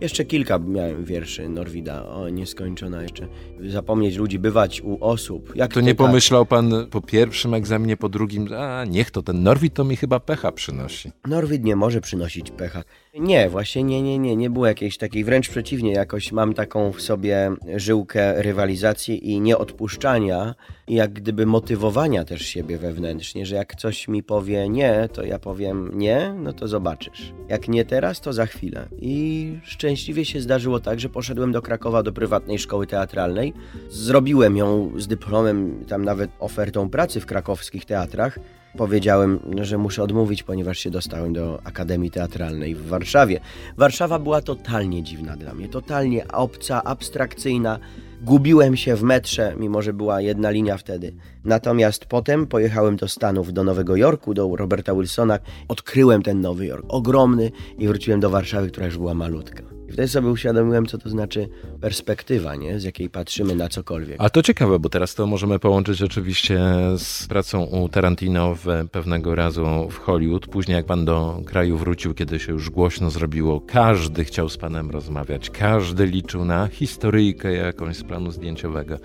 Jeszcze 0.00 0.24
kilka 0.24 0.58
miałem 0.58 1.04
wierszy 1.04 1.48
Norwida, 1.48 2.06
o 2.06 2.28
nieskończona 2.28 3.02
jeszcze. 3.02 3.28
Zapomnieć 3.68 4.16
ludzi, 4.16 4.38
bywać 4.38 4.82
u 4.82 5.04
osób. 5.04 5.52
Jak 5.56 5.74
to 5.74 5.80
nie 5.80 5.94
pomyślał 5.94 6.46
pan 6.46 6.72
po 6.90 7.00
pierwszym 7.00 7.54
egzaminie, 7.54 7.96
po 7.96 8.08
drugim, 8.08 8.48
a 8.58 8.84
niech 8.84 9.10
to 9.10 9.22
ten 9.22 9.42
Norwid 9.42 9.74
to 9.74 9.84
mi 9.84 9.96
chyba 9.96 10.20
pecha 10.20 10.52
przynosi. 10.52 11.12
Norwid 11.26 11.64
nie 11.64 11.76
może 11.76 12.00
przynosić 12.00 12.50
pecha. 12.50 12.82
Nie, 13.20 13.48
właśnie 13.48 13.82
nie, 13.82 14.02
nie, 14.02 14.18
nie, 14.18 14.36
nie 14.36 14.50
było 14.50 14.66
jakiejś 14.66 14.98
takiej, 14.98 15.24
wręcz 15.24 15.48
przeciwnie, 15.48 15.92
jakoś 15.92 16.32
mam 16.32 16.54
taką 16.54 16.92
w 16.92 17.02
sobie 17.02 17.50
żyłkę 17.76 18.42
rywalizacji 18.42 19.30
i 19.30 19.40
nieodpuszczania 19.40 20.54
i 20.88 20.94
jak 20.94 21.12
gdyby 21.12 21.46
motywowania 21.46 22.24
też 22.24 22.42
siebie 22.42 22.78
wewnętrznie, 22.78 23.46
że 23.46 23.56
jak 23.56 23.74
coś 23.74 24.08
mi 24.08 24.22
powie 24.22 24.68
nie, 24.68 25.08
to 25.12 25.24
ja 25.24 25.38
powiem 25.38 25.90
nie, 25.94 26.34
no 26.38 26.52
to 26.52 26.68
zobaczysz. 26.68 27.32
Jak 27.48 27.68
nie 27.68 27.84
teraz, 27.84 28.20
to 28.20 28.32
za 28.32 28.46
chwilę. 28.46 28.88
I 28.98 29.52
szczęśliwie 29.62 30.24
się 30.24 30.40
zdarzyło 30.40 30.80
tak, 30.80 31.00
że 31.00 31.08
poszedłem 31.08 31.52
do 31.52 31.62
Krakowa 31.62 32.02
do 32.02 32.12
prywatnej 32.12 32.58
szkoły 32.58 32.86
teatralnej. 32.86 33.52
Zrobiłem 33.90 34.56
ją 34.56 34.92
z 34.96 35.06
dyplomem, 35.06 35.84
tam 35.88 36.04
nawet 36.04 36.30
ofertą 36.38 36.90
pracy 36.90 37.20
w 37.20 37.26
krakowskich 37.26 37.84
teatrach 37.84 38.38
powiedziałem, 38.76 39.38
że 39.60 39.78
muszę 39.78 40.02
odmówić, 40.02 40.42
ponieważ 40.42 40.78
się 40.78 40.90
dostałem 40.90 41.32
do 41.32 41.60
Akademii 41.64 42.10
Teatralnej 42.10 42.74
w 42.74 42.86
Warszawie. 42.86 43.40
Warszawa 43.76 44.18
była 44.18 44.40
totalnie 44.40 45.02
dziwna 45.02 45.36
dla 45.36 45.54
mnie, 45.54 45.68
totalnie 45.68 46.28
obca, 46.28 46.84
abstrakcyjna. 46.84 47.78
Gubiłem 48.22 48.76
się 48.76 48.96
w 48.96 49.02
metrze, 49.02 49.54
mimo 49.58 49.82
że 49.82 49.92
była 49.92 50.20
jedna 50.20 50.50
linia 50.50 50.76
wtedy. 50.76 51.12
Natomiast 51.44 52.06
potem 52.06 52.46
pojechałem 52.46 52.96
do 52.96 53.08
Stanów, 53.08 53.52
do 53.52 53.64
Nowego 53.64 53.96
Jorku, 53.96 54.34
do 54.34 54.56
Roberta 54.56 54.94
Wilsona. 54.94 55.38
Odkryłem 55.68 56.22
ten 56.22 56.40
Nowy 56.40 56.66
Jork, 56.66 56.84
ogromny, 56.88 57.50
i 57.78 57.88
wróciłem 57.88 58.20
do 58.20 58.30
Warszawy, 58.30 58.68
która 58.68 58.86
już 58.86 58.98
była 58.98 59.14
malutka. 59.14 59.75
I 59.88 59.92
wtedy 59.92 60.08
sobie 60.08 60.28
uświadomiłem, 60.28 60.86
co 60.86 60.98
to 60.98 61.10
znaczy 61.10 61.48
perspektywa, 61.80 62.54
nie? 62.54 62.80
z 62.80 62.84
jakiej 62.84 63.10
patrzymy 63.10 63.54
na 63.54 63.68
cokolwiek. 63.68 64.16
A 64.18 64.30
to 64.30 64.42
ciekawe, 64.42 64.78
bo 64.78 64.88
teraz 64.88 65.14
to 65.14 65.26
możemy 65.26 65.58
połączyć 65.58 66.02
oczywiście 66.02 66.60
z 66.98 67.26
pracą 67.26 67.64
u 67.64 67.88
Tarantino 67.88 68.54
w 68.54 68.66
pewnego 68.92 69.34
razu 69.34 69.66
w 69.90 69.98
Hollywood. 69.98 70.46
Później 70.46 70.76
jak 70.76 70.86
pan 70.86 71.04
do 71.04 71.40
kraju 71.46 71.76
wrócił, 71.76 72.14
kiedy 72.14 72.38
się 72.38 72.52
już 72.52 72.70
głośno 72.70 73.10
zrobiło, 73.10 73.60
każdy 73.60 74.24
chciał 74.24 74.48
z 74.48 74.56
panem 74.56 74.90
rozmawiać, 74.90 75.50
każdy 75.50 76.06
liczył 76.06 76.44
na 76.44 76.68
historyjkę 76.68 77.52
jakąś 77.52 77.96
z 77.96 78.04
planu 78.04 78.30
zdjęciowego 78.30 78.98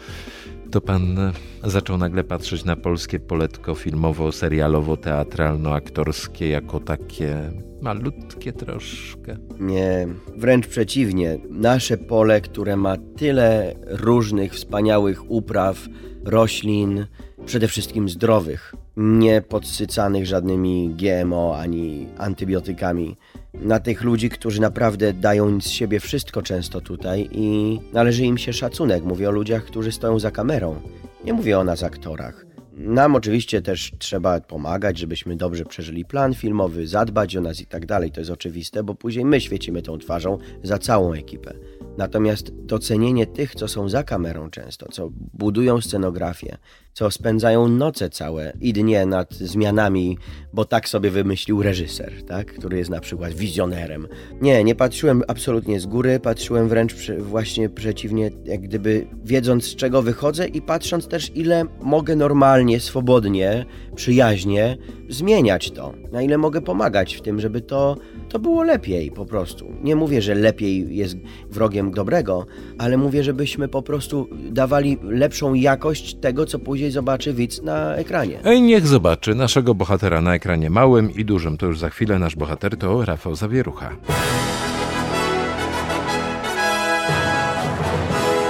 to 0.71 0.81
pan 0.81 1.31
zaczął 1.63 1.97
nagle 1.97 2.23
patrzeć 2.23 2.65
na 2.65 2.75
polskie 2.75 3.19
poletko 3.19 3.75
filmowo, 3.75 4.31
serialowo, 4.31 4.97
teatralno-aktorskie 4.97 6.49
jako 6.49 6.79
takie 6.79 7.51
malutkie 7.81 8.53
troszkę. 8.53 9.38
Nie, 9.60 10.07
wręcz 10.38 10.67
przeciwnie. 10.67 11.39
Nasze 11.49 11.97
pole, 11.97 12.41
które 12.41 12.77
ma 12.77 12.97
tyle 13.17 13.75
różnych 13.86 14.53
wspaniałych 14.53 15.31
upraw, 15.31 15.88
roślin, 16.25 17.05
przede 17.45 17.67
wszystkim 17.67 18.10
zdrowych, 18.10 18.75
nie 18.97 19.41
podsycanych 19.41 20.25
żadnymi 20.25 20.95
GMO 20.95 21.57
ani 21.57 22.07
antybiotykami. 22.17 23.17
Na 23.54 23.80
tych 23.80 24.04
ludzi, 24.04 24.30
którzy 24.30 24.62
naprawdę 24.62 25.14
dają 25.14 25.62
z 25.62 25.68
siebie 25.68 26.00
wszystko 26.00 26.42
często 26.42 26.82
tutaj 26.82 27.30
i 27.32 27.80
należy 27.94 28.26
im 28.26 28.38
się 28.38 28.54
szacunek. 28.54 29.04
Mówię 29.04 29.30
o 29.30 29.32
ludziach, 29.32 29.66
którzy 29.66 29.92
stoją 29.92 30.20
za 30.20 30.32
kamerą. 30.32 30.82
Nie 31.26 31.34
mówię 31.34 31.60
o 31.60 31.64
nas 31.64 31.84
aktorach. 31.84 32.46
Nam 32.74 33.16
oczywiście 33.16 33.62
też 33.62 33.92
trzeba 34.00 34.42
pomagać, 34.42 34.98
żebyśmy 34.98 35.36
dobrze 35.36 35.66
przeżyli 35.66 36.06
plan 36.06 36.34
filmowy, 36.34 36.88
zadbać 36.88 37.38
o 37.38 37.42
nas 37.42 37.62
i 37.62 37.66
tak 37.66 37.86
dalej. 37.86 38.12
To 38.12 38.22
jest 38.22 38.32
oczywiste, 38.32 38.84
bo 38.84 38.96
później 38.96 39.26
my 39.26 39.42
świecimy 39.42 39.82
tą 39.82 39.98
twarzą 39.98 40.38
za 40.64 40.78
całą 40.78 41.14
ekipę. 41.14 41.54
Natomiast 41.97 42.51
docenienie 42.65 43.27
tych, 43.27 43.56
co 43.56 43.67
są 43.67 43.89
za 43.89 44.04
kamerą 44.04 44.49
często, 44.49 44.88
co 44.91 45.10
budują 45.34 45.82
scenografię, 45.82 46.58
co 46.93 47.12
spędzają 47.12 47.67
noce 47.67 48.10
całe 48.10 48.54
i 48.62 48.73
dnie 48.73 49.06
nad 49.06 49.34
zmianami, 49.34 50.17
bo 50.54 50.65
tak 50.65 50.89
sobie 50.89 51.12
wymyślił 51.12 51.63
reżyser, 51.63 52.23
tak? 52.27 52.54
który 52.54 52.77
jest 52.77 52.89
na 52.89 52.99
przykład 52.99 53.34
wizjonerem. 53.34 54.08
Nie, 54.41 54.63
nie 54.63 54.75
patrzyłem 54.75 55.23
absolutnie 55.27 55.80
z 55.80 55.86
góry, 55.86 56.19
patrzyłem 56.19 56.69
wręcz 56.69 57.12
właśnie 57.19 57.69
przeciwnie, 57.69 58.32
jak 58.45 58.62
gdyby 58.62 59.08
wiedząc 59.23 59.65
z 59.65 59.75
czego 59.75 60.01
wychodzę 60.01 60.47
i 60.47 60.62
patrząc 60.62 61.08
też 61.08 61.32
ile 61.36 61.65
mogę 61.82 62.15
normalnie, 62.15 62.80
swobodnie, 62.80 63.65
przyjaźnie 63.95 64.77
zmieniać 65.10 65.71
to, 65.71 65.93
na 66.12 66.21
ile 66.21 66.38
mogę 66.38 66.62
pomagać 66.62 67.15
w 67.15 67.21
tym, 67.21 67.39
żeby 67.39 67.62
to, 67.62 67.97
to 68.32 68.39
było 68.39 68.63
lepiej 68.63 69.12
po 69.12 69.26
prostu. 69.26 69.65
Nie 69.84 69.96
mówię, 69.96 70.22
że 70.22 70.36
lepiej 70.36 70.96
jest 70.96 71.17
wrogiem 71.50 71.91
dobrego, 71.91 72.46
ale 72.78 72.98
mówię, 72.98 73.24
żebyśmy 73.24 73.67
po 73.67 73.82
prostu 73.82 74.28
dawali 74.52 74.98
lepszą 75.04 75.54
jakość 75.54 76.13
tego, 76.15 76.46
co 76.46 76.60
później 76.60 76.91
zobaczy 76.91 77.34
widz 77.34 77.62
na 77.62 77.96
ekranie. 77.96 78.39
Ej, 78.46 78.62
niech 78.62 78.88
zobaczy 78.88 79.36
naszego 79.36 79.76
bohatera 79.76 80.22
na 80.22 80.36
ekranie 80.36 80.70
małym 80.70 81.15
i 81.15 81.26
dużym. 81.26 81.58
To 81.58 81.65
już 81.65 81.80
za 81.80 81.89
chwilę 81.89 82.20
nasz 82.20 82.36
bohater 82.36 82.78
to 82.78 83.06
Rafał 83.06 83.36
Zawierucha. 83.36 83.96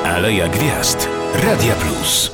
Aleja 0.06 0.48
Gwiazd. 0.48 1.10
Radia 1.44 1.76
Plus. 1.76 2.32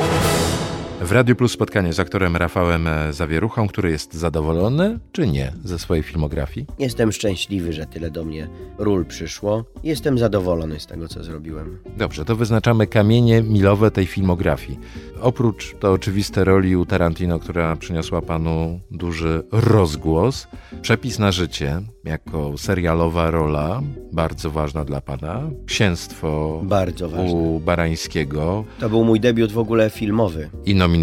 W 1.07 1.11
Radiu 1.11 1.35
Plus 1.35 1.51
spotkanie 1.51 1.93
z 1.93 1.99
aktorem 1.99 2.35
Rafałem 2.35 2.89
Zawieruchą, 3.11 3.67
który 3.67 3.91
jest 3.91 4.13
zadowolony 4.13 4.99
czy 5.11 5.27
nie 5.27 5.51
ze 5.63 5.79
swojej 5.79 6.03
filmografii? 6.03 6.65
Jestem 6.79 7.11
szczęśliwy, 7.11 7.73
że 7.73 7.85
tyle 7.85 8.11
do 8.11 8.25
mnie 8.25 8.47
ról 8.77 9.05
przyszło. 9.05 9.65
Jestem 9.83 10.17
zadowolony 10.17 10.79
z 10.79 10.85
tego, 10.85 11.07
co 11.07 11.23
zrobiłem. 11.23 11.77
Dobrze, 11.97 12.25
to 12.25 12.35
wyznaczamy 12.35 12.87
kamienie 12.87 13.41
milowe 13.41 13.91
tej 13.91 14.05
filmografii. 14.05 14.79
Oprócz 15.21 15.75
to 15.79 15.91
oczywiste 15.91 16.43
roli 16.43 16.75
u 16.75 16.85
Tarantino, 16.85 17.39
która 17.39 17.75
przyniosła 17.75 18.21
panu 18.21 18.79
duży 18.91 19.43
rozgłos, 19.51 20.47
przepis 20.81 21.19
na 21.19 21.31
życie 21.31 21.81
jako 22.03 22.57
serialowa 22.57 23.31
rola, 23.31 23.81
bardzo 24.11 24.51
ważna 24.51 24.85
dla 24.85 25.01
pana, 25.01 25.49
księstwo 25.65 26.61
bardzo 26.63 27.09
ważne. 27.09 27.31
u 27.31 27.59
Barańskiego. 27.59 28.65
To 28.79 28.89
był 28.89 29.03
mój 29.03 29.19
debiut 29.19 29.51
w 29.51 29.57
ogóle 29.57 29.89
filmowy. 29.89 30.49
I 30.65 30.75
nominacja 30.75 30.96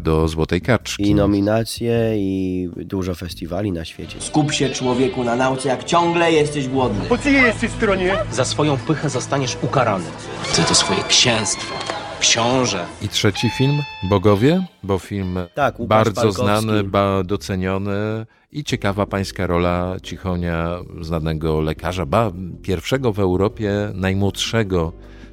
do 0.00 0.28
Złotej 0.28 0.60
Kaczki. 0.60 1.08
I 1.08 1.14
nominacje, 1.14 2.12
i 2.16 2.68
dużo 2.76 3.14
festiwali 3.14 3.72
na 3.72 3.84
świecie. 3.84 4.20
Skup 4.20 4.52
się 4.52 4.70
człowieku 4.70 5.24
na 5.24 5.36
nauce, 5.36 5.68
jak 5.68 5.84
ciągle 5.84 6.32
jesteś 6.32 6.68
głodny. 6.68 7.04
Po 7.08 7.18
czyjej 7.18 7.42
jesteś 7.42 7.70
stronie? 7.70 8.16
Za 8.32 8.44
swoją 8.44 8.76
pychę 8.76 9.10
zostaniesz 9.10 9.56
ukarany. 9.62 10.04
Chcę 10.42 10.62
to 10.62 10.74
swoje 10.74 11.02
księstwo. 11.02 11.74
Książę. 12.20 12.84
I 13.02 13.08
trzeci 13.08 13.50
film, 13.50 13.82
Bogowie, 14.02 14.64
bo 14.82 14.98
film 14.98 15.38
tak, 15.54 15.74
bardzo 15.86 16.32
znany, 16.32 16.84
ba, 16.84 17.22
doceniony 17.24 18.26
i 18.52 18.64
ciekawa 18.64 19.06
pańska 19.06 19.46
rola 19.46 19.96
Cichonia, 20.02 20.78
znanego 21.00 21.60
lekarza, 21.60 22.06
ba, 22.06 22.30
pierwszego 22.62 23.12
w 23.12 23.18
Europie, 23.18 23.72
najmłodszego 23.94 24.92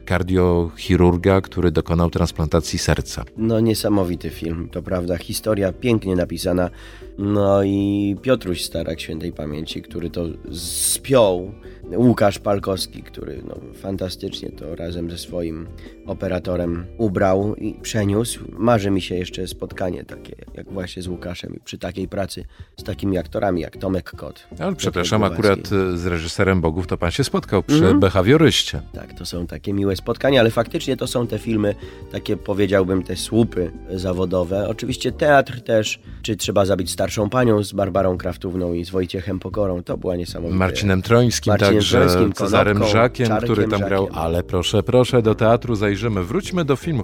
kardiochirurga, 0.09 1.41
który 1.41 1.71
dokonał 1.71 2.09
transplantacji 2.09 2.79
serca. 2.79 3.23
No 3.37 3.59
niesamowity 3.59 4.29
film, 4.29 4.69
to 4.71 4.81
prawda, 4.81 5.17
historia 5.17 5.73
pięknie 5.73 6.15
napisana. 6.15 6.69
No 7.17 7.63
i 7.63 8.15
Piotruś 8.21 8.63
Starak 8.63 9.01
świętej 9.01 9.33
pamięci, 9.33 9.81
który 9.81 10.09
to 10.09 10.25
spiął. 10.53 11.51
Łukasz 11.97 12.39
Palkowski, 12.39 13.03
który 13.03 13.41
no, 13.47 13.55
fantastycznie 13.81 14.49
to 14.49 14.75
razem 14.75 15.11
ze 15.11 15.17
swoim 15.17 15.67
operatorem 16.05 16.85
ubrał 16.97 17.55
i 17.55 17.73
przeniósł. 17.73 18.39
Marzy 18.57 18.91
mi 18.91 19.01
się 19.01 19.15
jeszcze 19.15 19.47
spotkanie 19.47 20.03
takie, 20.03 20.35
jak 20.53 20.71
właśnie 20.71 21.01
z 21.01 21.07
Łukaszem 21.07 21.55
i 21.55 21.59
przy 21.59 21.77
takiej 21.77 22.07
pracy 22.07 22.45
z 22.77 22.83
takimi 22.83 23.17
aktorami 23.17 23.61
jak 23.61 23.77
Tomek 23.77 24.11
Kot. 24.11 24.47
Ale 24.59 24.75
przepraszam, 24.75 25.23
akurat 25.23 25.67
z 25.95 26.05
reżyserem 26.05 26.61
Bogów 26.61 26.87
to 26.87 26.97
pan 26.97 27.11
się 27.11 27.23
spotkał 27.23 27.63
przy 27.63 27.75
Mhm. 27.77 27.99
behawioryście. 27.99 28.81
Tak, 28.93 29.13
to 29.13 29.25
są 29.25 29.47
takie 29.47 29.73
miłe 29.73 29.95
spotkania, 29.95 30.39
ale 30.39 30.51
faktycznie 30.51 30.97
to 30.97 31.07
są 31.07 31.27
te 31.27 31.39
filmy, 31.39 31.75
takie 32.11 32.37
powiedziałbym, 32.37 33.03
te 33.03 33.15
słupy 33.15 33.71
zawodowe. 33.93 34.67
Oczywiście 34.69 35.11
teatr 35.11 35.61
też, 35.61 35.99
czy 36.21 36.35
trzeba 36.35 36.65
zabić 36.65 36.91
starszą 36.91 37.29
panią 37.29 37.63
z 37.63 37.73
Barbarą 37.73 38.17
Kraftówną 38.17 38.73
i 38.73 38.85
z 38.85 38.89
Wojciechem 38.89 39.39
Pokorą, 39.39 39.83
to 39.83 39.97
była 39.97 40.15
niesamowita. 40.15 40.57
Marcinem 40.59 41.01
Trońskim, 41.01 41.51
Marcinem 41.53 41.78
także 41.79 42.29
Cezarem 42.33 42.83
Żakiem, 42.83 43.29
który 43.43 43.67
tam 43.67 43.81
grał. 43.81 44.05
Żakiem. 44.05 44.19
Ale 44.19 44.43
proszę, 44.43 44.83
proszę, 44.83 45.21
do 45.21 45.35
teatru 45.35 45.75
zajrzymy. 45.75 46.23
Wróćmy 46.23 46.65
do 46.65 46.75
filmu. 46.75 47.03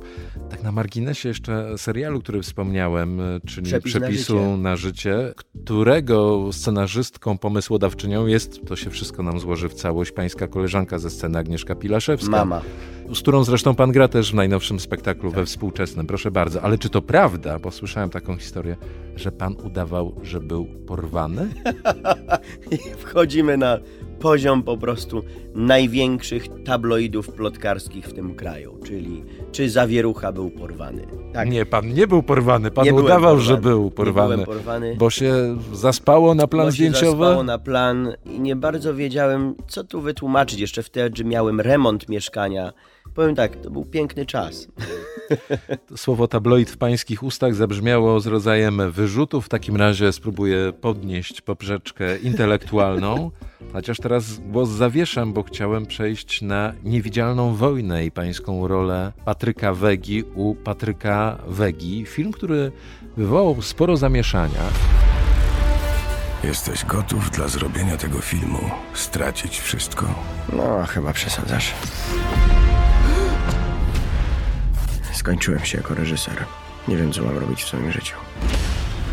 Tak 0.49 0.63
na 0.63 0.71
marginesie 0.71 1.29
jeszcze 1.29 1.77
serialu, 1.77 2.19
który 2.19 2.41
wspomniałem, 2.41 3.21
czyli 3.45 3.67
Przepis 3.67 3.93
na 3.93 3.99
Przepisu 3.99 4.33
życie. 4.37 4.57
na 4.57 4.75
życie, 4.75 5.33
którego 5.63 6.49
scenarzystką, 6.51 7.37
pomysłodawczynią 7.37 8.25
jest, 8.25 8.65
to 8.65 8.75
się 8.75 8.89
wszystko 8.89 9.23
nam 9.23 9.39
złoży 9.39 9.69
w 9.69 9.73
całość, 9.73 10.11
pańska 10.11 10.47
koleżanka 10.47 10.99
ze 10.99 11.09
sceny 11.09 11.37
Agnieszka 11.37 11.75
Pilaszewska. 11.75 12.31
Mama. 12.31 12.61
Z 13.13 13.19
którą 13.19 13.43
zresztą 13.43 13.75
pan 13.75 13.91
gra 13.91 14.07
też 14.07 14.31
w 14.31 14.35
najnowszym 14.35 14.79
spektaklu 14.79 15.31
we 15.31 15.45
współczesnym. 15.45 16.07
Proszę 16.07 16.31
bardzo. 16.31 16.61
Ale 16.61 16.77
czy 16.77 16.89
to 16.89 17.01
prawda, 17.01 17.59
bo 17.59 17.71
słyszałem 17.71 18.09
taką 18.09 18.37
historię, 18.37 18.75
że 19.15 19.31
pan 19.31 19.55
udawał, 19.63 20.15
że 20.23 20.39
był 20.39 20.65
porwany? 20.65 21.49
I 22.71 22.77
wchodzimy 22.77 23.57
na 23.57 23.79
poziom 24.25 24.63
po 24.63 24.77
prostu 24.77 25.23
największych 25.55 26.45
tabloidów 26.65 27.31
plotkarskich 27.31 28.05
w 28.07 28.13
tym 28.13 28.35
kraju, 28.35 28.77
czyli 28.85 29.23
czy 29.51 29.69
Zawierucha 29.69 30.31
był 30.31 30.49
porwany. 30.51 31.07
Tak. 31.33 31.49
Nie, 31.49 31.65
pan 31.65 31.93
nie 31.93 32.07
był 32.07 32.23
porwany. 32.23 32.71
Pan 32.71 32.85
Nie 32.85 32.93
udawał, 32.93 33.19
porwany. 33.35 33.41
że 33.41 33.57
był 33.57 33.91
porwany. 33.91 34.45
porwany. 34.45 34.95
Bo 34.99 35.09
się 35.09 35.57
zaspało 35.73 36.35
na 36.35 36.47
plan 36.47 36.65
Bo 36.67 36.71
zdjęciowy? 36.71 37.05
zaspało 37.05 37.43
na 37.43 37.57
plan 37.59 38.13
i 38.25 38.39
nie 38.39 38.55
bardzo 38.55 38.93
wiedziałem, 38.95 39.55
co 39.67 39.83
tu 39.83 40.01
wytłumaczyć. 40.01 40.59
Jeszcze 40.59 40.83
wtedy 40.83 41.23
miałem 41.23 41.61
remont 41.61 42.09
mieszkania. 42.09 42.73
Powiem 43.15 43.35
tak, 43.35 43.55
to 43.55 43.69
był 43.69 43.85
piękny 43.85 44.25
czas. 44.25 44.67
To 45.87 45.97
Słowo 45.97 46.27
tabloid 46.27 46.71
w 46.71 46.77
pańskich 46.77 47.23
ustach 47.23 47.55
zabrzmiało 47.55 48.19
z 48.19 48.27
rodzajem 48.27 48.91
wyrzutu. 48.91 49.41
W 49.41 49.49
takim 49.49 49.75
razie 49.75 50.11
spróbuję 50.11 50.73
podnieść 50.81 51.41
poprzeczkę 51.41 52.17
intelektualną. 52.17 53.31
Chociaż 53.73 53.97
teraz 53.97 54.39
głos 54.39 54.69
zawieszam, 54.69 55.33
bo 55.33 55.43
chciałem 55.43 55.85
przejść 55.85 56.41
na 56.41 56.73
niewidzialną 56.83 57.55
wojnę 57.55 58.05
i 58.05 58.11
pańską 58.11 58.67
rolę 58.67 59.11
Patryka 59.25 59.73
Wegi 59.73 60.23
u 60.35 60.55
Patryka 60.55 61.37
Wegi. 61.47 62.05
Film, 62.05 62.31
który 62.31 62.71
wywołał 63.17 63.61
sporo 63.61 63.97
zamieszania. 63.97 64.61
Jesteś 66.43 66.85
gotów 66.85 67.31
dla 67.31 67.47
zrobienia 67.47 67.97
tego 67.97 68.21
filmu 68.21 68.59
stracić 68.93 69.59
wszystko? 69.59 70.05
No, 70.53 70.85
chyba 70.85 71.13
przesadzasz. 71.13 71.73
Skończyłem 75.25 75.59
się 75.59 75.77
jako 75.77 75.95
reżyser. 75.95 76.45
Nie 76.87 76.97
wiem, 76.97 77.11
co 77.11 77.23
mam 77.23 77.37
robić 77.37 77.63
w 77.63 77.67
swoim 77.67 77.91
życiu. 77.91 78.15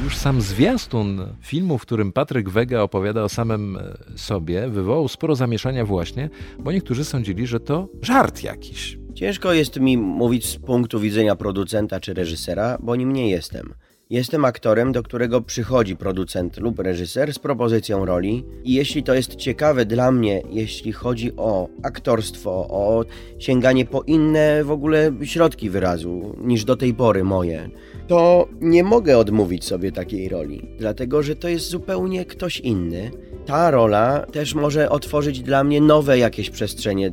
Już 0.04 0.16
sam 0.16 0.40
zwiastun 0.40 1.26
filmu, 1.40 1.78
w 1.78 1.82
którym 1.82 2.12
Patryk 2.12 2.50
Wega 2.50 2.82
opowiada 2.82 3.22
o 3.22 3.28
samym 3.28 3.76
e, 3.76 4.18
sobie, 4.18 4.68
wywołał 4.68 5.08
sporo 5.08 5.34
zamieszania 5.34 5.84
właśnie, 5.84 6.30
bo 6.58 6.72
niektórzy 6.72 7.04
sądzili, 7.04 7.46
że 7.46 7.60
to 7.60 7.88
żart 8.02 8.42
jakiś. 8.42 8.98
Ciężko 9.14 9.52
jest 9.52 9.80
mi 9.80 9.96
mówić 9.98 10.46
z 10.46 10.56
punktu 10.56 11.00
widzenia 11.00 11.36
producenta 11.36 12.00
czy 12.00 12.14
reżysera, 12.14 12.78
bo 12.82 12.96
nim 12.96 13.12
nie 13.12 13.30
jestem. 13.30 13.74
Jestem 14.12 14.44
aktorem, 14.44 14.92
do 14.92 15.02
którego 15.02 15.40
przychodzi 15.40 15.96
producent 15.96 16.60
lub 16.60 16.78
reżyser 16.78 17.34
z 17.34 17.38
propozycją 17.38 18.04
roli 18.04 18.44
i 18.64 18.72
jeśli 18.74 19.02
to 19.02 19.14
jest 19.14 19.36
ciekawe 19.36 19.86
dla 19.86 20.12
mnie, 20.12 20.42
jeśli 20.50 20.92
chodzi 20.92 21.32
o 21.36 21.68
aktorstwo, 21.82 22.50
o 22.50 23.04
sięganie 23.38 23.84
po 23.84 24.02
inne 24.02 24.64
w 24.64 24.70
ogóle 24.70 25.12
środki 25.22 25.70
wyrazu 25.70 26.36
niż 26.40 26.64
do 26.64 26.76
tej 26.76 26.94
pory 26.94 27.24
moje, 27.24 27.70
to 28.08 28.48
nie 28.60 28.84
mogę 28.84 29.18
odmówić 29.18 29.64
sobie 29.64 29.92
takiej 29.92 30.28
roli, 30.28 30.68
dlatego 30.78 31.22
że 31.22 31.36
to 31.36 31.48
jest 31.48 31.68
zupełnie 31.68 32.24
ktoś 32.24 32.60
inny. 32.60 33.10
Ta 33.46 33.70
rola 33.70 34.26
też 34.32 34.54
może 34.54 34.90
otworzyć 34.90 35.40
dla 35.40 35.64
mnie 35.64 35.80
nowe 35.80 36.18
jakieś 36.18 36.50
przestrzenie. 36.50 37.12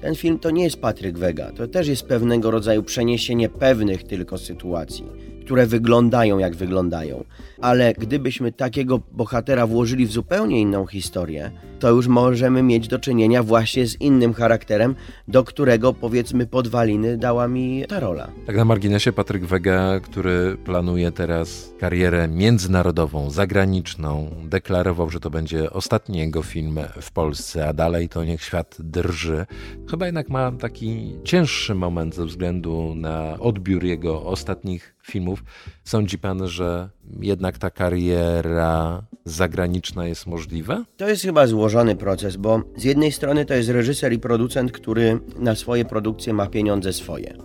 Ten 0.00 0.14
film 0.14 0.38
to 0.38 0.50
nie 0.50 0.64
jest 0.64 0.80
Patryk 0.80 1.18
Wega, 1.18 1.52
to 1.52 1.68
też 1.68 1.88
jest 1.88 2.06
pewnego 2.06 2.50
rodzaju 2.50 2.82
przeniesienie 2.82 3.48
pewnych 3.48 4.04
tylko 4.04 4.38
sytuacji 4.38 5.35
które 5.46 5.66
wyglądają 5.66 6.38
jak 6.38 6.56
wyglądają. 6.56 7.24
Ale 7.60 7.94
gdybyśmy 7.94 8.52
takiego 8.52 9.00
bohatera 9.12 9.66
włożyli 9.66 10.06
w 10.06 10.12
zupełnie 10.12 10.60
inną 10.60 10.86
historię, 10.86 11.50
to 11.78 11.90
już 11.90 12.06
możemy 12.06 12.62
mieć 12.62 12.88
do 12.88 12.98
czynienia 12.98 13.42
właśnie 13.42 13.86
z 13.86 14.00
innym 14.00 14.34
charakterem, 14.34 14.94
do 15.28 15.44
którego 15.44 15.92
powiedzmy 15.92 16.46
podwaliny 16.46 17.16
dała 17.16 17.48
mi 17.48 17.84
ta 17.88 18.00
rola. 18.00 18.28
Tak 18.46 18.56
na 18.56 18.64
marginesie 18.64 19.12
Patryk 19.12 19.44
Wega, 19.44 20.00
który 20.00 20.56
planuje 20.64 21.12
teraz 21.12 21.72
karierę 21.78 22.28
międzynarodową, 22.28 23.30
zagraniczną, 23.30 24.30
deklarował, 24.44 25.10
że 25.10 25.20
to 25.20 25.30
będzie 25.30 25.70
ostatni 25.70 26.18
jego 26.18 26.42
film 26.42 26.78
w 27.00 27.12
Polsce, 27.12 27.68
a 27.68 27.72
dalej 27.72 28.08
to 28.08 28.24
niech 28.24 28.42
świat 28.42 28.76
drży. 28.78 29.46
Chyba 29.90 30.06
jednak 30.06 30.28
ma 30.28 30.52
taki 30.52 31.16
cięższy 31.24 31.74
moment 31.74 32.14
ze 32.14 32.24
względu 32.24 32.94
na 32.94 33.38
odbiór 33.38 33.84
jego 33.84 34.22
ostatnich 34.22 34.95
filmów. 35.06 35.44
Sądzi 35.84 36.18
pan, 36.18 36.48
że 36.48 36.88
jednak 37.20 37.58
ta 37.58 37.70
kariera 37.70 39.02
zagraniczna 39.24 40.06
jest 40.06 40.26
możliwa? 40.26 40.84
To 40.96 41.08
jest 41.08 41.22
chyba 41.22 41.46
złożony 41.46 41.96
proces, 41.96 42.36
bo 42.36 42.62
z 42.76 42.84
jednej 42.84 43.12
strony 43.12 43.44
to 43.44 43.54
jest 43.54 43.68
reżyser 43.68 44.12
i 44.12 44.18
producent, 44.18 44.72
który 44.72 45.20
na 45.38 45.54
swoje 45.54 45.84
produkcje 45.84 46.32
ma 46.32 46.46
pieniądze 46.46 46.92
swoje. 46.92 47.36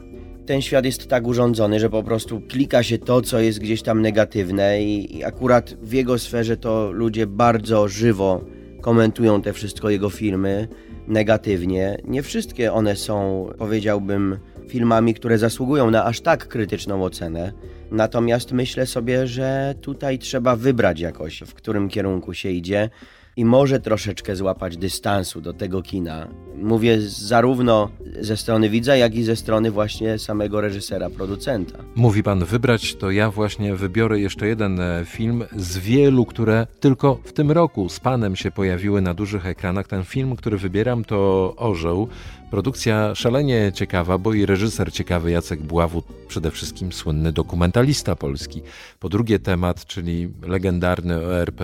Ten 0.45 0.62
świat 0.62 0.86
jest 0.86 1.08
tak 1.08 1.28
urządzony, 1.28 1.80
że 1.80 1.89
po 1.89 2.04
prostu 2.04 2.41
klika 2.41 2.84
się 2.84 2.97
to, 2.97 3.21
co 3.21 3.39
jest 3.39 3.60
gdzieś 3.60 3.82
tam 3.82 4.02
negatywne, 4.02 4.84
i, 4.84 5.17
i 5.17 5.24
akurat 5.24 5.74
w 5.82 5.93
jego 5.93 6.19
sferze 6.19 6.58
to 6.58 6.91
ludzie 6.91 7.28
bardzo 7.28 7.88
żywo 7.88 8.45
komentują 8.82 9.41
te 9.41 9.54
wszystko 9.54 9.89
jego 9.89 10.10
filmy 10.10 10.67
negatywnie. 11.08 11.97
Nie 12.04 12.24
wszystkie 12.24 12.74
one 12.74 12.95
są, 12.95 13.47
powiedziałbym, 13.58 14.38
filmami, 14.72 15.14
które 15.14 15.38
zasługują 15.38 15.92
na 15.92 16.06
aż 16.06 16.22
tak 16.22 16.48
krytyczną 16.48 17.04
ocenę. 17.04 17.54
Natomiast 17.92 18.52
myślę 18.52 18.86
sobie, 18.86 19.28
że 19.28 19.76
tutaj 19.82 20.20
trzeba 20.20 20.56
wybrać 20.56 21.00
jakoś, 21.00 21.40
w 21.40 21.54
którym 21.54 21.90
kierunku 21.90 22.34
się 22.34 22.50
idzie 22.50 22.90
i 23.38 23.46
może 23.46 23.80
troszeczkę 23.80 24.36
złapać 24.36 24.78
dystansu 24.78 25.42
do 25.42 25.54
tego 25.54 25.82
kina. 25.82 26.28
Mówię 26.56 27.02
zarówno 27.02 27.90
ze 28.22 28.38
strony 28.38 28.70
widza, 28.70 28.96
jak 28.96 29.16
i 29.16 29.24
ze 29.24 29.36
strony 29.36 29.72
właśnie 29.72 30.20
samego 30.20 30.62
reżysera, 30.62 31.10
producenta. 31.10 31.80
Mówi 31.96 32.24
pan 32.24 32.46
wybrać, 32.46 32.96
to 32.96 33.12
ja 33.12 33.32
właśnie 33.32 33.76
wybiorę 33.76 34.20
jeszcze 34.20 34.48
jeden 34.48 34.80
e, 34.80 35.02
film 35.06 35.44
z 35.56 35.78
wielu, 35.78 36.26
które 36.26 36.68
tylko 36.80 37.20
w 37.24 37.34
tym 37.34 37.52
roku 37.52 37.90
z 37.90 38.00
panem 38.00 38.36
się 38.36 38.52
pojawiły 38.52 39.02
na 39.02 39.14
dużych 39.14 39.46
ekranach. 39.46 39.88
Ten 39.88 40.04
film, 40.04 40.36
który 40.36 40.58
wybieram, 40.58 41.04
to 41.04 41.54
Orzeł. 41.58 42.08
Produkcja 42.52 43.16
szalenie 43.16 43.72
ciekawa, 43.76 44.18
bo 44.18 44.34
i 44.34 44.46
reżyser 44.46 44.94
ciekawy 44.94 45.32
Jacek 45.32 45.62
Bławut, 45.62 46.06
przede 46.28 46.52
wszystkim 46.52 46.92
słynny 46.92 47.32
dokumentalista 47.32 48.16
polski. 48.16 48.62
Po 49.00 49.10
drugie 49.10 49.40
temat, 49.40 49.86
czyli 49.86 50.30
legendarny 50.42 51.26
ORP 51.26 51.62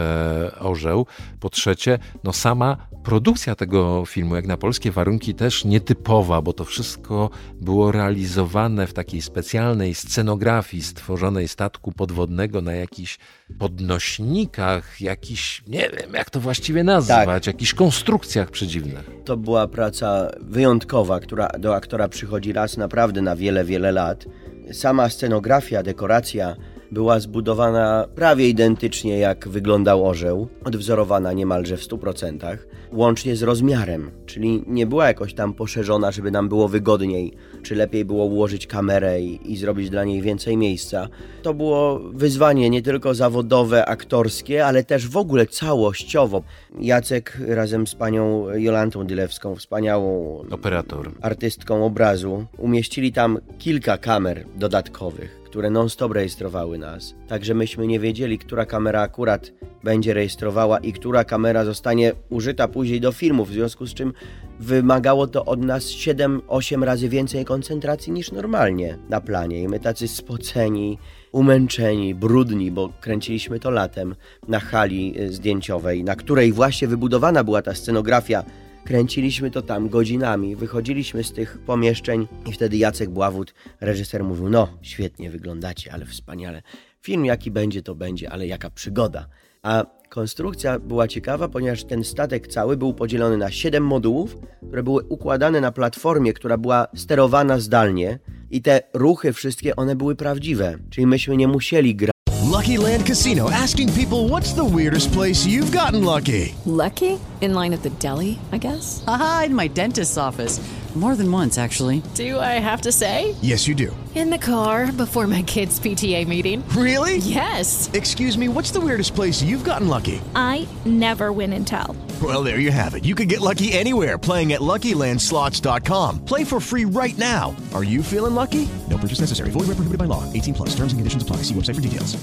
Orzeł. 0.60 1.06
Po 1.40 1.50
trzecie, 1.50 2.00
no 2.24 2.34
sama 2.34 2.78
produkcja 3.04 3.56
tego 3.56 4.04
filmu, 4.06 4.36
jak 4.36 4.48
na 4.48 4.58
polskie 4.58 4.92
warunki, 4.92 5.36
też 5.36 5.66
nietypowa, 5.66 6.42
bo 6.42 6.54
to 6.54 6.66
wszystko 6.66 7.30
było 7.62 7.92
realizowane 7.92 8.88
w 8.88 8.94
takiej 8.94 9.22
specjalnej 9.22 9.96
scenografii 9.96 10.84
stworzonej 10.84 11.48
statku 11.48 11.92
podwodnego 11.92 12.62
na 12.62 12.74
jakichś 12.74 13.18
podnośnikach, 13.60 15.02
jakiś, 15.02 15.64
nie 15.68 15.90
wiem, 15.90 16.14
jak 16.14 16.30
to 16.30 16.40
właściwie 16.40 16.84
nazwać, 16.84 17.26
tak. 17.26 17.48
jakichś 17.48 17.74
konstrukcjach 17.74 18.52
przedziwnych. 18.52 19.12
To 19.26 19.38
była 19.38 19.68
praca 19.68 20.32
wyjątkowa, 20.42 20.77
która 21.22 21.48
do 21.60 21.76
aktora 21.76 22.08
przychodzi 22.08 22.54
raz 22.54 22.78
naprawdę 22.78 23.22
na 23.22 23.36
wiele, 23.36 23.66
wiele 23.66 23.92
lat. 23.92 24.26
Sama 24.72 25.10
scenografia, 25.10 25.84
dekoracja 25.84 26.56
była 26.92 27.20
zbudowana 27.20 28.08
prawie 28.16 28.50
identycznie 28.50 29.20
jak 29.20 29.48
wyglądał 29.48 30.08
orzeł, 30.08 30.48
odwzorowana 30.64 31.34
niemalże 31.34 31.78
w 31.78 31.82
100%, 31.82 32.58
łącznie 32.92 33.36
z 33.36 33.44
rozmiarem, 33.44 34.12
czyli 34.26 34.64
nie 34.68 34.88
była 34.88 35.08
jakoś 35.08 35.34
tam 35.34 35.54
poszerzona, 35.54 36.12
żeby 36.12 36.32
nam 36.32 36.50
było 36.50 36.68
wygodniej, 36.68 37.34
czy 37.68 37.76
lepiej 37.76 38.06
było 38.06 38.26
ułożyć 38.26 38.68
kamerę 38.68 39.22
i, 39.22 39.52
i 39.52 39.58
zrobić 39.58 39.90
dla 39.90 40.04
niej 40.04 40.22
więcej 40.22 40.58
miejsca. 40.58 41.08
To 41.42 41.54
było 41.54 42.00
wyzwanie 42.00 42.70
nie 42.70 42.82
tylko 42.82 43.14
zawodowe, 43.16 43.86
aktorskie, 43.86 44.66
ale 44.66 44.84
też 44.84 45.08
w 45.08 45.18
ogóle 45.18 45.46
całościowo. 45.46 46.44
Jacek 46.80 47.38
razem 47.48 47.88
z 47.88 47.96
panią 47.96 48.50
Jolantą 48.50 49.08
Dylewską, 49.08 49.56
wspaniałą 49.56 50.40
operator, 50.52 51.12
artystką 51.22 51.86
obrazu, 51.86 52.46
umieścili 52.58 53.14
tam 53.14 53.40
kilka 53.58 53.98
kamer 53.98 54.46
dodatkowych 54.56 55.38
które 55.48 55.70
non-stop 55.70 56.12
rejestrowały 56.12 56.78
nas. 56.78 57.16
Także 57.28 57.54
myśmy 57.54 57.88
nie 57.88 58.00
wiedzieli, 58.00 58.40
która 58.40 58.66
kamera 58.66 59.02
akurat 59.02 59.52
będzie 59.84 60.14
rejestrowała 60.14 60.78
i 60.80 60.94
która 60.94 61.24
kamera 61.24 61.66
zostanie 61.66 62.14
użyta 62.30 62.68
później 62.68 63.02
do 63.02 63.12
filmów, 63.12 63.50
w 63.50 63.54
związku 63.54 63.86
z 63.86 63.94
czym 63.94 64.14
wymagało 64.60 65.28
to 65.28 65.46
od 65.46 65.64
nas 65.64 65.84
7-8 65.84 66.84
razy 66.84 67.10
więcej 67.10 67.46
koncentracji 67.46 68.14
niż 68.14 68.32
normalnie 68.32 68.98
na 69.10 69.22
planie. 69.22 69.62
I 69.62 69.68
my 69.68 69.80
tacy 69.80 70.08
spoceni, 70.08 70.98
umęczeni, 71.32 72.16
brudni, 72.16 72.72
bo 72.72 72.90
kręciliśmy 73.02 73.60
to 73.60 73.72
latem 73.72 74.16
na 74.48 74.60
hali 74.60 75.22
y, 75.22 75.34
zdjęciowej, 75.34 76.04
na 76.04 76.16
której 76.16 76.54
właśnie 76.54 76.88
wybudowana 76.88 77.44
była 77.44 77.62
ta 77.62 77.76
scenografia 77.76 78.44
Kręciliśmy 78.88 79.52
to 79.52 79.62
tam 79.62 79.90
godzinami, 79.90 80.56
wychodziliśmy 80.56 81.24
z 81.24 81.34
tych 81.34 81.58
pomieszczeń 81.58 82.28
i 82.46 82.52
wtedy 82.52 82.78
Jacek 82.78 83.10
Bławut, 83.10 83.54
reżyser, 83.82 84.24
mówił: 84.24 84.50
No, 84.50 84.68
świetnie 84.82 85.32
wyglądacie, 85.32 85.94
ale 85.94 86.06
wspaniale. 86.06 86.62
Film 87.02 87.26
jaki 87.26 87.52
będzie, 87.52 87.82
to 87.82 87.96
będzie, 87.96 88.30
ale 88.32 88.48
jaka 88.48 88.70
przygoda. 88.70 89.28
A 89.64 89.86
konstrukcja 90.10 90.80
była 90.80 91.08
ciekawa, 91.08 91.48
ponieważ 91.48 91.84
ten 91.84 92.04
statek 92.04 92.48
cały 92.48 92.78
był 92.78 92.94
podzielony 92.94 93.38
na 93.38 93.52
7 93.52 93.84
modułów, 93.84 94.38
które 94.68 94.84
były 94.84 95.04
układane 95.04 95.62
na 95.62 95.72
platformie, 95.72 96.34
która 96.34 96.58
była 96.58 96.88
sterowana 96.96 97.60
zdalnie 97.60 98.20
i 98.52 98.62
te 98.62 98.82
ruchy 98.94 99.34
wszystkie 99.34 99.76
one 99.76 99.96
były 99.96 100.16
prawdziwe. 100.16 100.78
Czyli 100.90 101.08
myśmy 101.08 101.38
nie 101.38 101.48
musieli 101.48 101.96
grać. 101.96 102.12
Lucky 102.52 102.78
Land 102.78 103.08
Casino 103.08 103.50
asking 103.50 103.92
people 103.92 104.18
what's 104.18 104.56
the 104.56 104.76
weirdest 104.78 105.12
place 105.12 105.50
you've 105.50 105.72
gotten 105.72 106.02
lucky? 106.02 106.54
Lucky? 106.66 107.18
In 107.42 107.54
line 107.54 107.74
at 107.74 107.82
the 107.82 107.90
deli, 107.90 108.38
I 108.54 108.60
guess. 108.60 109.04
Aha, 109.06 109.44
in 109.46 109.54
my 109.54 109.70
dentist's 109.70 110.18
office. 110.18 110.62
More 110.96 111.16
than 111.16 111.32
once, 111.32 111.60
actually. 111.60 112.02
Do 112.16 112.40
I 112.40 112.60
have 112.60 112.82
to 112.82 112.92
say? 112.92 113.36
Yes, 113.42 113.68
you 113.68 113.76
do. 113.76 113.96
In 114.16 114.32
the 114.32 114.40
car 114.40 114.92
before 114.92 115.28
my 115.28 115.44
kids' 115.44 115.80
PTA 115.80 116.28
meeting. 116.28 116.64
Really? 116.70 117.18
Yes. 117.18 117.92
Excuse 117.94 118.36
me, 118.36 118.48
what's 118.48 118.72
the 118.72 118.82
weirdest 118.82 119.14
place 119.14 119.44
you've 119.44 119.64
gotten 119.64 119.88
lucky? 119.88 120.20
I 120.34 120.68
never 120.86 121.32
win 121.32 121.54
and 121.54 121.68
tell. 121.68 121.96
Well, 122.20 122.44
there 122.44 122.58
you 122.60 122.72
have 122.72 122.96
it. 122.96 123.06
You 123.06 123.14
can 123.14 123.28
get 123.28 123.42
lucky 123.42 123.74
anywhere 123.74 124.18
playing 124.18 124.54
at 124.54 124.62
LuckyLandSlots.com. 124.62 126.26
Play 126.26 126.44
for 126.44 126.60
free 126.60 126.86
right 126.86 127.18
now. 127.20 127.56
Are 127.76 127.84
you 127.84 128.02
feeling 128.02 128.34
lucky? 128.34 128.68
No 128.90 128.98
purchase 128.98 129.22
necessary. 129.22 129.52
Void 129.52 129.68
where 129.68 129.76
prohibited 129.78 130.00
by 130.00 130.06
law. 130.06 130.24
18 130.34 130.56
plus. 130.56 130.70
Terms 130.70 130.94
and 130.94 131.00
conditions 131.00 131.22
apply. 131.22 131.44
See 131.44 131.54
website 131.54 131.76
for 131.76 131.82
details. 131.82 132.18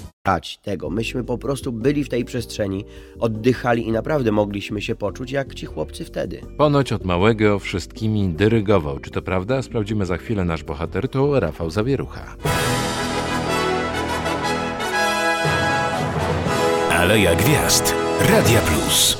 Tego. 0.62 0.90
Myśmy 0.90 1.24
po 1.24 1.38
prostu 1.38 1.72
byli 1.72 2.05
w 2.05 2.09
tej 2.09 2.24
przestrzeni, 2.24 2.85
oddychali 3.20 3.88
i 3.88 3.92
naprawdę 3.92 4.33
mogliśmy 4.33 4.83
się 4.83 4.94
poczuć 4.94 5.31
jak 5.31 5.55
ci 5.55 5.66
chłopcy 5.66 6.05
wtedy. 6.05 6.40
Ponoć 6.59 6.92
od 6.92 7.05
małego 7.05 7.59
wszystkimi 7.59 8.29
dyrygował. 8.64 8.98
Czy 8.98 9.11
to 9.11 9.22
prawda? 9.22 9.62
Sprawdzimy 9.62 10.07
za 10.07 10.16
chwilę. 10.16 10.44
Nasz 10.44 10.64
bohater 10.64 11.09
to 11.09 11.40
Rafał 11.40 11.70
Zawierucha. 11.70 12.37
Aleja 16.90 17.35
Gwiazd. 17.35 17.94
Radia 18.31 18.61
Plus. 18.61 19.18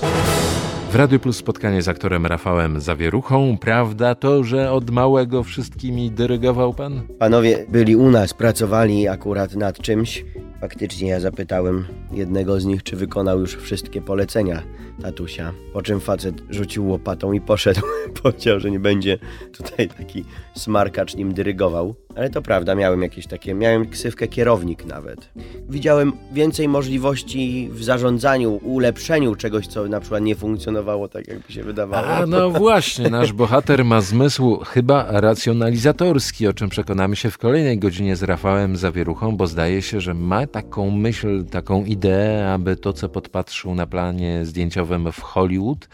W 0.91 0.97
Radiu 0.97 1.19
Plus 1.21 1.37
spotkanie 1.37 1.83
z 1.83 1.89
aktorem 1.89 2.27
Rafałem 2.27 2.81
Zawieruchą. 2.81 3.59
Prawda 3.61 4.15
to, 4.15 4.45
że 4.45 4.73
od 4.73 4.91
małego 4.91 5.43
wszystkimi 5.43 6.11
dyrygował 6.11 6.75
pan? 6.75 7.03
Panowie 7.19 7.67
byli 7.69 7.97
u 7.97 8.11
nas, 8.11 8.35
pracowali 8.35 9.09
akurat 9.09 9.55
nad 9.55 9.79
czymś. 9.79 10.25
Faktycznie 10.65 11.09
ja 11.09 11.21
zapytałem 11.21 11.85
jednego 12.13 12.61
z 12.61 12.65
nich, 12.65 12.83
czy 12.83 12.97
wykonał 12.97 13.41
już 13.41 13.57
wszystkie 13.57 14.03
polecenia 14.03 14.63
tatusia. 15.03 15.53
Po 15.73 15.83
czym 15.83 16.01
facet 16.01 16.35
rzucił 16.51 16.89
łopatą 16.89 17.33
i 17.33 17.41
poszedł. 17.41 17.81
Powiedział, 18.23 18.61
że 18.61 18.71
nie 18.71 18.81
będzie 18.81 19.19
tutaj 19.53 19.89
taki 19.89 20.25
smarkacz 20.55 21.15
nim 21.15 21.35
dyrygował. 21.35 21.95
Ale 22.17 22.31
to 22.31 22.43
prawda, 22.43 22.75
miałem 22.75 23.03
jakieś 23.03 23.27
takie, 23.27 23.55
miałem 23.55 23.89
ksywkę 23.89 24.29
kierownik 24.29 24.85
nawet. 24.85 25.31
Widziałem 25.69 26.13
więcej 26.33 26.69
możliwości 26.69 27.69
w 27.73 27.85
zarządzaniu, 27.85 28.61
ulepszeniu 28.63 29.35
czegoś, 29.35 29.67
co 29.67 29.89
na 29.89 30.01
przykład 30.01 30.23
nie 30.23 30.35
funkcjonowało 30.35 31.09
tak, 31.09 31.29
jakby 31.29 31.53
się 31.53 31.63
wydawało. 31.63 32.07
A 32.07 32.27
no 32.27 32.51
właśnie, 32.65 33.11
nasz 33.11 33.33
bohater 33.33 33.85
ma 33.85 34.01
zmysł 34.01 34.57
chyba 34.57 35.21
racjonalizatorski, 35.21 36.47
o 36.49 36.53
czym 36.53 36.69
przekonamy 36.69 37.17
się 37.17 37.31
w 37.31 37.39
kolejnej 37.39 37.79
godzinie 37.79 38.17
z 38.17 38.23
Rafałem 38.23 38.77
Zawieruchą, 38.77 39.37
bo 39.37 39.47
zdaje 39.47 39.83
się, 39.83 40.01
że 40.01 40.15
ma 40.15 40.47
taką 40.55 40.91
myśl, 40.91 41.45
taką 41.45 41.85
ideę, 41.85 42.53
aby 42.53 42.77
to, 42.77 42.93
co 42.93 43.09
podpatrzył 43.09 43.75
na 43.75 43.87
planie 43.87 44.47
zdjęciowym 44.47 45.13
w 45.13 45.21
Hollywood, 45.21 45.89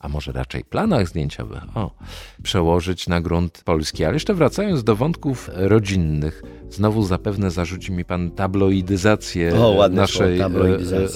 a 0.00 0.08
może 0.08 0.32
raczej 0.32 0.64
planach 0.64 1.08
zdjęciowych, 1.08 1.62
o, 1.74 1.90
przełożyć 2.42 3.08
na 3.08 3.20
grunt 3.20 3.62
polski. 3.64 4.04
Ale 4.04 4.14
jeszcze 4.14 4.34
wracając 4.34 4.84
do 4.84 4.96
wątków 4.96 5.50
rodzinnych, 5.54 6.42
znowu 6.70 7.02
zapewne 7.02 7.50
zarzuci 7.50 7.92
mi 7.92 8.04
pan 8.04 8.30
tabloidyzację 8.30 9.54
o, 9.54 9.88
naszej 9.88 10.40
e, 10.40 10.48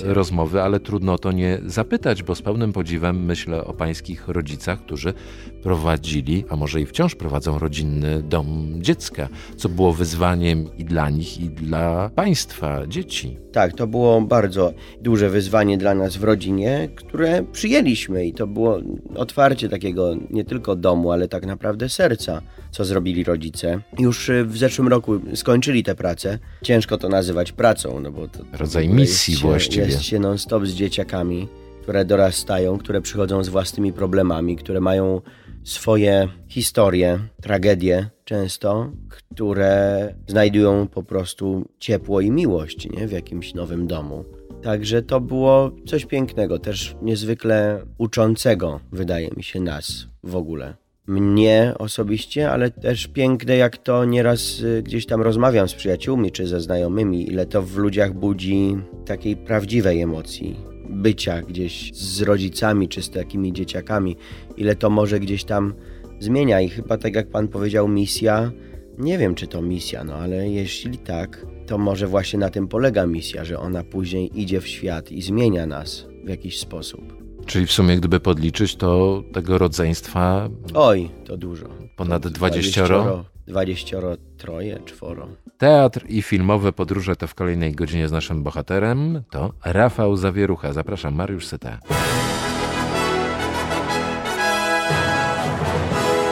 rozmowy, 0.03 0.62
ale 0.62 0.81
trudno 0.81 1.12
o 1.12 1.18
to 1.18 1.33
nie 1.33 1.59
zapytać, 1.66 2.23
bo 2.23 2.35
z 2.35 2.42
pełnym 2.42 2.73
podziwem 2.73 3.25
myślę 3.25 3.64
o 3.64 3.75
pańskich 3.75 4.29
rodzicach, 4.29 4.81
którzy 4.81 5.14
prowadzili, 5.62 6.44
a 6.49 6.57
może 6.57 6.81
i 6.81 6.87
wciąż 6.87 7.14
prowadzą 7.14 7.59
rodzinny 7.59 8.23
dom 8.23 8.73
dziecka, 8.77 9.29
co 9.57 9.68
było 9.68 9.92
wyzwaniem 9.92 10.77
i 10.79 10.85
dla 10.85 11.11
nich, 11.11 11.40
i 11.40 11.51
dla 11.51 12.11
państwa, 12.14 12.87
dzieci. 12.87 13.38
Tak, 13.53 13.73
to 13.73 13.87
było 13.87 14.20
bardzo 14.20 14.73
duże 15.01 15.31
wyzwanie 15.31 15.79
dla 15.79 15.94
nas 15.94 16.16
w 16.16 16.25
rodzinie, 16.25 16.88
które 16.97 17.42
przyjęliśmy 17.53 18.27
i 18.27 18.33
to 18.33 18.47
było 18.47 18.74
otwarcie 19.17 19.69
takiego 19.69 20.15
nie 20.31 20.45
tylko 20.45 20.77
domu, 20.77 21.13
ale 21.13 21.29
tak 21.29 21.47
naprawdę 21.47 21.89
serca, 21.89 22.43
co 22.71 22.85
zrobili 22.85 23.25
rodzice. 23.25 23.81
Już 23.99 24.29
y, 24.29 24.45
w 24.45 24.57
zeszłym 24.57 24.89
roku 24.89 25.21
skończyli 25.35 25.83
tę 25.83 25.95
pracę. 25.95 26.39
Ciężko 26.63 26.99
to 26.99 27.09
nazywać 27.09 27.53
pracą, 27.53 28.01
no 28.01 28.12
bo 28.12 28.29
to... 28.29 28.39
Rodzaj 28.53 28.89
misji 28.89 29.35
się, 29.35 29.47
właściwie. 29.47 29.87
Jest 29.87 30.03
się 30.03 30.18
non-stop 30.18 30.66
z 30.66 30.72
dzieciakami, 30.72 31.49
które 31.83 32.05
dorastają, 32.05 32.79
które 32.79 33.01
przychodzą 33.01 33.45
z 33.45 33.49
własnymi 33.49 33.93
problemami, 33.93 34.57
które 34.57 34.81
mają 34.81 35.20
swoje 35.64 36.29
historie, 36.49 37.18
tragedie 37.43 38.11
często, 38.25 38.93
które 39.09 40.14
znajdują 40.27 40.89
po 40.89 41.03
prostu 41.03 41.68
ciepło 41.79 42.20
i 42.20 42.31
miłość 42.31 42.91
nie? 42.91 43.09
w 43.09 43.12
jakimś 43.12 43.55
nowym 43.55 43.87
domu. 43.87 44.25
Także 44.65 45.03
to 45.03 45.21
było 45.21 45.71
coś 45.87 46.07
pięknego, 46.07 46.59
też 46.59 46.97
niezwykle 47.03 47.85
uczącego, 47.99 48.81
wydaje 48.93 49.29
mi 49.37 49.43
się, 49.43 49.61
nas 49.61 50.07
w 50.23 50.37
ogóle. 50.37 50.75
Mnie 51.07 51.75
osobiście, 51.79 52.51
ale 52.51 52.71
też 52.71 53.07
piękne, 53.07 53.57
jak 53.57 53.79
to 53.79 54.05
nieraz 54.05 54.61
y, 54.61 54.83
gdzieś 54.83 55.07
tam 55.07 55.23
rozmawiam 55.23 55.69
z 55.69 55.75
przyjaciółmi 55.75 56.33
czy 56.33 56.47
ze 56.47 56.61
znajomymi, 56.61 57.29
ile 57.29 57.47
to 57.47 57.62
w 57.62 57.77
ludziach 57.77 58.15
budzi 58.15 58.77
takiej 59.07 59.37
prawdziwej 59.37 60.03
emocji 60.03 60.57
bycia 60.91 61.43
gdzieś 61.43 61.95
z 61.95 62.23
rodzicami 62.23 62.89
czy 62.89 63.03
z 63.03 63.11
takimi 63.11 63.53
dzieciakami, 63.53 64.17
ile 64.57 64.77
to 64.77 64.91
może 64.91 65.21
gdzieś 65.21 65.45
tam 65.45 65.75
zmienia. 66.21 66.61
I 66.61 66.69
chyba 66.69 66.99
tak 66.99 67.15
jak 67.15 67.29
pan 67.29 67.49
powiedział, 67.49 67.89
misja, 67.89 68.53
nie 68.99 69.19
wiem 69.19 69.35
czy 69.35 69.47
to 69.47 69.62
misja, 69.62 70.05
no 70.05 70.15
ale 70.15 70.49
jeśli 70.49 70.99
tak, 70.99 71.47
to 71.67 71.79
może 71.79 72.07
właśnie 72.07 72.39
na 72.39 72.51
tym 72.51 72.69
polega 72.69 73.07
misja, 73.07 73.45
że 73.45 73.59
ona 73.59 73.85
później 73.85 74.41
idzie 74.41 74.61
w 74.61 74.69
świat 74.69 75.12
i 75.12 75.23
zmienia 75.23 75.67
nas 75.67 76.07
w 76.25 76.29
jakiś 76.29 76.59
sposób. 76.59 77.25
Czyli 77.47 77.67
w 77.67 77.73
sumie, 77.73 77.97
gdyby 77.97 78.21
podliczyć, 78.21 78.77
to 78.77 79.23
tego 79.33 79.59
rodzeństwa. 79.59 80.49
Oj, 80.75 81.11
to 81.25 81.37
dużo. 81.37 81.67
Ponad 81.97 82.23
to 82.23 82.31
20. 82.31 82.87
20, 82.87 83.25
20 83.47 83.97
troje, 84.37 84.81
czworo. 84.85 85.29
Teatr 85.59 86.05
i 86.09 86.23
filmowe 86.23 86.73
podróże 86.73 87.17
to 87.17 87.27
w 87.27 87.35
kolejnej 87.35 87.73
godzinie 87.73 88.09
z 88.09 88.12
naszym 88.12 88.43
bohaterem. 88.43 89.23
To 89.31 89.53
Rafał 89.65 90.17
Zawierucha. 90.17 90.73
Zapraszam, 90.73 91.15
Mariusz 91.15 91.47
Syta. 91.47 91.79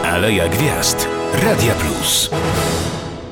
Aleja 0.04 0.48
Gwiazd. 0.48 1.08
Radia 1.42 1.74
Plus. 1.74 2.30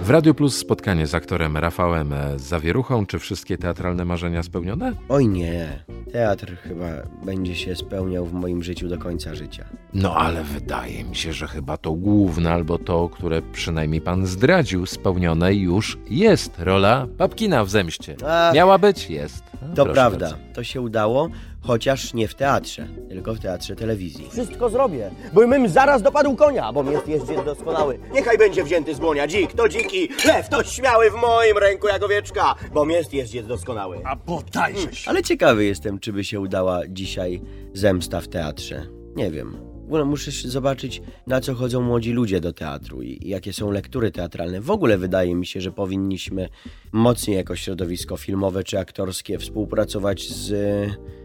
W 0.02 0.10
Radio 0.10 0.34
Plus 0.34 0.56
spotkanie 0.56 1.06
z 1.06 1.14
aktorem 1.14 1.56
Rafałem 1.56 2.14
Zawieruchą. 2.36 3.06
Czy 3.06 3.18
wszystkie 3.18 3.58
teatralne 3.58 4.04
marzenia 4.04 4.42
spełnione? 4.42 4.92
Oj 5.08 5.28
nie. 5.28 5.84
Teatr 6.12 6.56
chyba 6.56 6.86
będzie 7.24 7.54
się 7.56 7.76
spełniał 7.76 8.26
w 8.26 8.32
moim 8.32 8.62
życiu 8.62 8.88
do 8.88 8.98
końca 8.98 9.34
życia. 9.34 9.64
No 9.94 10.14
ale 10.16 10.44
wydaje 10.44 11.04
mi 11.04 11.16
się, 11.16 11.32
że 11.32 11.46
chyba 11.46 11.76
to 11.76 11.92
główne, 11.92 12.52
albo 12.52 12.78
to, 12.78 13.08
które 13.08 13.42
przynajmniej 13.42 14.00
pan 14.00 14.26
zdradził, 14.26 14.86
spełnione 14.86 15.54
już 15.54 15.98
jest. 16.10 16.52
Rola 16.58 17.06
Papkina 17.18 17.64
w 17.64 17.70
Zemście. 17.70 18.16
Ach. 18.26 18.54
Miała 18.54 18.78
być? 18.78 19.10
Jest. 19.10 19.44
No, 19.68 19.74
To 19.74 19.84
prawda, 19.86 20.30
bardzo. 20.30 20.36
to 20.54 20.64
się 20.64 20.80
udało, 20.80 21.28
chociaż 21.62 22.14
nie 22.14 22.28
w 22.28 22.34
teatrze, 22.34 22.88
tylko 23.08 23.34
w 23.34 23.38
teatrze 23.38 23.76
telewizji. 23.76 24.28
Wszystko 24.30 24.70
zrobię, 24.70 25.10
bo 25.32 25.48
bym 25.48 25.68
zaraz 25.68 26.02
dopadł 26.02 26.36
konia, 26.36 26.72
bo 26.72 26.90
jest 26.90 27.08
jeździec 27.08 27.44
doskonały. 27.44 27.98
Niechaj 28.14 28.38
będzie 28.38 28.64
wzięty 28.64 28.94
z 28.94 28.98
dłonia 28.98 29.26
dzik, 29.26 29.52
to 29.52 29.68
dziki, 29.68 30.08
lew 30.26 30.48
to 30.48 30.64
śmiały 30.64 31.10
w 31.10 31.14
moim 31.14 31.58
ręku 31.58 31.88
jak 31.88 32.02
owieczka, 32.02 32.54
bo 32.74 32.86
jest 32.86 33.14
jeździec 33.14 33.46
doskonały. 33.46 34.00
A 34.04 34.16
podajże 34.16 34.92
się. 34.92 35.10
Ale 35.10 35.22
ciekawy 35.22 35.64
jestem, 35.64 35.98
czy 35.98 36.12
by 36.12 36.24
się 36.24 36.40
udała 36.40 36.80
dzisiaj 36.88 37.42
zemsta 37.74 38.20
w 38.20 38.28
teatrze. 38.28 38.86
Nie 39.16 39.30
wiem. 39.30 39.56
W 39.82 39.92
ogóle 39.92 40.04
muszę 40.04 40.30
zobaczyć, 40.48 41.02
na 41.26 41.40
co 41.40 41.54
chodzą 41.54 41.80
młodzi 41.80 42.12
ludzie 42.12 42.40
do 42.40 42.52
teatru 42.52 43.02
i 43.02 43.28
jakie 43.28 43.52
są 43.52 43.70
lektury 43.70 44.10
teatralne. 44.10 44.60
W 44.60 44.70
ogóle 44.70 44.98
wydaje 44.98 45.34
mi 45.34 45.46
się, 45.46 45.60
że 45.60 45.72
powinniśmy 45.72 46.48
mocniej 46.92 47.36
jako 47.36 47.56
środowisko 47.56 48.16
filmowe 48.16 48.64
czy 48.64 48.78
aktorskie 48.78 49.38
współpracować 49.38 50.28
z 50.28 50.52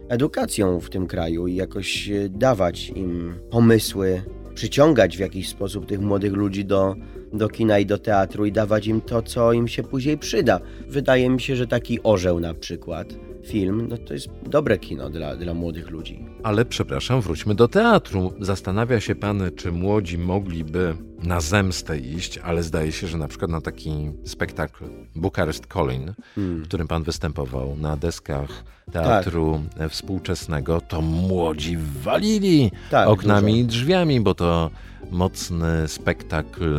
edukacją 0.08 0.80
w 0.80 0.90
tym 0.90 1.06
kraju 1.06 1.46
i 1.46 1.54
jakoś 1.54 2.10
e, 2.10 2.28
dawać 2.28 2.88
im 2.88 3.34
pomysły, 3.50 4.22
przyciągać 4.54 5.16
w 5.16 5.20
jakiś 5.20 5.48
sposób 5.48 5.86
tych 5.86 6.00
młodych 6.00 6.32
ludzi 6.32 6.64
do, 6.64 6.96
do 7.32 7.48
kina 7.48 7.78
i 7.78 7.86
do 7.86 7.98
teatru 7.98 8.46
i 8.46 8.52
dawać 8.52 8.86
im 8.86 9.00
to, 9.00 9.22
co 9.22 9.52
im 9.52 9.68
się 9.68 9.82
później 9.82 10.18
przyda. 10.18 10.60
Wydaje 10.88 11.30
mi 11.30 11.40
się, 11.40 11.56
że 11.56 11.66
taki 11.66 12.02
orzeł 12.02 12.40
na 12.40 12.54
przykład, 12.54 13.14
film, 13.46 13.86
no 13.90 13.98
to 13.98 14.14
jest 14.14 14.28
dobre 14.46 14.78
kino 14.78 15.10
dla, 15.10 15.36
dla 15.36 15.54
młodych 15.54 15.90
ludzi. 15.90 16.24
Ale 16.42 16.64
przepraszam, 16.64 17.20
wróćmy 17.20 17.54
do 17.54 17.68
teatru. 17.68 18.32
Zastanawia 18.40 19.00
się 19.00 19.14
pan, 19.14 19.42
czy 19.56 19.72
młodzi 19.72 20.18
mogliby 20.18 20.94
na 21.22 21.40
zemstę 21.40 21.98
iść, 21.98 22.38
ale 22.38 22.62
zdaje 22.62 22.92
się, 22.92 23.06
że 23.06 23.18
na 23.18 23.28
przykład 23.28 23.50
na 23.50 23.60
taki 23.60 24.10
spektakl 24.24 24.84
Bukarest 25.14 25.66
Colin, 25.66 26.12
Hmm. 26.34 26.62
w 26.62 26.68
którym 26.68 26.88
pan 26.88 27.02
występował 27.02 27.76
na 27.76 27.96
deskach 27.96 28.64
teatru 28.92 29.60
współczesnego, 29.88 30.80
to 30.80 31.00
młodzi 31.02 31.76
walili 32.02 32.70
Tak, 32.90 33.08
oknami 33.08 33.52
dużo. 33.52 33.62
i 33.62 33.64
drzwiami, 33.64 34.20
bo 34.20 34.34
to 34.34 34.70
mocny 35.10 35.88
spektakl 35.88 36.78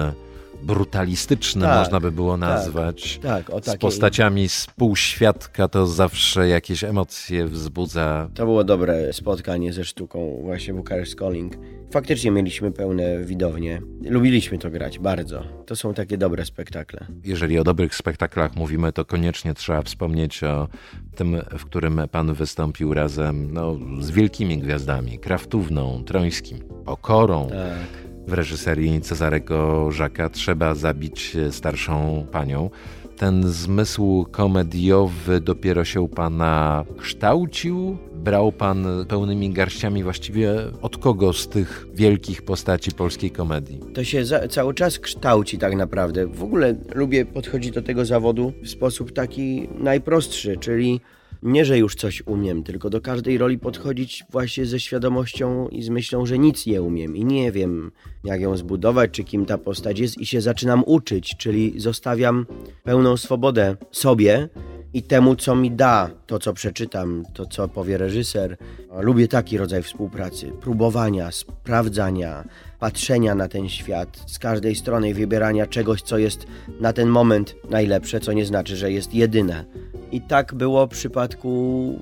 brutalistyczny, 0.63 1.61
Tak, 1.61 1.79
można 1.79 1.99
by 1.99 2.11
było 2.11 2.31
tak, 2.31 2.39
nazwać. 2.39 3.19
tak, 3.23 3.45
z 3.61 3.65
takiej- 3.65 3.79
postaciami 3.79 4.49
z 4.49 4.67
półświadka 4.75 5.67
to 5.67 5.87
zawsze 5.87 6.47
jakieś 6.47 6.83
emocje 6.83 7.47
wzbudza. 7.47 8.29
To 8.33 8.45
było 8.45 8.63
dobre 8.63 9.13
spotkanie 9.13 9.73
ze 9.73 9.85
sztuką, 9.85 10.39
właśnie 10.43 10.73
Bukarest 10.73 11.19
Calling. 11.19 11.53
Faktycznie 11.91 12.31
mieliśmy 12.31 12.71
pełne 12.71 13.23
widownie. 13.25 13.81
Lubiliśmy 14.01 14.57
to 14.57 14.69
grać 14.69 14.99
bardzo. 14.99 15.43
To 15.65 15.75
są 15.75 15.93
takie 15.93 16.17
dobre 16.17 16.45
spektakle. 16.45 17.05
Jeżeli 17.23 17.59
o 17.59 17.63
dobrych 17.63 17.95
spektaklach 17.95 18.55
mówimy, 18.55 18.91
to 18.93 19.05
koniecznie 19.05 19.53
trzeba 19.53 19.81
wspomnieć 19.81 20.43
o 20.43 20.67
tym, 21.15 21.37
w 21.59 21.65
którym 21.65 22.01
pan 22.11 22.33
wystąpił 22.33 22.93
razem 22.93 23.53
no, 23.53 23.75
z 23.99 24.11
wielkimi 24.11 24.57
gwiazdami, 24.57 25.19
Kraftówną, 25.19 26.03
Trońskim, 26.03 26.59
Pokorą. 26.85 27.47
Tak. 27.49 28.06
W 28.27 28.33
reżyserii 28.33 29.01
Cezarego 29.01 29.91
Żaka 29.91 30.29
trzeba 30.29 30.75
zabić 30.75 31.37
starszą 31.51 32.25
panią. 32.31 32.69
Ten 33.17 33.47
zmysł 33.47 34.25
komediowy 34.31 35.41
dopiero 35.41 35.85
się 35.85 36.01
u 36.01 36.07
pana 36.07 36.85
kształcił? 36.97 37.97
Brał 38.15 38.51
pan 38.51 38.87
pełnymi 39.07 39.49
garściami 39.49 40.03
właściwie 40.03 40.51
od 40.81 40.97
kogo 40.97 41.33
z 41.33 41.47
tych 41.47 41.87
wielkich 41.93 42.41
postaci 42.41 42.91
polskiej 42.91 43.31
komedii? 43.31 43.79
To 43.93 44.03
się 44.03 44.25
za, 44.25 44.47
cały 44.47 44.73
czas 44.73 44.99
kształci 44.99 45.57
tak 45.57 45.75
naprawdę. 45.75 46.27
W 46.27 46.43
ogóle 46.43 46.75
lubię 46.95 47.25
podchodzić 47.25 47.71
do 47.71 47.81
tego 47.81 48.05
zawodu 48.05 48.53
w 48.63 48.69
sposób 48.69 49.11
taki 49.11 49.69
najprostszy, 49.79 50.57
czyli 50.57 51.01
nie, 51.43 51.65
że 51.65 51.77
już 51.77 51.95
coś 51.95 52.23
umiem, 52.25 52.63
tylko 52.63 52.89
do 52.89 53.01
każdej 53.01 53.37
roli 53.37 53.59
podchodzić 53.59 54.23
właśnie 54.29 54.65
ze 54.65 54.79
świadomością 54.79 55.67
i 55.67 55.83
z 55.83 55.89
myślą, 55.89 56.25
że 56.25 56.37
nic 56.37 56.65
nie 56.65 56.81
umiem 56.81 57.15
i 57.15 57.25
nie 57.25 57.51
wiem, 57.51 57.91
jak 58.23 58.41
ją 58.41 58.57
zbudować, 58.57 59.11
czy 59.11 59.23
kim 59.23 59.45
ta 59.45 59.57
postać 59.57 59.99
jest, 59.99 60.17
i 60.17 60.25
się 60.25 60.41
zaczynam 60.41 60.83
uczyć, 60.85 61.35
czyli 61.37 61.79
zostawiam 61.79 62.45
pełną 62.83 63.17
swobodę 63.17 63.75
sobie 63.91 64.49
i 64.93 65.03
temu, 65.03 65.35
co 65.35 65.55
mi 65.55 65.71
da, 65.71 66.09
to 66.27 66.39
co 66.39 66.53
przeczytam, 66.53 67.25
to 67.33 67.45
co 67.45 67.67
powie 67.67 67.97
reżyser. 67.97 68.57
Lubię 68.99 69.27
taki 69.27 69.57
rodzaj 69.57 69.83
współpracy, 69.83 70.51
próbowania, 70.61 71.31
sprawdzania, 71.31 72.43
patrzenia 72.79 73.35
na 73.35 73.47
ten 73.47 73.69
świat 73.69 74.23
z 74.27 74.39
każdej 74.39 74.75
strony 74.75 75.13
wybierania 75.13 75.67
czegoś, 75.67 76.01
co 76.01 76.17
jest 76.17 76.47
na 76.79 76.93
ten 76.93 77.09
moment 77.09 77.55
najlepsze, 77.69 78.19
co 78.19 78.33
nie 78.33 78.45
znaczy, 78.45 78.75
że 78.75 78.91
jest 78.91 79.13
jedyne. 79.13 79.65
I 80.11 80.21
tak 80.21 80.53
było 80.53 80.87
w 80.87 80.89
przypadku 80.89 81.47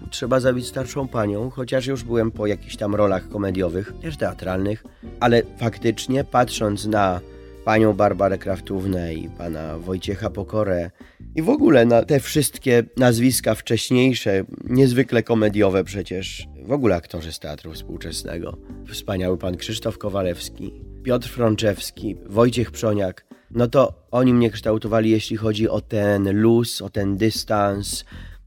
Trzeba 0.09 0.39
zabić 0.39 0.67
starszą 0.67 1.07
panią, 1.07 1.49
chociaż 1.49 1.85
już 1.85 2.03
byłem 2.03 2.31
po 2.31 2.47
jakichś 2.47 2.75
tam 2.75 2.95
rolach 2.95 3.29
komediowych, 3.29 3.93
też 4.01 4.17
teatralnych, 4.17 4.83
ale 5.19 5.41
faktycznie 5.57 6.23
patrząc 6.23 6.85
na 6.85 7.21
panią 7.65 7.93
Barbarę 7.93 8.37
Kraftównę 8.37 9.13
i 9.13 9.29
pana 9.29 9.77
Wojciecha 9.77 10.29
Pokorę. 10.29 10.91
I 11.35 11.41
w 11.41 11.49
ogóle 11.49 11.85
na 11.85 12.03
te 12.03 12.19
wszystkie 12.19 12.83
nazwiska 12.97 13.55
wcześniejsze, 13.55 14.43
niezwykle 14.63 15.23
komediowe 15.23 15.83
przecież, 15.83 16.47
w 16.63 16.71
ogóle 16.71 16.95
aktorzy 16.95 17.31
z 17.31 17.39
teatru 17.39 17.73
współczesnego. 17.73 18.57
Wspaniały 18.87 19.37
pan 19.37 19.57
Krzysztof 19.57 19.97
Kowalewski, 19.97 20.73
Piotr 21.03 21.29
Frączewski, 21.29 22.15
Wojciech 22.25 22.71
Przoniak, 22.71 23.25
no 23.51 23.67
to 23.67 24.07
oni 24.11 24.33
mnie 24.33 24.49
kształtowali, 24.49 25.09
jeśli 25.09 25.37
chodzi 25.37 25.69
o 25.69 25.81
ten 25.81 26.41
luz, 26.41 26.81
o 26.81 26.89
ten 26.89 27.17
dystans, 27.17 28.05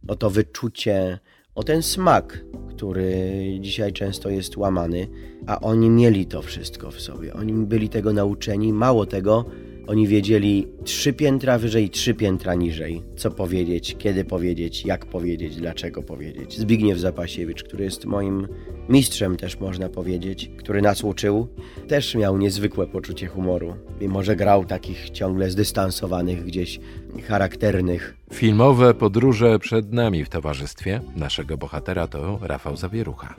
o 0.09 0.17
to 0.17 0.31
wyczucie, 0.31 1.19
o 1.59 1.63
ten 1.63 1.83
smak, 1.83 2.45
który 2.69 3.13
dzisiaj 3.61 3.93
często 3.93 4.31
jest 4.31 4.57
łamany, 4.57 5.07
a 5.47 5.61
oni 5.61 5.91
mieli 5.91 6.27
to 6.27 6.43
wszystko 6.43 6.91
w 6.91 7.01
sobie. 7.01 7.35
Oni 7.35 7.53
byli 7.53 7.89
tego 7.89 8.13
nauczeni, 8.13 8.73
mało 8.73 9.07
tego, 9.07 9.45
oni 9.89 10.07
wiedzieli 10.07 10.67
trzy 10.85 11.13
piętra 11.13 11.59
wyżej, 11.59 11.91
trzy 11.91 12.15
piętra 12.15 12.55
niżej, 12.55 13.03
co 13.17 13.31
powiedzieć, 13.31 13.97
kiedy 13.99 14.25
powiedzieć, 14.25 14.87
jak 14.87 15.07
powiedzieć, 15.07 15.57
dlaczego 15.57 16.03
powiedzieć. 16.03 16.59
Zbigniew 16.59 16.99
Zapasiewicz, 16.99 17.63
który 17.65 17.85
jest 17.85 18.05
moim 18.05 18.49
mistrzem 18.89 19.37
też 19.37 19.61
można 19.61 19.89
powiedzieć, 19.89 20.51
który 20.57 20.83
nas 20.83 21.05
uczył, 21.05 21.49
też 21.89 22.15
miał 22.15 22.39
niezwykłe 22.39 22.87
poczucie 22.87 23.27
humoru, 23.27 23.75
mimo 24.01 24.23
że 24.23 24.37
grał 24.37 24.65
takich 24.65 25.11
ciągle 25.11 25.51
zdystansowanych 25.51 26.45
gdzieś, 26.45 26.81
charakternych. 27.29 28.17
Filmowe 28.33 28.95
podróże 28.95 29.59
przed 29.59 29.93
nami 29.93 30.25
w 30.25 30.29
towarzystwie 30.29 31.01
naszego 31.17 31.59
bohatera 31.59 32.07
to 32.07 32.39
Rafał 32.43 32.77
Zawierucha. 32.77 33.35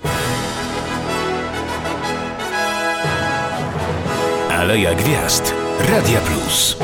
Aleja 4.50 4.96
Gwiazd. 4.96 5.59
Radia 5.80 6.22
Plus. 6.22 6.78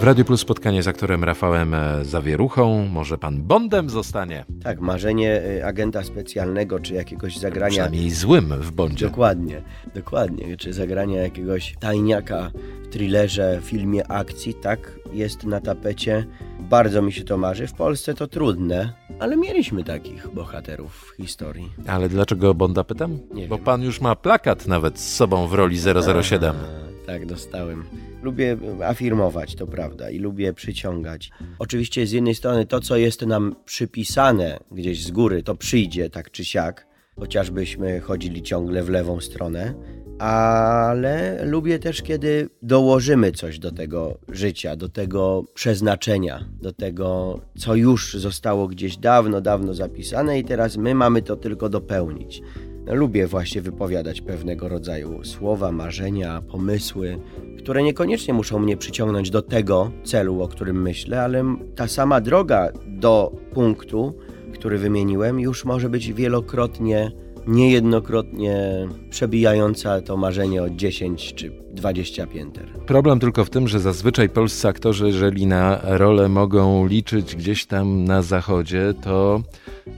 W 0.00 0.04
Radiu 0.04 0.24
Plus 0.24 0.40
spotkanie 0.40 0.82
z 0.82 0.88
aktorem 0.88 1.24
Rafałem 1.24 1.74
e, 1.74 2.04
Zawieruchą. 2.04 2.88
Może 2.92 3.18
pan 3.18 3.42
Bondem 3.42 3.90
zostanie? 3.90 4.44
Tak, 4.62 4.80
marzenie 4.80 5.42
y, 5.44 5.64
agenta 5.66 6.04
specjalnego, 6.04 6.80
czy 6.80 6.94
jakiegoś 6.94 7.36
zagrania... 7.38 7.70
Przynajmniej 7.70 8.10
złym 8.10 8.48
w 8.48 8.70
Bondzie. 8.72 9.06
Dokładnie, 9.06 9.62
dokładnie. 9.94 10.56
Czy 10.56 10.72
zagrania 10.72 11.22
jakiegoś 11.22 11.74
tajniaka 11.80 12.50
w 12.84 12.88
thrillerze, 12.88 13.60
filmie 13.62 14.06
akcji, 14.10 14.54
tak, 14.54 14.92
jest 15.12 15.44
na 15.44 15.60
tapecie. 15.60 16.26
Bardzo 16.60 17.02
mi 17.02 17.12
się 17.12 17.24
to 17.24 17.36
marzy. 17.38 17.66
W 17.66 17.72
Polsce 17.72 18.14
to 18.14 18.26
trudne, 18.26 18.92
ale 19.20 19.36
mieliśmy 19.36 19.84
takich 19.84 20.28
bohaterów 20.34 21.12
w 21.12 21.16
historii. 21.22 21.72
Ale 21.86 22.08
dlaczego 22.08 22.54
Bonda 22.54 22.84
pytam? 22.84 23.18
Nie 23.34 23.48
Bo 23.48 23.56
wiem. 23.56 23.64
pan 23.64 23.82
już 23.82 24.00
ma 24.00 24.16
plakat 24.16 24.66
nawet 24.66 24.98
z 24.98 25.14
sobą 25.14 25.46
w 25.46 25.54
roli 25.54 25.78
007. 26.22 26.56
A, 26.56 26.91
tak, 27.06 27.26
dostałem. 27.26 27.84
Lubię 28.22 28.56
afirmować, 28.84 29.54
to 29.54 29.66
prawda, 29.66 30.10
i 30.10 30.18
lubię 30.18 30.52
przyciągać. 30.52 31.30
Oczywiście 31.58 32.06
z 32.06 32.12
jednej 32.12 32.34
strony 32.34 32.66
to, 32.66 32.80
co 32.80 32.96
jest 32.96 33.26
nam 33.26 33.54
przypisane 33.64 34.58
gdzieś 34.72 35.04
z 35.04 35.10
góry, 35.10 35.42
to 35.42 35.54
przyjdzie 35.54 36.10
tak 36.10 36.30
czy 36.30 36.44
siak, 36.44 36.86
chociażbyśmy 37.16 38.00
chodzili 38.00 38.42
ciągle 38.42 38.82
w 38.82 38.88
lewą 38.88 39.20
stronę, 39.20 39.74
ale 40.18 41.44
lubię 41.44 41.78
też, 41.78 42.02
kiedy 42.02 42.48
dołożymy 42.62 43.32
coś 43.32 43.58
do 43.58 43.72
tego 43.72 44.18
życia, 44.28 44.76
do 44.76 44.88
tego 44.88 45.44
przeznaczenia, 45.54 46.48
do 46.60 46.72
tego, 46.72 47.40
co 47.58 47.74
już 47.74 48.14
zostało 48.14 48.68
gdzieś 48.68 48.96
dawno, 48.96 49.40
dawno 49.40 49.74
zapisane 49.74 50.38
i 50.38 50.44
teraz 50.44 50.76
my 50.76 50.94
mamy 50.94 51.22
to 51.22 51.36
tylko 51.36 51.68
dopełnić. 51.68 52.42
Lubię 52.86 53.26
właśnie 53.26 53.62
wypowiadać 53.62 54.20
pewnego 54.20 54.68
rodzaju 54.68 55.24
słowa, 55.24 55.72
marzenia, 55.72 56.42
pomysły, 56.42 57.18
które 57.58 57.82
niekoniecznie 57.82 58.34
muszą 58.34 58.58
mnie 58.58 58.76
przyciągnąć 58.76 59.30
do 59.30 59.42
tego 59.42 59.90
celu, 60.04 60.42
o 60.42 60.48
którym 60.48 60.82
myślę, 60.82 61.22
ale 61.22 61.56
ta 61.76 61.88
sama 61.88 62.20
droga 62.20 62.68
do 62.86 63.32
punktu, 63.54 64.14
który 64.54 64.78
wymieniłem, 64.78 65.40
już 65.40 65.64
może 65.64 65.88
być 65.88 66.12
wielokrotnie, 66.12 67.12
niejednokrotnie 67.46 68.88
przebijająca 69.10 70.00
to 70.00 70.16
marzenie 70.16 70.62
o 70.62 70.70
10 70.70 71.34
czy 71.34 71.50
20 71.72 72.26
pięter. 72.26 72.66
Problem 72.86 73.20
tylko 73.20 73.44
w 73.44 73.50
tym, 73.50 73.68
że 73.68 73.80
zazwyczaj 73.80 74.28
polscy 74.28 74.68
aktorzy, 74.68 75.06
jeżeli 75.06 75.46
na 75.46 75.80
rolę 75.82 76.28
mogą 76.28 76.86
liczyć 76.86 77.36
gdzieś 77.36 77.66
tam 77.66 78.04
na 78.04 78.22
zachodzie, 78.22 78.94
to 79.02 79.42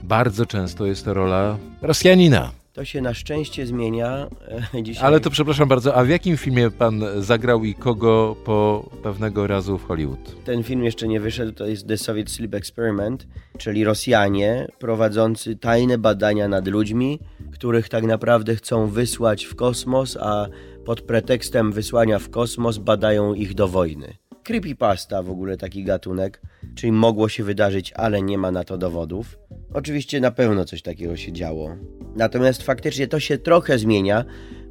bardzo 0.03 0.45
często 0.45 0.85
jest 0.85 1.05
to 1.05 1.13
rola 1.13 1.57
Rosjanina. 1.81 2.64
To 2.75 2.85
się 2.85 3.01
na 3.01 3.13
szczęście 3.13 3.65
zmienia 3.65 4.27
e, 4.73 4.83
dzisiaj. 4.83 5.07
Ale 5.07 5.19
to 5.19 5.29
przepraszam 5.29 5.67
bardzo, 5.67 5.95
a 5.95 6.03
w 6.03 6.09
jakim 6.09 6.37
filmie 6.37 6.71
pan 6.71 7.03
zagrał 7.17 7.63
i 7.63 7.73
kogo 7.73 8.35
po 8.45 8.89
pewnego 9.03 9.47
razu 9.47 9.77
w 9.77 9.83
Hollywood? 9.83 10.43
Ten 10.45 10.63
film 10.63 10.83
jeszcze 10.83 11.07
nie 11.07 11.19
wyszedł, 11.19 11.51
to 11.51 11.67
jest 11.67 11.87
The 11.87 11.97
Soviet 11.97 12.31
Sleep 12.31 12.55
Experiment, 12.55 13.27
czyli 13.57 13.83
Rosjanie 13.83 14.67
prowadzący 14.79 15.55
tajne 15.55 15.97
badania 15.97 16.47
nad 16.47 16.67
ludźmi, 16.67 17.19
których 17.53 17.89
tak 17.89 18.03
naprawdę 18.03 18.55
chcą 18.55 18.87
wysłać 18.87 19.45
w 19.45 19.55
kosmos, 19.55 20.17
a 20.17 20.47
pod 20.85 21.01
pretekstem 21.01 21.71
wysłania 21.71 22.19
w 22.19 22.29
kosmos 22.29 22.77
badają 22.77 23.33
ich 23.33 23.53
do 23.53 23.67
wojny. 23.67 24.17
Creepypasta 24.45 25.23
w 25.23 25.29
ogóle 25.29 25.57
taki 25.57 25.83
gatunek, 25.83 26.41
czyli 26.75 26.91
mogło 26.91 27.29
się 27.29 27.43
wydarzyć, 27.43 27.93
ale 27.93 28.21
nie 28.21 28.37
ma 28.37 28.51
na 28.51 28.63
to 28.63 28.77
dowodów. 28.77 29.39
Oczywiście 29.73 30.19
na 30.19 30.31
pewno 30.31 30.65
coś 30.65 30.81
takiego 30.81 31.17
się 31.17 31.31
działo. 31.31 31.75
Natomiast 32.15 32.63
faktycznie 32.63 33.07
to 33.07 33.19
się 33.19 33.37
trochę 33.37 33.79
zmienia, 33.79 34.25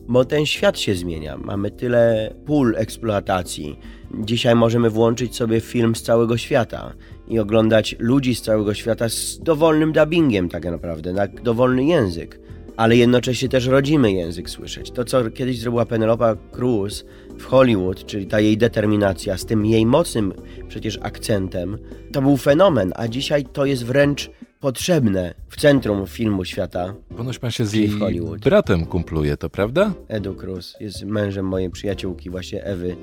bo 0.09 0.25
ten 0.25 0.47
świat 0.47 0.79
się 0.79 0.95
zmienia. 0.95 1.37
Mamy 1.37 1.71
tyle 1.71 2.35
pól 2.47 2.75
eksploatacji. 2.77 3.79
Dzisiaj 4.21 4.55
możemy 4.55 4.91
włączyć 4.91 5.37
sobie 5.37 5.61
film 5.61 5.97
z 5.97 6.03
całego 6.03 6.37
świata 6.37 6.95
i 7.29 7.39
oglądać 7.39 7.97
ludzi 7.99 8.35
z 8.35 8.43
całego 8.43 8.75
świata 8.75 9.09
z 9.09 9.39
dowolnym 9.39 9.93
dubbingiem, 9.93 10.49
tak 10.49 10.65
naprawdę, 10.65 11.13
na 11.13 11.27
dowolny 11.27 11.85
język. 11.85 12.41
Ale 12.77 12.97
jednocześnie 12.97 13.49
też 13.49 13.67
rodzimy 13.67 14.13
język 14.13 14.51
słyszeć. 14.51 14.91
To, 14.91 15.05
co 15.05 15.31
kiedyś 15.31 15.59
zrobiła 15.59 15.87
Penelope 15.87 16.37
Cruz 16.53 17.05
w 17.39 17.45
Hollywood, 17.45 18.07
czyli 18.07 18.27
ta 18.27 18.41
jej 18.41 18.59
determinacja 18.59 19.39
z 19.39 19.45
tym 19.45 19.67
jej 19.67 19.87
mocnym 19.87 20.33
przecież 20.69 20.99
akcentem, 21.03 21.79
to 22.13 22.23
był 22.23 22.37
fenomen, 22.37 22.93
a 22.97 23.09
dzisiaj 23.09 23.45
to 23.45 23.65
jest 23.65 23.85
wręcz 23.85 24.31
potrzebne 24.61 25.35
w 25.49 25.57
centrum 25.57 26.07
filmu 26.07 26.45
świata. 26.45 26.95
Ponoć 27.17 27.39
pan 27.39 27.51
się 27.51 27.67
z 27.67 27.73
jej 27.73 27.91
bratem 28.45 28.87
kumpluje, 28.87 29.37
to 29.37 29.51
prawda? 29.51 29.93
Edu 30.09 30.35
Cruz 30.35 30.77
jest 30.81 31.05
mężem 31.05 31.47
mojej 31.47 31.71
przyjaciółki, 31.71 32.31
właśnie 32.31 32.65
Ewy 32.65 32.97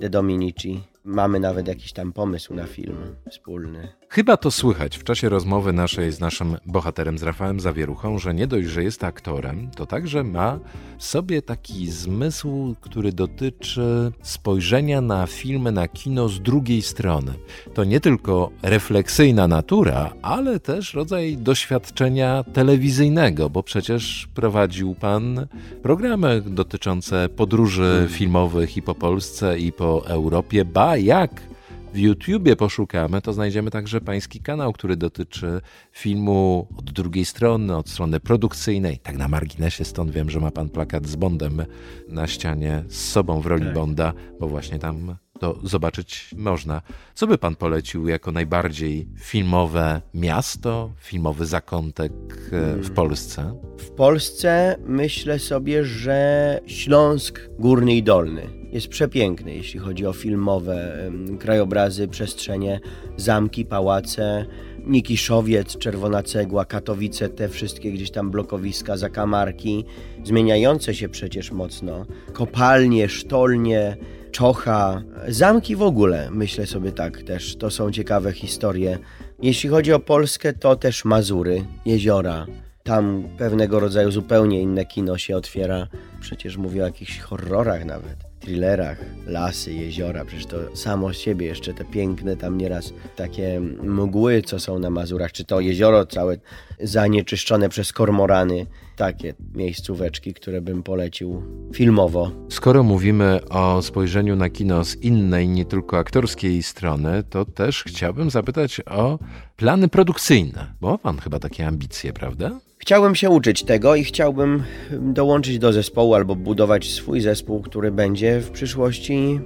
De 0.00 0.10
Dominici. 0.10 0.80
Mamy 1.04 1.40
nawet 1.40 1.68
jakiś 1.68 1.92
tam 1.92 2.12
pomysł 2.12 2.54
na 2.54 2.64
film 2.64 2.96
wspólny. 3.30 3.88
Chyba 4.10 4.36
to 4.36 4.50
słychać 4.50 4.98
w 4.98 5.04
czasie 5.04 5.28
rozmowy 5.28 5.72
naszej 5.72 6.12
z 6.12 6.20
naszym 6.20 6.56
bohaterem, 6.66 7.18
z 7.18 7.22
Rafałem 7.22 7.60
Zawieruchą, 7.60 8.18
że 8.18 8.34
nie 8.34 8.46
dość, 8.46 8.68
że 8.68 8.82
jest 8.82 9.04
aktorem, 9.04 9.70
to 9.76 9.86
także 9.86 10.24
ma 10.24 10.58
w 10.98 11.04
sobie 11.04 11.42
taki 11.42 11.90
zmysł, 11.90 12.74
który 12.80 13.12
dotyczy 13.12 14.12
spojrzenia 14.22 15.00
na 15.00 15.26
filmy, 15.26 15.72
na 15.72 15.88
kino 15.88 16.28
z 16.28 16.40
drugiej 16.40 16.82
strony. 16.82 17.34
To 17.74 17.84
nie 17.84 18.00
tylko 18.00 18.50
refleksyjna 18.62 19.48
natura, 19.48 20.12
ale 20.22 20.60
też 20.60 20.94
rodzaj 20.94 21.36
doświadczenia 21.36 22.44
telewizyjnego, 22.52 23.50
bo 23.50 23.62
przecież 23.62 24.28
prowadził 24.34 24.94
pan 24.94 25.46
programy 25.82 26.42
dotyczące 26.46 27.28
podróży 27.28 28.06
filmowych 28.10 28.76
i 28.76 28.82
po 28.82 28.94
Polsce, 28.94 29.58
i 29.58 29.72
po 29.72 30.06
Europie, 30.06 30.64
ba 30.64 30.96
jak 30.96 31.48
w 31.92 31.98
YouTubie 31.98 32.56
poszukamy, 32.56 33.22
to 33.22 33.32
znajdziemy 33.32 33.70
także 33.70 34.00
pański 34.00 34.40
kanał, 34.40 34.72
który 34.72 34.96
dotyczy 34.96 35.60
filmu 35.92 36.68
od 36.76 36.90
drugiej 36.92 37.24
strony, 37.24 37.76
od 37.76 37.88
strony 37.88 38.20
produkcyjnej. 38.20 38.98
Tak 38.98 39.16
na 39.16 39.28
marginesie, 39.28 39.84
stąd 39.84 40.10
wiem, 40.10 40.30
że 40.30 40.40
ma 40.40 40.50
pan 40.50 40.68
plakat 40.68 41.06
z 41.06 41.16
Bondem 41.16 41.62
na 42.08 42.26
ścianie, 42.26 42.84
z 42.88 43.10
sobą 43.10 43.40
w 43.40 43.46
roli 43.46 43.64
Tak. 43.64 43.74
Bonda, 43.74 44.12
bo 44.40 44.48
właśnie 44.48 44.78
tam 44.78 45.16
to 45.40 45.58
zobaczyć 45.62 46.34
można. 46.36 46.82
Co 47.14 47.26
by 47.26 47.38
pan 47.38 47.56
polecił 47.56 48.08
jako 48.08 48.32
najbardziej 48.32 49.08
filmowe 49.20 50.02
miasto, 50.14 50.90
filmowy 50.98 51.46
zakątek 51.46 52.12
e, 52.52 52.76
w 52.76 52.90
Polsce? 52.90 53.54
W 53.78 53.90
Polsce 53.90 54.76
myślę 54.86 55.38
sobie, 55.38 55.84
że 55.84 56.60
Śląsk 56.66 57.40
Górny 57.58 57.94
i 57.94 58.02
Dolny 58.02 58.57
jest 58.72 58.88
przepiękny, 58.88 59.54
jeśli 59.54 59.80
chodzi 59.80 60.06
o 60.06 60.12
filmowe 60.12 61.10
krajobrazy, 61.38 62.08
przestrzenie, 62.08 62.80
zamki, 63.16 63.64
pałace, 63.64 64.46
Nikiszowiec, 64.86 65.78
Czerwona 65.78 66.22
Cegła, 66.22 66.64
Katowice, 66.64 67.28
te 67.28 67.48
wszystkie 67.48 67.92
gdzieś 67.92 68.10
tam 68.10 68.30
blokowiska, 68.30 68.96
zakamarki, 68.96 69.84
zmieniające 70.24 70.94
się 70.94 71.08
przecież 71.08 71.52
mocno, 71.52 72.06
kopalnie, 72.32 73.08
sztolnie, 73.08 73.96
czocha, 74.30 75.02
zamki 75.28 75.76
w 75.76 75.82
ogóle, 75.82 76.30
myślę 76.30 76.66
sobie 76.66 76.92
tak 76.92 77.22
też, 77.22 77.56
to 77.56 77.70
są 77.70 77.92
ciekawe 77.92 78.32
historie. 78.32 78.98
Jeśli 79.42 79.68
chodzi 79.68 79.92
o 79.92 80.00
Polskę, 80.00 80.52
to 80.52 80.76
też 80.76 81.04
Mazury, 81.04 81.64
jeziora, 81.86 82.46
tam 82.82 83.28
pewnego 83.38 83.80
rodzaju 83.80 84.10
zupełnie 84.10 84.62
inne 84.62 84.86
kino 84.86 85.18
się 85.18 85.36
otwiera. 85.36 85.86
Przecież 86.20 86.56
mówię 86.56 86.82
o 86.82 86.86
jakichś 86.86 87.18
horrorach 87.18 87.84
nawet, 87.84 88.27
thrillerach, 88.40 88.98
lasy, 89.26 89.72
jeziora. 89.72 90.24
Przecież 90.24 90.46
to 90.46 90.76
samo 90.76 91.12
z 91.12 91.16
siebie 91.16 91.46
jeszcze 91.46 91.74
te 91.74 91.84
piękne 91.84 92.36
tam 92.36 92.58
nieraz 92.58 92.92
takie 93.16 93.60
mgły, 93.82 94.42
co 94.42 94.60
są 94.60 94.78
na 94.78 94.90
Mazurach, 94.90 95.32
czy 95.32 95.44
to 95.44 95.60
jezioro 95.60 96.06
całe 96.06 96.38
zanieczyszczone 96.80 97.68
przez 97.68 97.92
kormorany. 97.92 98.66
Takie 98.96 99.34
miejscóweczki, 99.54 100.34
które 100.34 100.60
bym 100.60 100.82
polecił 100.82 101.42
filmowo. 101.74 102.30
Skoro 102.48 102.82
mówimy 102.82 103.40
o 103.50 103.82
spojrzeniu 103.82 104.36
na 104.36 104.50
kino 104.50 104.84
z 104.84 104.96
innej, 104.96 105.48
nie 105.48 105.64
tylko 105.64 105.98
aktorskiej 105.98 106.62
strony, 106.62 107.22
to 107.30 107.44
też 107.44 107.84
chciałbym 107.84 108.30
zapytać 108.30 108.80
o 108.86 109.18
plany 109.56 109.88
produkcyjne, 109.88 110.74
bo 110.80 110.98
pan 110.98 111.18
chyba 111.18 111.38
takie 111.38 111.66
ambicje, 111.66 112.12
prawda? 112.12 112.60
Chciałbym 112.88 113.14
się 113.14 113.30
uczyć 113.30 113.62
tego 113.62 113.94
i 113.94 114.04
chciałbym 114.04 114.62
dołączyć 114.90 115.58
do 115.58 115.72
zespołu 115.72 116.14
albo 116.14 116.36
budować 116.36 116.90
swój 116.90 117.20
zespół, 117.20 117.62
który 117.62 117.92
będzie 117.92 118.40
w 118.40 118.50
przyszłości 118.50 119.40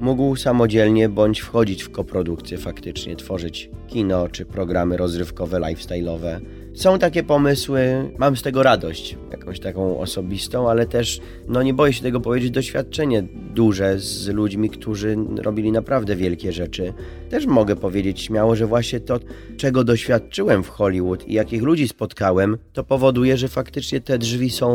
mógł 0.00 0.36
samodzielnie 0.36 1.08
bądź 1.08 1.40
wchodzić 1.40 1.82
w 1.82 1.90
koprodukcję 1.90 2.58
faktycznie, 2.58 3.16
tworzyć 3.16 3.70
kino 3.88 4.28
czy 4.28 4.44
programy 4.44 4.96
rozrywkowe, 4.96 5.58
lifestyle'owe. 5.58 6.40
Są 6.74 6.98
takie 6.98 7.22
pomysły, 7.22 8.10
mam 8.18 8.36
z 8.36 8.42
tego 8.42 8.62
radość, 8.62 9.16
jakąś 9.30 9.60
taką 9.60 10.00
osobistą, 10.00 10.70
ale 10.70 10.86
też, 10.86 11.20
no 11.48 11.62
nie 11.62 11.74
boję 11.74 11.92
się 11.92 12.02
tego 12.02 12.20
powiedzieć, 12.20 12.50
doświadczenie 12.50 13.22
duże 13.54 13.98
z 13.98 14.28
ludźmi, 14.28 14.70
którzy 14.70 15.16
robili 15.36 15.72
naprawdę 15.72 16.16
wielkie 16.16 16.52
rzeczy. 16.52 16.92
Też 17.30 17.46
mogę 17.46 17.76
powiedzieć 17.76 18.20
śmiało, 18.20 18.56
że 18.56 18.66
właśnie 18.66 19.00
to, 19.00 19.20
czego 19.56 19.84
doświadczyłem 19.84 20.62
w 20.62 20.68
Hollywood 20.68 21.28
i 21.28 21.32
jakich 21.32 21.62
ludzi 21.62 21.88
spotkałem, 21.88 22.58
to 22.72 22.84
powoduje, 22.84 23.36
że 23.36 23.48
faktycznie 23.48 24.00
te 24.00 24.18
drzwi 24.18 24.50
są 24.50 24.68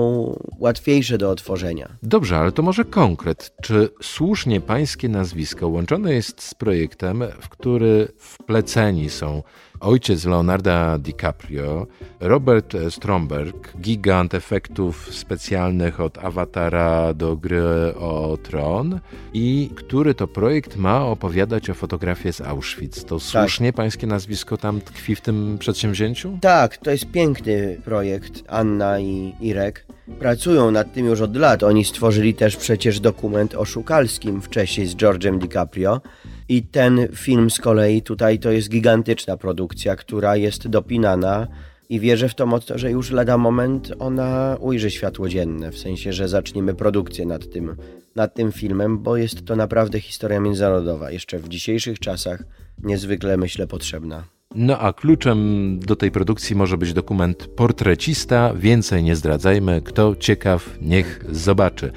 łatwiejsze 0.59 1.17
do 1.17 1.29
otworzenia. 1.29 1.89
Dobrze, 2.03 2.37
ale 2.37 2.51
to 2.51 2.61
może 2.61 2.85
konkret. 2.85 3.51
Czy 3.61 3.89
słusznie 4.01 4.61
pańskie 4.61 5.09
nazwisko 5.09 5.67
łączone 5.67 6.13
jest 6.13 6.41
z 6.41 6.53
projektem, 6.53 7.23
w 7.41 7.49
który 7.49 8.07
wpleceni 8.17 9.09
są 9.09 9.43
ojciec 9.83 10.25
Leonarda 10.25 10.97
DiCaprio, 10.97 11.87
Robert 12.19 12.73
Stromberg, 12.89 13.73
gigant 13.81 14.33
efektów 14.33 15.15
specjalnych 15.15 15.99
od 15.99 16.17
Awatara 16.17 17.13
do 17.13 17.37
gry 17.37 17.95
o 17.99 18.37
Tron 18.43 18.99
i 19.33 19.69
który 19.75 20.13
to 20.13 20.27
projekt 20.27 20.77
ma 20.77 21.05
opowiadać 21.05 21.69
o 21.69 21.73
fotografii 21.73 22.33
z 22.33 22.41
Auschwitz. 22.41 23.03
To 23.03 23.19
słusznie 23.19 23.73
pańskie 23.73 24.07
nazwisko 24.07 24.57
tam 24.57 24.81
tkwi 24.81 25.15
w 25.15 25.21
tym 25.21 25.57
przedsięwzięciu? 25.59 26.37
Tak, 26.41 26.77
to 26.77 26.91
jest 26.91 27.11
piękny 27.11 27.81
projekt. 27.85 28.43
Anna 28.47 28.99
i 28.99 29.33
Irek 29.41 29.85
pracują 30.19 30.71
nad 30.71 30.93
tym 30.93 31.05
już 31.05 31.21
od 31.21 31.35
lat. 31.35 31.63
Oni 31.63 31.85
stworzyli 31.85 32.33
też 32.33 32.55
przecież 32.55 32.99
dokument 32.99 33.55
o 33.55 33.65
Szukalskim 33.65 34.41
wcześniej 34.41 34.87
z 34.87 34.95
George'em 34.95 35.37
DiCaprio. 35.37 36.01
I 36.49 36.63
ten 36.63 37.07
film 37.15 37.49
z 37.49 37.59
kolei 37.59 38.01
tutaj 38.01 38.39
to 38.39 38.51
jest 38.51 38.69
gigantyczna 38.69 39.37
produkcja, 39.37 39.95
która 39.95 40.35
jest 40.35 40.67
dopinana 40.67 41.47
i 41.89 41.99
wierzę 41.99 42.29
w 42.29 42.35
to 42.35 42.45
mocno, 42.45 42.77
że 42.77 42.91
już 42.91 43.11
lada 43.11 43.37
moment 43.37 43.93
ona 43.99 44.57
ujrzy 44.59 44.91
światło 44.91 45.29
dzienne, 45.29 45.71
w 45.71 45.77
sensie, 45.77 46.13
że 46.13 46.27
zaczniemy 46.27 46.73
produkcję 46.73 47.25
nad 47.25 47.49
tym, 47.49 47.75
nad 48.15 48.33
tym 48.33 48.51
filmem, 48.51 48.99
bo 48.99 49.17
jest 49.17 49.45
to 49.45 49.55
naprawdę 49.55 49.99
historia 49.99 50.39
międzynarodowa, 50.39 51.11
jeszcze 51.11 51.39
w 51.39 51.49
dzisiejszych 51.49 51.99
czasach 51.99 52.43
niezwykle, 52.83 53.37
myślę, 53.37 53.67
potrzebna. 53.67 54.23
No 54.55 54.79
a 54.79 54.93
kluczem 54.93 55.79
do 55.79 55.95
tej 55.95 56.11
produkcji 56.11 56.55
może 56.55 56.77
być 56.77 56.93
dokument 56.93 57.47
portrecista. 57.47 58.53
Więcej 58.53 59.03
nie 59.03 59.15
zdradzajmy. 59.15 59.81
Kto 59.81 60.15
ciekaw, 60.15 60.77
niech 60.81 61.25
zobaczy. 61.29 61.91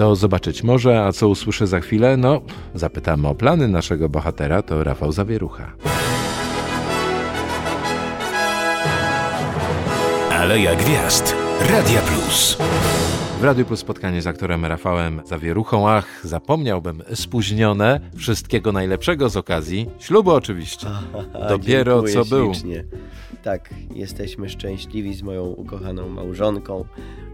To 0.00 0.16
zobaczyć 0.16 0.62
może, 0.62 1.04
a 1.04 1.12
co 1.12 1.28
usłyszę 1.28 1.66
za 1.66 1.80
chwilę? 1.80 2.16
No, 2.16 2.40
zapytamy 2.74 3.28
o 3.28 3.34
plany 3.34 3.68
naszego 3.68 4.08
bohatera, 4.08 4.62
to 4.62 4.84
Rafał 4.84 5.12
Zawierucha. 5.12 5.72
Aleja 10.30 10.74
Gwiazd. 10.74 11.36
Radia 11.70 12.00
Plus. 12.00 12.56
W 13.40 13.44
Radiu 13.44 13.64
Plus 13.64 13.80
spotkanie 13.80 14.22
z 14.22 14.26
aktorem 14.26 14.66
Rafałem 14.66 15.20
Zawieruchą. 15.24 15.88
Ach, 15.88 16.20
zapomniałbym, 16.24 17.02
spóźnione. 17.14 18.00
Wszystkiego 18.16 18.72
najlepszego 18.72 19.28
z 19.28 19.36
okazji. 19.36 19.90
Ślubu 19.98 20.30
oczywiście. 20.30 20.86
Dopiero 21.48 22.02
co 22.02 22.24
był. 22.24 22.54
Ślicznie. 22.54 22.84
Tak, 23.42 23.70
jesteśmy 23.94 24.48
szczęśliwi 24.48 25.14
z 25.14 25.22
moją 25.22 25.44
ukochaną 25.44 26.08
małżonką, 26.08 26.84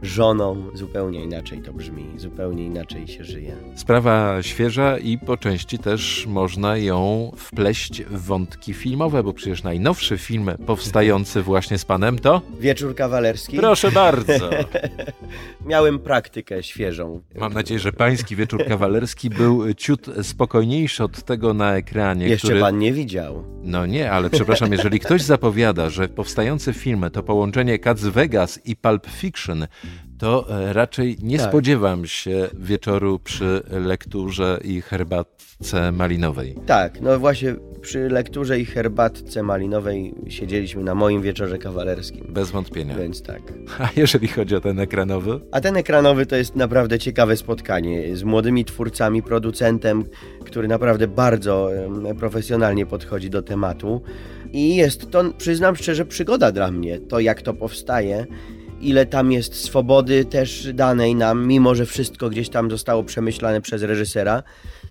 żoną. 0.03 0.71
Zupełnie 0.75 1.25
inaczej 1.25 1.63
to 1.63 1.73
brzmi, 1.73 2.07
zupełnie 2.17 2.65
inaczej 2.65 3.09
się 3.09 3.25
żyje. 3.25 3.57
Sprawa 3.75 4.43
świeża 4.43 4.99
i 4.99 5.19
po 5.19 5.37
części 5.37 5.79
też 5.79 6.27
można 6.29 6.77
ją 6.77 7.33
wpleść 7.37 8.03
w 8.03 8.25
wątki 8.27 8.75
filmowe, 8.75 9.23
bo 9.23 9.33
przecież 9.33 9.63
najnowszy 9.63 10.19
film 10.19 10.51
powstający 10.67 11.43
właśnie 11.43 11.79
z 11.79 11.85
panem 11.85 12.19
to... 12.19 12.43
Wieczór 12.61 12.95
kawalerski. 12.95 13.57
Proszę 13.57 13.91
bardzo. 13.91 14.51
Miałem 15.67 15.96
praktykę 15.99 16.63
świeżą. 16.63 17.23
Mam 17.35 17.53
nadzieję, 17.53 17.81
że 17.81 17.93
pański 17.93 18.37
wieczór 18.37 18.65
kawalerski 18.69 19.31
był 19.31 19.75
ciut 19.75 20.07
spokojniejszy 20.23 21.05
od 21.05 21.23
tego 21.23 21.55
na 21.55 21.77
ekranie. 21.77 22.29
Jeszcze 22.29 22.49
który... 22.49 22.61
pan 22.61 22.79
nie 22.79 22.93
widział. 22.93 23.45
No 23.63 23.87
nie, 23.87 24.11
ale 24.11 24.31
przepraszam, 24.31 24.73
jeżeli 24.73 25.01
ktoś 25.01 25.23
zapowiada, 25.23 25.91
że 25.91 26.09
powstający 26.09 26.73
film 26.73 27.05
to 27.13 27.23
połączenie 27.23 27.79
Cats 27.79 28.03
Vegas 28.03 28.61
i 28.65 28.77
Pulp 28.77 29.07
Fiction, 29.07 29.67
to 30.19 30.47
e, 30.51 30.73
raczej 30.73 31.17
nie 31.23 31.39
tak. 31.39 31.49
spodziewam 31.49 32.07
się 32.07 32.49
wieczoru 32.59 33.19
przy 33.19 33.63
lekturze 33.71 34.61
i 34.65 34.81
herbatce 34.81 35.93
malinowej. 35.93 36.55
Tak, 36.67 37.01
no 37.01 37.19
właśnie 37.19 37.55
przy 37.81 38.09
lekturze 38.09 38.61
i 38.61 38.65
herbatce 38.65 39.43
malinowej 39.43 40.15
siedzieliśmy 40.29 40.85
na 40.85 40.95
moim 40.95 41.23
wieczorze 41.23 41.59
kawalerskim. 41.59 42.27
Bez 42.29 42.51
wątpienia. 42.51 42.97
Więc 42.97 43.23
tak. 43.23 43.43
A 43.79 43.89
jeżeli 43.97 44.29
chodzi 44.29 44.57
o 44.57 44.61
ten 44.61 44.81
ekranowy? 44.81 45.41
A 45.53 45.61
ten 45.61 45.77
ekranowy 45.77 46.27
to 46.27 46.37
jest 46.37 46.57
naprawdę 46.57 46.99
ciekawe 46.99 47.37
spotkanie 47.37 48.17
z 48.17 48.23
młodymi 48.23 48.65
twórcami, 48.65 49.23
producentem, 49.23 50.05
który 50.45 50.69
naprawdę 50.69 51.09
bardzo 51.09 51.71
profesjonalnie 52.19 52.87
podchodzi 52.87 53.31
do 53.31 53.43
tematu. 53.43 54.03
I 54.53 54.77
jest 54.77 55.11
to, 55.11 55.25
przyznam 55.39 55.77
szczerze, 55.77 56.05
przygoda 56.05 56.53
dla 56.53 56.71
mnie, 56.71 57.01
to 57.01 57.21
jak 57.21 57.43
to 57.43 57.55
powstaje 57.55 58.27
ile 58.81 59.07
tam 59.07 59.33
jest 59.33 59.55
swobody 59.55 60.25
też 60.25 60.69
danej 60.75 61.15
nam, 61.15 61.47
mimo 61.47 61.75
że 61.75 61.87
wszystko 61.87 62.31
gdzieś 62.31 62.49
tam 62.49 62.71
zostało 62.71 63.05
przemyślane 63.05 63.61
przez 63.61 63.83
reżysera. 63.83 64.43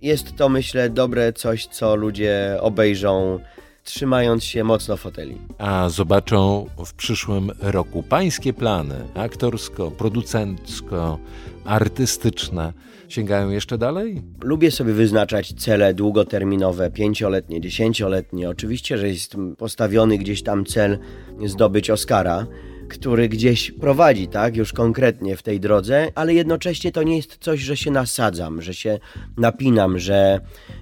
Jest 0.01 0.35
to, 0.35 0.49
myślę, 0.49 0.89
dobre 0.89 1.33
coś, 1.33 1.67
co 1.67 1.95
ludzie 1.95 2.57
obejrzą 2.61 3.39
trzymając 3.83 4.43
się 4.43 4.63
mocno 4.63 4.97
foteli. 4.97 5.37
A 5.57 5.89
zobaczą 5.89 6.65
w 6.85 6.93
przyszłym 6.93 7.51
roku 7.61 8.03
pańskie 8.03 8.53
plany 8.53 8.95
aktorsko, 9.15 9.91
producencko, 9.91 11.19
artystyczne. 11.65 12.73
Sięgają 13.09 13.49
jeszcze 13.49 13.77
dalej? 13.77 14.21
Lubię 14.43 14.71
sobie 14.71 14.93
wyznaczać 14.93 15.53
cele 15.53 15.93
długoterminowe, 15.93 16.91
pięcioletnie, 16.91 17.61
dziesięcioletnie. 17.61 18.49
Oczywiście, 18.49 18.97
że 18.97 19.09
jest 19.09 19.35
postawiony 19.57 20.17
gdzieś 20.17 20.43
tam 20.43 20.65
cel 20.65 20.99
zdobyć 21.45 21.89
Oscara 21.89 22.47
który 22.89 23.29
gdzieś 23.29 23.71
prowadzi, 23.71 24.27
tak, 24.27 24.55
już 24.55 24.73
konkretnie 24.73 25.35
w 25.35 25.43
tej 25.43 25.59
drodze, 25.59 26.11
ale 26.15 26.33
jednocześnie 26.33 26.91
to 26.91 27.03
nie 27.03 27.17
jest 27.17 27.37
coś, 27.37 27.59
że 27.59 27.77
się 27.77 27.91
nasadzam, 27.91 28.61
że 28.61 28.73
się 28.73 28.99
napinam, 29.37 29.99
że 29.99 30.39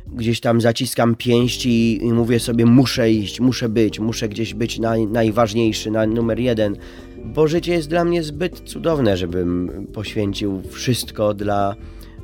gdzieś 0.08 0.40
tam 0.40 0.62
zaciskam 0.62 1.16
pięści 1.16 2.06
i, 2.06 2.14
mówię 2.14 2.40
sobie, 2.40 2.66
muszę 2.66 3.12
iść, 3.12 3.40
muszę 3.40 3.70
być, 3.70 4.00
muszę 4.00 4.30
gdzieś 4.30 4.54
być 4.54 4.80
naj, 4.80 5.08
najważniejszy, 5.08 5.92
na 5.92 6.06
numer 6.06 6.40
jeden, 6.40 6.76
bo 7.26 7.48
życie 7.48 7.74
jest 7.74 7.90
dla 7.90 8.06
mnie 8.06 8.24
zbyt 8.24 8.60
cudowne, 8.60 9.18
żebym 9.18 9.88
poświęcił 9.94 10.62
wszystko 10.72 11.34
dla 11.34 11.76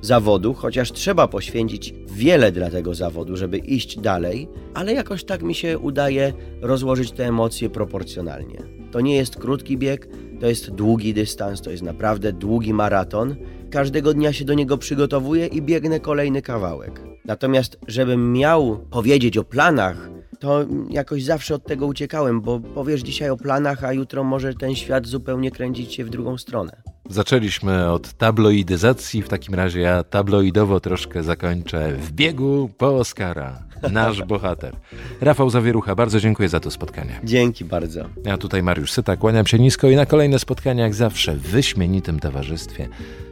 zawodu, 0.02 0.54
chociaż 0.54 0.92
trzeba 0.92 1.28
poświęcić 1.28 1.94
wiele 2.12 2.52
dla 2.52 2.70
tego 2.70 2.96
zawodu, 2.96 3.38
żeby 3.38 3.58
iść 3.58 4.00
dalej, 4.00 4.48
ale 4.74 4.94
jakoś 4.94 5.24
tak 5.24 5.44
mi 5.44 5.56
się 5.56 5.80
udaje 5.80 6.34
rozłożyć 6.62 7.12
te 7.12 7.28
emocje 7.28 7.70
proporcjonalnie. 7.70 8.79
To 8.92 9.02
nie 9.02 9.16
jest 9.16 9.36
krótki 9.36 9.78
bieg, 9.78 10.08
to 10.40 10.48
jest 10.48 10.70
długi 10.70 11.14
dystans, 11.14 11.62
to 11.62 11.72
jest 11.72 11.84
naprawdę 11.84 12.34
długi 12.34 12.74
maraton. 12.74 13.36
Każdego 13.72 14.14
dnia 14.14 14.34
się 14.34 14.46
do 14.46 14.54
niego 14.54 14.78
przygotowuję 14.78 15.48
i 15.48 15.62
biegnę 15.62 16.00
kolejny 16.00 16.42
kawałek. 16.42 17.02
Natomiast, 17.26 17.78
żebym 17.88 18.34
miał 18.34 18.78
powiedzieć 18.90 19.38
o 19.38 19.44
planach, 19.44 20.10
to 20.40 20.66
jakoś 20.90 21.24
zawsze 21.24 21.56
od 21.56 21.64
tego 21.66 21.86
uciekałem, 21.86 22.42
bo 22.42 22.60
powiesz 22.60 23.02
dzisiaj 23.02 23.30
o 23.30 23.38
planach, 23.38 23.84
a 23.84 23.94
jutro 23.94 24.24
może 24.24 24.54
ten 24.54 24.76
świat 24.76 25.08
zupełnie 25.08 25.52
kręcić 25.52 25.94
się 25.94 26.06
w 26.06 26.10
drugą 26.10 26.38
stronę. 26.38 26.82
Zaczęliśmy 27.10 27.92
od 27.92 28.14
tabloidyzacji, 28.14 29.22
w 29.22 29.30
takim 29.30 29.56
razie 29.56 29.80
ja 29.80 30.04
tabloidowo 30.04 30.80
troszkę 30.80 31.24
zakończę 31.24 31.92
w 31.92 32.12
biegu 32.12 32.70
po 32.78 32.98
Oscara. 32.98 33.69
Nasz 33.92 34.24
bohater. 34.24 34.76
Rafał 35.22 35.50
Zawierucha, 35.50 35.96
bardzo 35.96 36.20
dziękuję 36.20 36.50
za 36.50 36.60
to 36.60 36.72
spotkanie. 36.72 37.20
Dzięki 37.24 37.66
bardzo. 37.66 38.06
Ja 38.26 38.38
tutaj 38.38 38.64
Mariusz 38.64 38.92
Syta, 38.92 39.18
kłaniam 39.18 39.48
się 39.48 39.60
nisko 39.60 39.90
i 39.90 39.96
na 39.96 40.06
kolejne 40.06 40.40
spotkania 40.40 40.84
jak 40.84 40.96
zawsze 40.96 41.36
w 41.36 41.42
wyśmienitym 41.42 42.20
towarzystwie. 42.20 42.88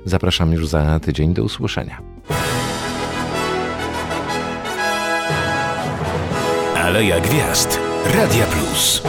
Zapraszam 0.06 0.52
już 0.52 0.68
za 0.68 1.00
tydzień 1.00 1.34
do 1.34 1.44
usłyszenia. 1.44 2.02
Aleja 6.76 7.20
Gwiazd. 7.20 7.80
Radia 8.16 8.46
Plus. 8.46 9.02